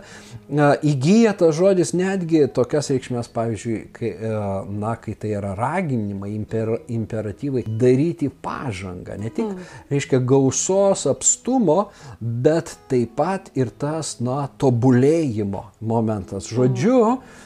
įgyja 0.86 1.32
tas 1.40 1.54
žodis 1.56 1.90
netgi 1.96 2.44
tokias 2.54 2.90
reikšmės, 2.92 3.30
pavyzdžiui, 3.34 3.78
kai, 3.96 4.10
e, 4.14 4.34
na, 4.78 4.94
kai 5.02 5.16
tai 5.18 5.32
yra 5.38 5.54
raginimai, 5.58 6.30
imper, 6.36 6.76
imperatyvai 6.92 7.64
daryti 7.66 8.28
pažangą. 8.30 9.18
Ne 9.18 9.30
tik, 9.30 9.48
mm. 9.48 9.72
reiškia, 9.90 10.20
gausos 10.22 11.06
apstumo, 11.10 11.88
bet 12.20 12.76
taip 12.90 13.16
pat 13.18 13.50
ir 13.58 13.72
tas, 13.74 14.18
na, 14.22 14.44
tobulėjimo 14.60 15.66
momentas. 15.80 16.50
Žodžiu, 16.52 17.00
mm 17.16 17.44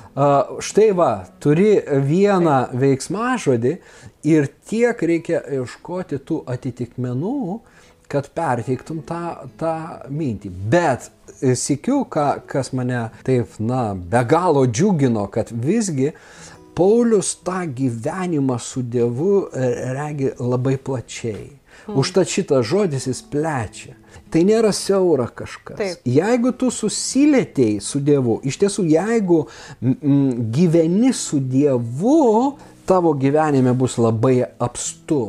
štai 0.61 0.91
va, 0.97 1.27
turi 1.41 1.79
vieną 1.87 2.71
veiksmažodį 2.75 3.77
ir 4.27 4.49
tiek 4.67 4.99
reikia 4.99 5.41
ieškoti 5.61 6.19
tų 6.27 6.43
atitikmenų, 6.51 7.61
kad 8.11 8.29
perteiktum 8.35 9.01
tą, 9.07 9.49
tą 9.61 9.75
mintį. 10.11 10.51
Bet 10.73 11.11
sikiu, 11.57 12.03
ką, 12.11 12.27
kas 12.51 12.73
mane 12.77 13.09
taip, 13.27 13.57
na, 13.63 13.93
be 13.95 14.25
galo 14.29 14.67
džiugino, 14.67 15.27
kad 15.33 15.53
visgi 15.55 16.13
Paulius 16.75 17.35
tą 17.45 17.65
gyvenimą 17.77 18.59
su 18.59 18.83
Dievu 18.83 19.49
regi 19.53 20.31
labai 20.39 20.77
plačiai. 20.79 21.51
Hmm. 21.87 21.97
Užtat 22.01 22.29
šitas 22.29 22.67
žodis 22.67 23.07
jis 23.09 23.23
plečia. 23.33 23.97
Tai 24.31 24.43
nėra 24.47 24.71
siaura 24.75 25.27
kažkas. 25.27 25.79
Taip. 25.81 26.03
Jeigu 26.07 26.53
tu 26.57 26.71
susilietėjai 26.71 27.81
su 27.83 28.01
Dievu, 28.05 28.39
iš 28.47 28.61
tiesų, 28.63 28.85
jeigu 28.93 29.41
m, 29.83 30.51
gyveni 30.55 31.11
su 31.17 31.41
Dievu, 31.43 32.57
tavo 32.87 33.15
gyvenime 33.19 33.75
bus 33.75 33.99
labai 33.99 34.39
apstu. 34.63 35.25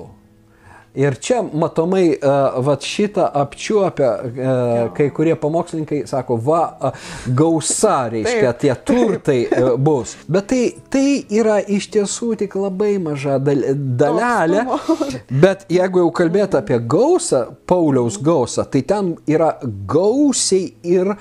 Ir 0.93 1.15
čia 1.23 1.39
matomai, 1.41 2.17
uh, 2.17 2.57
va 2.65 2.75
šitą 2.75 3.29
apčiuopia 3.41 4.09
uh, 4.11 4.79
kai 4.95 5.07
kurie 5.15 5.37
pamokslininkai, 5.39 6.01
sako, 6.09 6.35
va, 6.43 6.91
gausa, 7.27 8.09
reiškia, 8.11 8.51
tie 8.59 8.73
turtai 8.85 9.37
uh, 9.45 9.69
bus. 9.79 10.17
Bet 10.27 10.49
tai, 10.51 10.63
tai 10.91 11.05
yra 11.31 11.61
iš 11.63 11.87
tiesų 11.95 12.33
tik 12.41 12.57
labai 12.59 12.97
maža 13.03 13.37
dal, 13.39 13.63
dalelė. 14.01 14.65
Bet 15.45 15.63
jeigu 15.71 16.03
jau 16.03 16.09
kalbėt 16.21 16.59
apie 16.59 16.81
gausą, 16.83 17.45
Pauliaus 17.71 18.19
gausą, 18.19 18.67
tai 18.67 18.83
ten 18.83 19.15
yra 19.31 19.53
gausiai 19.63 20.73
ir 20.83 21.15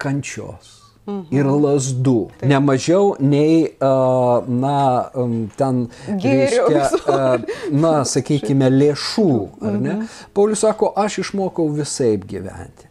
kančios 0.00 0.79
mhm. 1.06 1.22
ir 1.34 1.48
lasdų. 1.64 2.18
Taip. 2.40 2.48
Nemažiau 2.50 3.14
nei, 3.22 3.64
uh, 3.78 4.44
na, 4.48 4.76
um, 5.14 5.38
ten, 5.56 5.86
reiškia, 6.08 6.84
uh, 7.00 7.64
na, 7.72 7.94
sakykime, 8.08 8.70
lėšų, 8.74 9.32
ar 9.62 9.74
ne? 9.78 9.96
Mhm. 9.96 10.06
Paulius 10.36 10.66
sako, 10.66 10.92
aš 10.98 11.22
išmokau 11.24 11.70
visai 11.76 12.16
gyventi. 12.20 12.89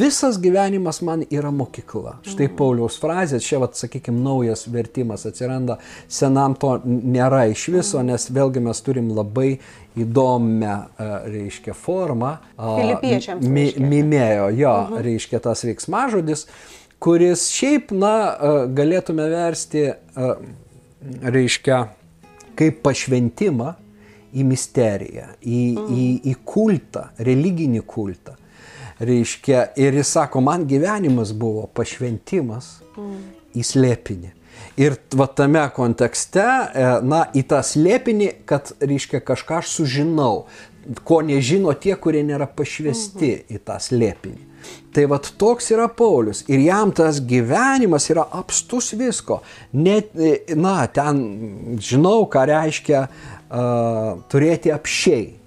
Visas 0.00 0.38
gyvenimas 0.40 1.00
man 1.06 1.24
yra 1.30 1.50
mokykla. 1.54 2.16
Štai 2.26 2.48
mhm. 2.48 2.56
Pauliaus 2.58 2.98
frazė, 3.02 3.40
čia, 3.44 3.60
vat, 3.62 3.76
sakykime, 3.78 4.20
naujas 4.24 4.66
vertimas 4.70 5.26
atsiranda, 5.28 5.78
senam 6.08 6.56
to 6.60 6.76
nėra 6.86 7.46
iš 7.52 7.68
viso, 7.74 8.02
nes 8.06 8.28
vėlgi 8.32 8.62
mes 8.64 8.82
turim 8.86 9.12
labai 9.16 9.52
įdomią, 10.00 10.76
reiškia, 11.30 11.74
formą. 11.76 12.36
Filipiečiams. 12.58 13.46
Mi, 13.46 13.70
mimėjo, 13.78 14.50
jo, 14.56 14.74
mhm. 14.88 15.04
reiškia 15.08 15.42
tas 15.44 15.64
veiksmažodis, 15.66 16.46
kuris 17.00 17.48
šiaip, 17.54 17.94
na, 17.96 18.14
galėtume 18.76 19.26
versti, 19.32 19.88
reiškia, 21.24 21.84
kaip 22.58 22.82
pašventimą 22.84 23.74
į 24.36 24.44
misteriją, 24.46 25.32
į, 25.42 25.60
-huh. 25.74 25.88
į, 25.90 26.04
į 26.30 26.34
kultą, 26.44 27.08
religinį 27.18 27.82
kultą. 27.86 28.36
Reiškia, 29.00 29.70
ir 29.80 29.96
jis 29.96 30.10
sako, 30.12 30.42
man 30.44 30.66
gyvenimas 30.68 31.32
buvo 31.32 31.64
pašventimas 31.74 32.74
mm. 32.98 33.16
į 33.56 33.64
slėpinį. 33.64 34.34
Ir 34.80 34.98
va 35.16 35.26
tame 35.26 35.62
kontekste, 35.76 36.44
e, 36.44 36.90
na, 37.08 37.22
į 37.36 37.46
tą 37.48 37.62
slėpinį, 37.64 38.28
kad, 38.48 38.74
reiškia, 38.80 39.22
kažką 39.24 39.62
aš 39.62 39.72
sužinau, 39.78 40.44
ko 41.04 41.20
nežino 41.24 41.72
tie, 41.72 41.94
kurie 41.96 42.22
nėra 42.24 42.46
pašvesti 42.46 43.32
-hmm. 43.32 43.56
į 43.56 43.64
tą 43.64 43.80
slėpinį. 43.80 44.46
Tai 44.92 45.06
vad 45.06 45.26
toks 45.38 45.70
yra 45.70 45.88
Paulius. 45.88 46.44
Ir 46.48 46.58
jam 46.58 46.92
tas 46.92 47.20
gyvenimas 47.20 48.10
yra 48.10 48.26
apstus 48.30 48.92
visko. 48.92 49.40
Net, 49.72 50.10
e, 50.18 50.54
na, 50.54 50.86
ten 50.86 51.78
žinau, 51.78 52.26
ką 52.26 52.44
reiškia 52.50 53.06
uh, 53.06 54.18
turėti 54.28 54.74
apšiai. 54.74 55.39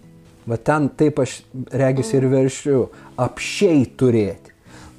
Va 0.50 0.58
ten 0.58 0.90
taip 1.00 1.22
aš 1.24 1.38
regis 1.72 2.12
ir 2.18 2.28
veršiu 2.32 2.88
apšiai 3.22 3.86
turėti, 4.00 4.52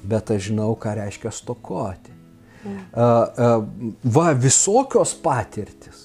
bet 0.05 0.31
aš 0.33 0.49
žinau, 0.49 0.73
ką 0.79 0.95
reiškia 0.97 1.33
stokoti. 1.33 2.13
Mm. 2.65 3.67
Va, 4.15 4.31
visokios 4.33 5.13
patirtis. 5.21 6.01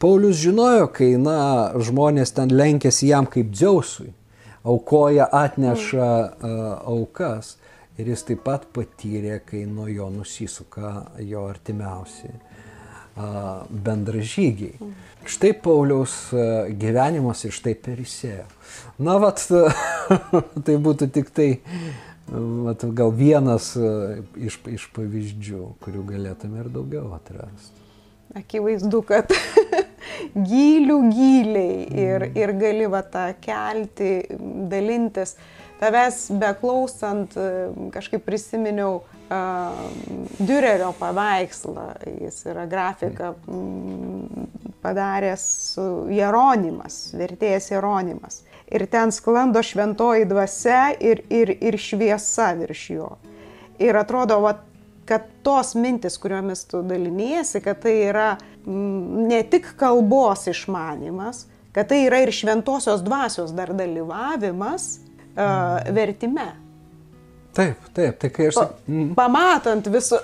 Paulius 0.00 0.38
žinojo, 0.40 0.86
kai, 0.94 1.16
na, 1.20 1.74
žmonės 1.74 2.32
ten 2.36 2.52
lenkėsi 2.54 3.10
jam 3.10 3.26
kaip 3.28 3.50
džiausui, 3.50 4.12
aukoja, 4.64 5.26
atneša 5.26 6.10
aukas 6.86 7.56
ir 7.98 8.12
jis 8.12 8.22
taip 8.28 8.44
pat 8.46 8.68
patyrė, 8.72 9.40
kai 9.44 9.64
nuo 9.66 9.88
jo 9.90 10.06
nusisuka 10.14 10.94
jo 11.26 11.44
artimiausi 11.50 12.30
bendražygiai. 13.68 14.92
Štai 15.28 15.52
Pauliaus 15.60 16.14
gyvenimas 16.80 17.42
ir 17.44 17.52
štai 17.52 17.74
perisėjo. 17.76 18.46
Na, 19.02 19.18
vat, 19.22 19.42
tai 20.66 20.76
būtų 20.82 21.10
tik 21.14 21.32
tai, 21.34 21.48
vat, 22.30 22.86
gal 22.96 23.12
vienas 23.14 23.74
iš, 23.76 24.60
iš 24.78 24.86
pavyzdžių, 24.96 25.64
kurių 25.84 26.06
galėtume 26.14 26.62
ir 26.62 26.70
daugiau 26.72 27.10
atrasti. 27.18 27.76
Akivaizdu, 28.36 29.00
kad 29.08 29.32
gylių 30.50 30.98
gyliai 31.12 31.86
ir, 31.88 32.26
mm. 32.26 32.34
ir 32.36 32.52
gali 32.60 32.88
va 32.90 33.00
tą 33.06 33.30
kelti, 33.44 34.12
dalintis. 34.68 35.36
Tavęs 35.78 36.24
beklausant, 36.40 37.36
kažkaip 37.94 38.24
prisiminiau 38.26 39.04
Dürerio 40.38 40.92
paveikslą, 40.96 41.88
jis 42.20 42.38
yra 42.48 42.64
grafika 42.66 43.34
padaręs 44.82 45.44
Jeronimas, 46.08 46.96
vertėjas 47.12 47.68
Jeronimas. 47.70 48.42
Ir 48.72 48.86
ten 48.88 49.12
sklando 49.12 49.60
šventoji 49.64 50.24
dvasia 50.28 50.94
ir, 51.00 51.22
ir, 51.32 51.52
ir 51.60 51.76
šviesa 51.80 52.52
virš 52.56 52.84
jo. 52.94 53.10
Ir 53.80 53.96
atrodo, 53.96 54.40
va, 54.44 54.54
kad 55.08 55.28
tos 55.44 55.74
mintis, 55.76 56.18
kuriomis 56.20 56.64
tu 56.68 56.82
daliniesi, 56.84 57.60
kad 57.64 57.80
tai 57.84 57.94
yra 58.10 58.30
ne 58.68 59.42
tik 59.48 59.70
kalbos 59.80 60.46
išmanimas, 60.52 61.46
kad 61.72 61.88
tai 61.88 62.02
yra 62.06 62.22
ir 62.24 62.32
šventosios 62.34 63.04
dvasios 63.04 63.52
dar 63.56 63.72
dalyvavimas 63.76 64.88
uh, 64.98 65.78
vertime. 65.94 66.48
Taip, 67.58 67.86
taip, 67.94 68.18
tai 68.22 68.28
kai 68.30 68.48
aš... 68.52 68.58
Pa, 68.60 68.66
mm. 68.86 69.14
pamatant 69.18 69.88
visu, 69.90 70.18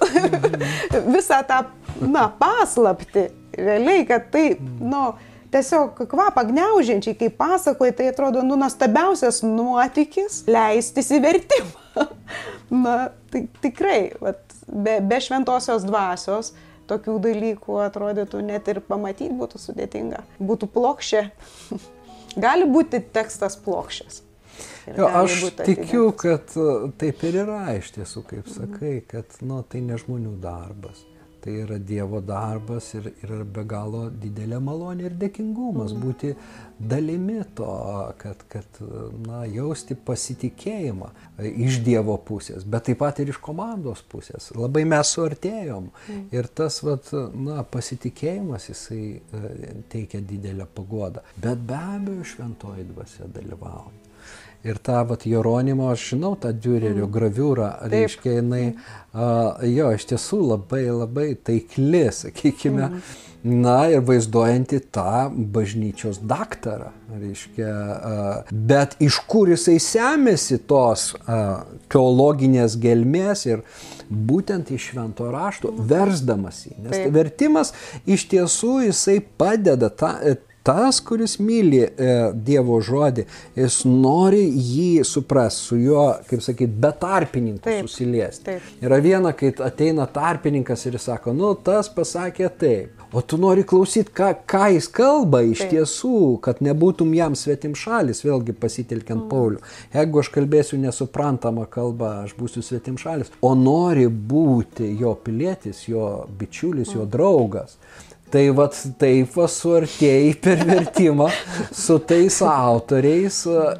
visą 1.17 1.41
tą, 1.49 1.65
na, 2.07 2.29
paslapti, 2.39 3.25
realiai, 3.59 4.05
kad 4.07 4.29
tai, 4.31 4.45
nu, 4.79 5.09
tiesiog 5.55 6.05
kvapą 6.11 6.45
gniaužiančiai, 6.53 7.17
kai 7.19 7.31
pasakoji, 7.35 7.97
tai 7.99 8.13
atrodo, 8.13 8.45
nu, 8.47 8.59
nuostabiausias 8.61 9.43
nuotykis 9.47 10.45
leistis 10.47 11.11
į 11.15 11.21
vertimą. 11.25 12.07
na, 12.85 12.95
tai 13.33 13.47
tikrai, 13.65 13.99
vat, 14.23 14.43
be, 14.71 15.01
be 15.03 15.19
šventosios 15.23 15.87
dvasios 15.89 16.53
tokių 16.91 17.17
dalykų 17.25 17.81
atrodytų 17.87 18.45
net 18.45 18.69
ir 18.71 18.83
pamatyti 18.85 19.33
būtų 19.35 19.59
sudėtinga. 19.63 20.23
Būtų 20.39 20.69
plokščia. 20.75 21.25
Gali 22.47 22.71
būti 22.71 23.03
tekstas 23.15 23.59
plokščias. 23.65 24.23
Jo, 24.87 25.09
aš 25.09 25.41
tikiu, 25.65 26.13
kad 26.17 26.53
e, 26.57 26.69
taip 27.01 27.25
ir 27.25 27.41
yra 27.47 27.63
iš 27.79 27.95
tiesų, 27.97 28.27
kaip 28.29 28.53
sakai, 28.53 28.95
kad 29.09 29.41
nu, 29.47 29.63
tai 29.69 29.81
ne 29.85 29.99
žmonių 30.01 30.37
darbas. 30.43 31.01
Tai 31.45 31.53
yra 31.61 31.77
Dievo 31.77 32.23
darbas 32.25 32.87
ir, 32.97 33.11
ir 33.21 33.43
be 33.45 33.67
galo 33.69 34.07
didelė 34.09 34.57
malonė 34.65 35.11
ir 35.11 35.17
dėkingumas 35.21 35.93
mm. 35.93 35.99
būti 36.01 36.31
dalimi 36.81 37.43
to, 37.57 37.75
kad, 38.21 38.47
kad 38.49 38.79
na, 39.27 39.43
jausti 39.53 39.93
pasitikėjimą 40.09 41.11
iš 41.51 41.83
Dievo 41.85 42.17
pusės, 42.25 42.65
bet 42.65 42.89
taip 42.89 43.03
pat 43.03 43.21
ir 43.21 43.35
iš 43.35 43.41
komandos 43.45 44.01
pusės. 44.09 44.55
Labai 44.57 44.87
mes 44.89 45.13
suartėjom 45.19 45.91
mm. 45.91 46.23
ir 46.33 46.49
tas 46.49 46.81
vat, 46.87 47.13
na, 47.37 47.61
pasitikėjimas 47.77 48.71
jisai 48.73 49.03
e, 49.13 49.77
teikia 49.93 50.25
didelę 50.25 50.65
pagodą. 50.73 51.27
Bet 51.37 51.61
be 51.69 51.77
abejo 51.77 52.25
šventoji 52.33 52.89
dvasia 52.95 53.29
dalyvauja. 53.37 54.04
Ir 54.65 54.79
tą 54.81 55.03
vat 55.09 55.27
Jeronimo, 55.29 55.91
aš 55.93 56.09
žinau, 56.15 56.33
tą 56.41 56.55
Dürerio 56.57 57.05
mm. 57.05 57.13
graviūrą, 57.13 57.69
reiškia, 57.93 58.39
jinai, 58.39 58.65
uh, 58.73 59.61
jo, 59.69 59.91
iš 59.93 60.09
tiesų 60.09 60.41
labai, 60.55 60.87
labai 60.89 61.27
taikli, 61.37 62.07
sakykime, 62.17 62.87
mm. 62.87 63.03
na 63.45 63.77
ir 63.93 64.01
vaizduojanti 64.09 64.81
tą 64.95 65.29
bažnyčios 65.53 66.23
daktarą, 66.25 66.95
reiškia, 67.13 67.75
bet 68.51 68.97
iš 69.05 69.21
kur 69.29 69.53
jisai 69.53 69.77
semėsi 69.85 70.63
tos 70.65 71.11
teologinės 71.93 72.79
gelmės 72.81 73.45
ir 73.51 73.67
būtent 74.09 74.73
iš 74.73 74.91
švento 74.95 75.29
rašto, 75.33 75.75
versdamas 75.93 76.65
jį, 76.67 76.75
nes 76.87 76.97
Taip. 76.97 77.13
vertimas 77.15 77.75
iš 78.09 78.27
tiesų 78.33 78.79
jisai 78.89 79.21
padeda 79.21 79.93
tą 79.93 80.17
tas, 80.65 81.01
kuris 81.05 81.37
myli 81.45 81.83
e, 81.85 82.15
Dievo 82.33 82.79
žodį, 82.85 83.27
jis 83.59 83.83
nori 83.85 84.45
jį 84.49 85.05
suprasti, 85.05 85.67
su 85.69 85.77
juo, 85.79 86.07
kaip 86.29 86.43
sakyti, 86.45 86.81
be 86.81 86.91
tarpininkų 87.01 87.75
susiliesti. 87.85 88.57
Yra 88.85 88.99
viena, 89.05 89.35
kai 89.37 89.53
ateina 89.65 90.07
tarpininkas 90.11 90.87
ir 90.89 90.97
jis 90.97 91.11
sako, 91.11 91.35
nu, 91.37 91.53
tas 91.67 91.91
pasakė 91.93 92.49
taip. 92.61 93.05
O 93.15 93.21
tu 93.23 93.37
nori 93.39 93.63
klausyti, 93.63 94.11
ką, 94.17 94.31
ką 94.51 94.65
jis 94.75 94.89
kalba 94.91 95.45
iš 95.47 95.61
taip. 95.63 95.75
tiesų, 95.77 96.15
kad 96.43 96.65
nebūtum 96.65 97.13
jam 97.15 97.37
svetim 97.39 97.77
šalis, 97.79 98.25
vėlgi 98.27 98.57
pasitelkiant 98.59 99.21
mm. 99.21 99.29
Paulių. 99.31 99.61
Jeigu 99.95 100.23
aš 100.25 100.33
kalbėsiu 100.35 100.81
nesuprantamą 100.83 101.69
kalbą, 101.71 102.25
aš 102.25 102.35
būsiu 102.41 102.65
svetim 102.65 102.97
šalis. 102.99 103.31
O 103.45 103.53
nori 103.55 104.09
būti 104.09 104.89
jo 104.99 105.15
pilietis, 105.15 105.85
jo 105.87 106.09
bičiulis, 106.41 106.89
mm. 106.91 106.99
jo 106.99 107.07
draugas. 107.13 107.79
Tai 108.35 108.49
vat 108.51 108.75
taip 108.99 109.37
suartėjai 109.47 110.33
per 110.43 110.65
vertimą 110.67 111.29
su 111.71 112.01
tais 112.03 112.41
autoriais 112.43 113.37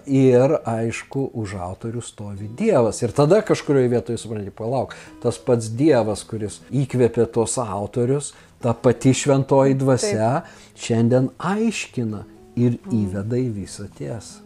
ir 0.07 0.53
aišku, 0.63 1.25
už 1.35 1.57
autorių 1.59 2.03
stovi 2.07 2.47
Dievas. 2.55 3.01
Ir 3.03 3.11
tada 3.17 3.41
kažkurioje 3.43 3.89
vietoje 3.91 4.21
supranti, 4.23 4.53
palauk, 4.55 4.95
tas 5.25 5.41
pats 5.43 5.73
Dievas, 5.75 6.23
kuris 6.23 6.61
įkvėpė 6.71 7.27
tos 7.35 7.57
autorius, 7.59 8.29
ta 8.63 8.77
pati 8.79 9.11
šventoji 9.19 9.75
dvasia, 9.81 10.29
taip. 10.45 10.79
šiandien 10.85 11.27
aiškina 11.35 12.23
ir 12.55 12.77
įveda 12.95 13.41
į 13.41 13.49
visą 13.57 13.89
tiesą. 13.99 14.45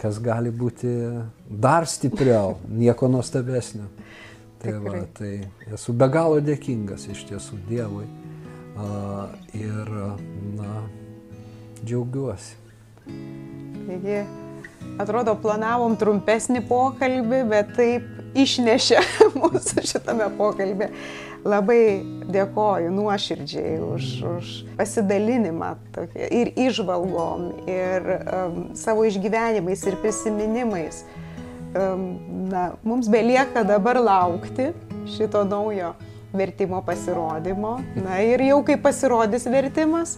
Kas 0.00 0.22
gali 0.24 0.48
būti 0.48 0.94
dar 1.52 1.84
stipriau, 1.84 2.56
nieko 2.72 3.12
nuostabesnio. 3.12 3.90
Tai, 4.64 4.72
va, 4.80 5.02
tai 5.20 5.34
esu 5.68 5.92
be 5.92 6.08
galo 6.08 6.40
dėkingas 6.40 7.10
iš 7.12 7.26
tiesų 7.28 7.60
Dievui 7.68 8.08
ir, 9.56 9.92
na, 10.56 10.82
džiaugiuosi. 11.84 12.56
Taigi, 13.86 14.20
atrodo, 15.00 15.36
planavom 15.40 15.96
trumpesnį 15.98 16.64
pokalbį, 16.68 17.40
bet 17.50 17.72
taip 17.78 18.36
išnešė 18.36 19.00
mūsų 19.40 19.84
šitame 19.92 20.28
pokalbė. 20.38 20.90
Labai 21.46 22.02
dėkoju 22.32 22.90
nuoširdžiai 22.90 23.76
už, 23.86 24.06
už 24.26 24.48
pasidalinimą 24.80 25.76
tokia, 25.94 26.26
ir 26.34 26.50
išvalgom, 26.58 27.52
ir 27.70 28.08
um, 28.16 28.58
savo 28.74 29.06
išgyvenimais, 29.06 29.84
ir 29.86 29.98
prisiminimais. 30.02 31.04
Um, 31.76 32.08
na, 32.50 32.72
mums 32.82 33.06
belieka 33.12 33.62
dabar 33.68 34.00
laukti 34.00 34.72
šito 35.12 35.44
naujo 35.46 35.92
vertimo 36.38 36.82
pasirodymo. 36.86 37.80
Na 38.04 38.20
ir 38.24 38.44
jau 38.46 38.62
kai 38.66 38.76
pasirodys 38.80 39.46
vertimas, 39.50 40.16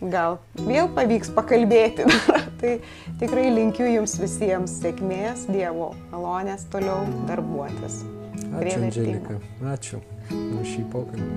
gal 0.00 0.38
vėl 0.58 0.88
pavyks 0.96 1.30
pakalbėti. 1.36 2.06
tai 2.60 2.72
tikrai 3.20 3.50
linkiu 3.52 3.86
jums 3.90 4.16
visiems 4.22 4.78
sėkmės, 4.80 5.46
Dievo 5.52 5.92
malonės 6.14 6.66
toliau 6.72 7.04
darbuotis. 7.28 8.04
Ačiū, 8.56 8.80
Angelika. 8.80 9.34
Ačiū 9.74 10.00
už 10.32 10.66
šį 10.72 10.82
pokalbį. 10.94 11.30